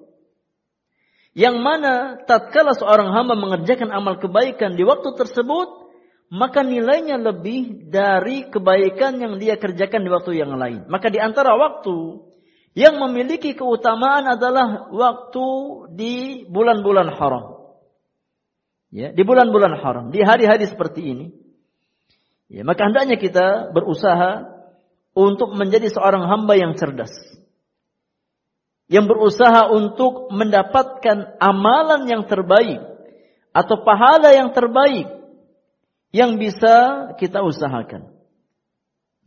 [1.39, 5.87] yang mana tatkala seorang hamba mengerjakan amal kebaikan di waktu tersebut,
[6.27, 10.83] maka nilainya lebih dari kebaikan yang dia kerjakan di waktu yang lain.
[10.91, 12.27] Maka di antara waktu
[12.75, 15.47] yang memiliki keutamaan adalah waktu
[15.95, 17.71] di bulan-bulan haram.
[18.91, 21.27] Ya, di bulan-bulan haram, di hari-hari seperti ini.
[22.51, 24.59] Ya, maka hendaknya kita berusaha
[25.15, 27.15] untuk menjadi seorang hamba yang cerdas.
[28.89, 32.81] Yang berusaha untuk mendapatkan amalan yang terbaik
[33.53, 35.05] atau pahala yang terbaik
[36.09, 38.09] yang bisa kita usahakan.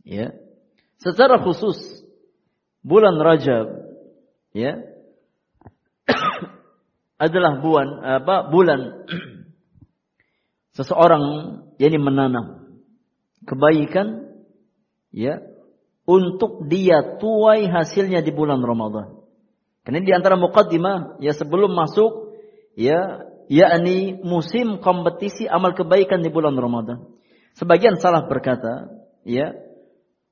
[0.03, 0.35] Ya.
[0.99, 1.79] Secara khusus
[2.83, 3.67] bulan Rajab
[4.51, 4.83] ya
[7.23, 9.07] adalah bulan apa bulan
[10.77, 11.23] seseorang
[11.79, 12.75] yakni menanam
[13.47, 14.31] kebaikan
[15.11, 15.43] ya
[16.03, 19.12] untuk dia tuai hasilnya di bulan Ramadan.
[19.83, 22.35] Karena di antara muqaddimah ya sebelum masuk
[22.79, 27.03] ya yakni musim kompetisi amal kebaikan di bulan Ramadan.
[27.53, 28.89] Sebagian salah berkata,
[29.27, 29.53] ya,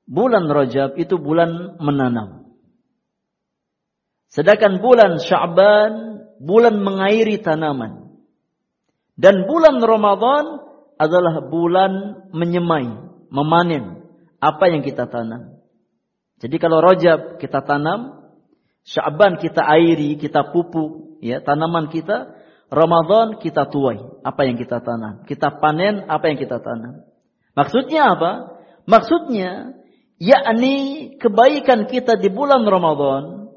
[0.08, 2.50] bulan Rajab itu bulan menanam.
[4.32, 6.12] Sedangkan bulan Sya'ban
[6.42, 8.18] bulan mengairi tanaman.
[9.14, 10.44] Dan bulan Ramadan
[10.98, 12.90] adalah bulan menyemai,
[13.30, 14.02] memanen
[14.42, 15.62] apa yang kita tanam.
[16.42, 18.21] Jadi kalau Rajab kita tanam,
[18.82, 22.34] Sya'ban kita airi, kita pupuk ya tanaman kita,
[22.72, 25.22] Ramadan kita tuai apa yang kita tanam.
[25.28, 27.06] Kita panen apa yang kita tanam.
[27.52, 28.32] Maksudnya apa?
[28.88, 29.78] Maksudnya
[30.18, 30.74] yakni
[31.20, 33.52] kebaikan kita di bulan Ramadan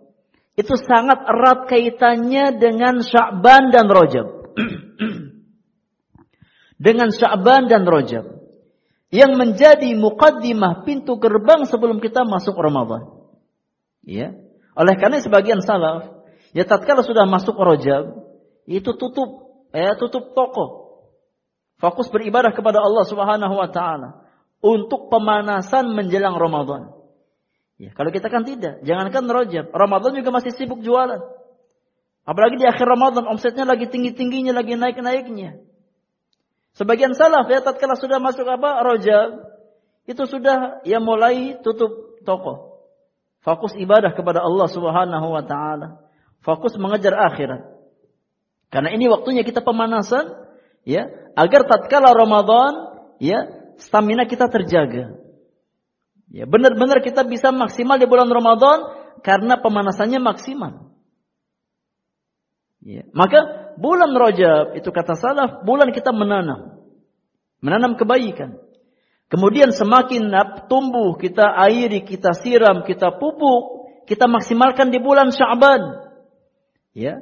[0.56, 4.28] itu sangat erat kaitannya dengan Sya'ban dan Rajab.
[6.86, 8.36] dengan Sya'ban dan Rajab
[9.16, 13.32] yang menjadi mukaddimah pintu gerbang sebelum kita masuk Ramadan.
[14.04, 14.36] Ya.
[14.76, 18.28] Oleh karena sebagian salaf, ya tatkala sudah masuk Rajab,
[18.68, 21.00] itu tutup, ya tutup toko.
[21.80, 24.28] Fokus beribadah kepada Allah Subhanahu wa taala
[24.60, 26.92] untuk pemanasan menjelang Ramadan.
[27.76, 31.24] Ya, kalau kita kan tidak, jangankan Rajab, Ramadan juga masih sibuk jualan.
[32.28, 35.62] Apalagi di akhir Ramadan omsetnya lagi tinggi-tingginya, lagi naik-naiknya.
[36.76, 38.84] Sebagian salaf ya tatkala sudah masuk apa?
[38.84, 39.56] Rajab,
[40.04, 42.75] itu sudah ya mulai tutup toko.
[43.46, 46.02] Fokus ibadah kepada Allah Subhanahu wa taala.
[46.42, 47.62] Fokus mengejar akhirat.
[48.74, 50.34] Karena ini waktunya kita pemanasan
[50.82, 51.06] ya,
[51.38, 52.74] agar tatkala Ramadan
[53.22, 53.46] ya,
[53.78, 55.22] stamina kita terjaga.
[56.34, 58.90] Ya, benar-benar kita bisa maksimal di bulan Ramadan
[59.22, 60.90] karena pemanasannya maksimal.
[62.82, 63.06] Ya.
[63.14, 66.82] Maka bulan Rajab itu kata salaf, bulan kita menanam.
[67.62, 68.65] Menanam kebaikan.
[69.26, 70.30] Kemudian semakin
[70.70, 75.82] tumbuh, kita airi, kita siram, kita pupuk, kita maksimalkan di bulan Sya'ban.
[76.94, 77.20] Ya.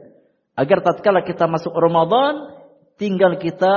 [0.53, 2.59] Agar tatkala kita masuk Ramadan,
[2.99, 3.75] tinggal kita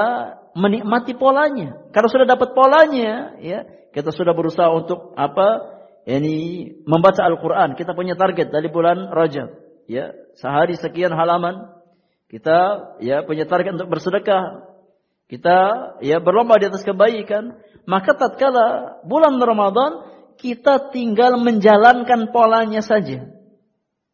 [0.59, 1.87] menikmati polanya.
[1.95, 5.79] Karena sudah dapat polanya, ya, kita sudah berusaha untuk apa?
[6.07, 6.37] Ini
[6.87, 7.75] membaca Al-Qur'an.
[7.75, 9.55] Kita punya target dari bulan Rajab,
[9.87, 10.13] ya.
[10.37, 11.73] Sehari sekian halaman.
[12.27, 12.59] Kita
[12.99, 14.67] ya punya target untuk bersedekah.
[15.27, 15.59] Kita
[16.03, 17.55] ya berlomba di atas kebaikan.
[17.87, 20.03] Maka tatkala bulan Ramadan
[20.37, 23.31] kita tinggal menjalankan polanya saja.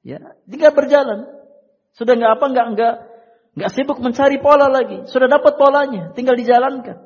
[0.04, 1.24] Ya, tinggal berjalan.
[1.96, 2.94] Sudah nggak apa nggak nggak
[3.58, 5.08] nggak sibuk mencari pola lagi.
[5.08, 7.00] Sudah dapat polanya, tinggal dijalankan.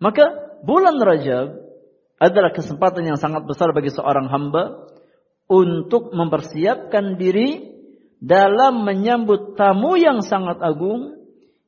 [0.00, 0.24] Maka
[0.64, 1.56] bulan Rajab
[2.16, 4.88] adalah kesempatan yang sangat besar bagi seorang hamba
[5.48, 7.76] untuk mempersiapkan diri
[8.20, 11.20] dalam menyambut tamu yang sangat agung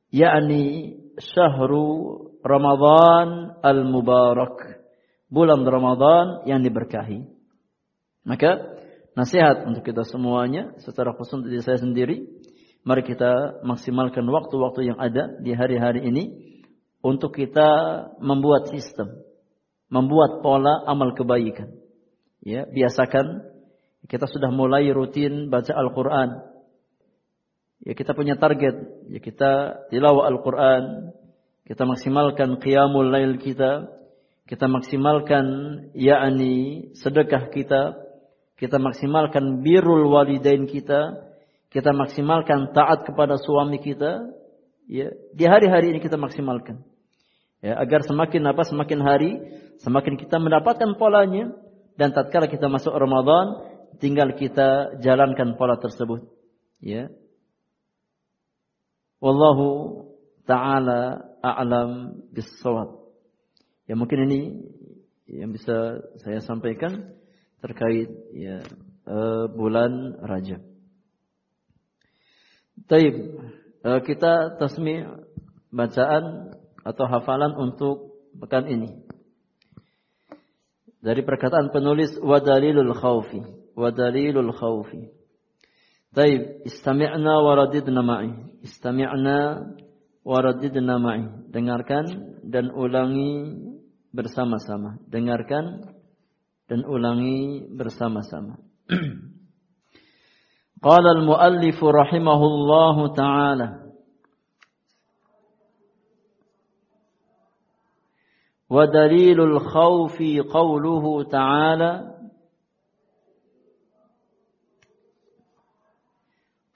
[0.09, 4.81] yakni syahru Ramadan al-Mubarak.
[5.29, 7.21] Bulan Ramadan yang diberkahi.
[8.25, 8.57] Maka
[9.13, 12.25] nasihat untuk kita semuanya secara khusus diri saya sendiri.
[12.81, 16.23] Mari kita maksimalkan waktu-waktu yang ada di hari-hari ini
[17.05, 17.69] untuk kita
[18.17, 19.21] membuat sistem,
[19.93, 21.69] membuat pola amal kebaikan.
[22.41, 23.45] Ya, biasakan
[24.07, 26.49] kita sudah mulai rutin baca Al-Qur'an.
[27.83, 29.51] Ya, kita punya target, ya kita
[29.91, 31.13] tilawah Al-Qur'an,
[31.69, 33.93] kita maksimalkan qiyamul lail kita,
[34.49, 35.45] kita maksimalkan
[35.93, 37.93] yakni sedekah kita,
[38.57, 41.29] kita maksimalkan birrul walidain kita,
[41.69, 44.33] kita maksimalkan taat kepada suami kita,
[44.89, 46.81] ya, di hari-hari ini kita maksimalkan.
[47.61, 49.31] Ya, agar semakin apa semakin hari
[49.85, 51.53] semakin kita mendapatkan polanya
[51.99, 53.61] dan tatkala kita masuk Ramadan
[54.01, 56.25] tinggal kita jalankan pola tersebut.
[56.81, 57.13] Ya.
[59.21, 60.07] Wallahu
[60.49, 62.99] taala a'lam bissawab.
[63.89, 64.41] Ya mungkin ini
[65.29, 67.13] yang bisa saya sampaikan
[67.61, 68.61] terkait ya
[69.05, 70.61] uh, bulan Rajab.
[72.87, 73.15] Taib,
[73.83, 75.03] uh, kita tasmi
[75.69, 78.89] bacaan atau hafalan untuk pekan ini.
[80.99, 83.43] Dari perkataan penulis wadalilul khawfi,
[83.75, 85.11] wadalilul khawfi.
[86.11, 88.33] Taib, istami'na wa radidna ma'i.
[88.65, 89.69] Istami'na
[90.28, 91.24] waradidna ma'i.
[91.52, 92.04] Dengarkan
[92.44, 93.54] dan ulangi
[94.10, 94.98] bersama-sama.
[95.08, 95.84] Dengarkan
[96.68, 98.58] dan ulangi bersama-sama.
[100.84, 103.84] Qala al-muallif rahimahullahu ta'ala
[108.74, 110.18] ودليل الخوف
[110.50, 111.92] قوله تعالى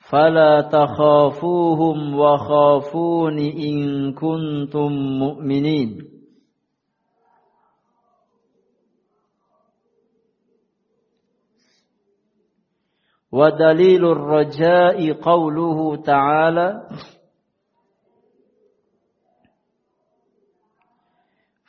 [0.09, 6.13] فلا تخافوهم وخافون إن كنتم مؤمنين.
[13.31, 16.87] ودليل الرجاء قوله تعالى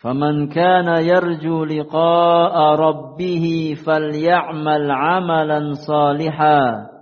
[0.00, 6.93] فمن كان يرجو لقاء ربه فليعمل عملا صالحا.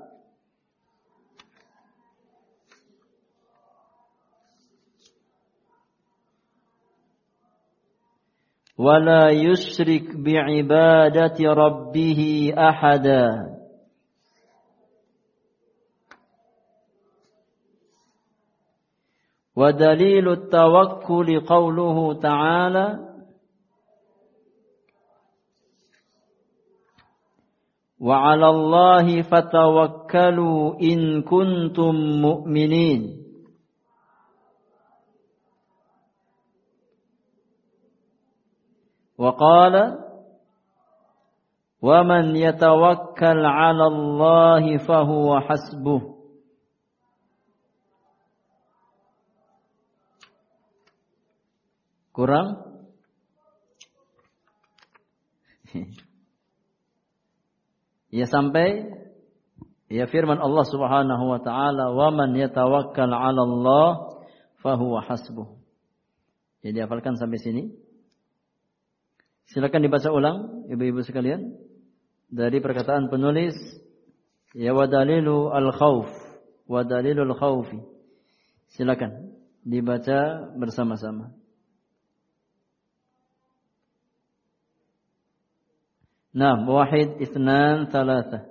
[8.84, 13.28] ولا يشرك بعبادة ربه أحدا.
[19.56, 22.98] ودليل التوكل قوله تعالى
[28.00, 33.21] وعلى الله فتوكلوا إن كنتم مؤمنين.
[39.22, 40.02] Wa qala
[41.78, 45.06] wa man yatawakkal 'ala Allah fa
[58.10, 58.90] ya sampai
[59.86, 63.86] ya firman Allah Subhanahu wa taala, "Wa man yatawakkal 'ala Allah
[65.06, 65.46] hasbuh."
[66.66, 67.81] Jadi hafalkan sampai sini.
[69.52, 71.52] Silakan dibaca ulang ibu-ibu sekalian
[72.32, 73.52] dari perkataan penulis
[74.56, 76.08] ya wa dalilu al-khauf
[76.64, 77.84] wa dalilul khaufi.
[78.72, 81.36] Silakan dibaca bersama-sama.
[86.32, 88.48] Nah, wahid, isnan, thalatha.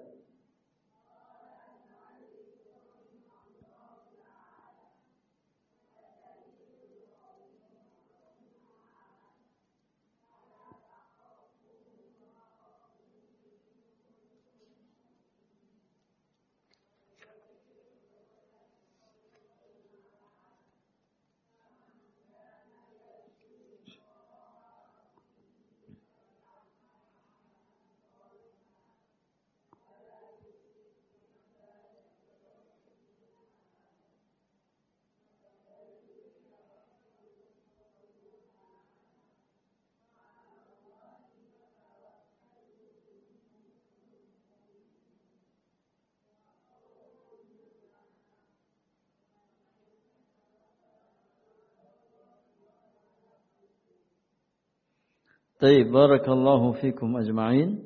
[55.62, 57.86] Baik, barakallahu fikum ajma'in.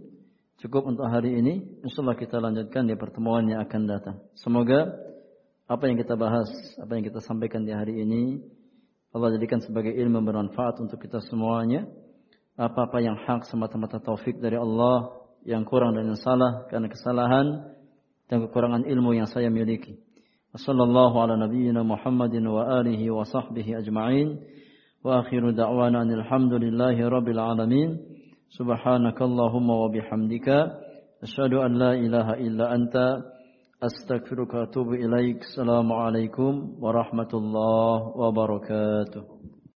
[0.63, 1.83] Cukup untuk hari ini.
[1.83, 4.23] Insyaallah kita lanjutkan di pertemuan yang akan datang.
[4.31, 4.95] Semoga
[5.67, 6.47] apa yang kita bahas,
[6.79, 8.39] apa yang kita sampaikan di hari ini
[9.11, 11.83] Allah jadikan sebagai ilmu bermanfaat untuk kita semuanya.
[12.55, 15.11] Apa-apa yang hak semata-mata taufik dari Allah,
[15.43, 17.75] yang kurang dan yang salah karena kesalahan
[18.31, 19.99] dan kekurangan ilmu yang saya miliki.
[20.55, 24.63] Wassallallahu ala nabiyyina Muhammadin wa alihi wa sahbihi ajma'in.
[25.05, 27.97] وآخر دعوانا أن الحمد لله رب العالمين.
[28.49, 30.49] سبحانك اللهم وبحمدك.
[31.23, 32.95] أشهد أن لا إله إلا أنت.
[33.83, 35.37] أستغفرك وأتوب إليك.
[35.37, 39.23] السلام عليكم ورحمة الله وبركاته.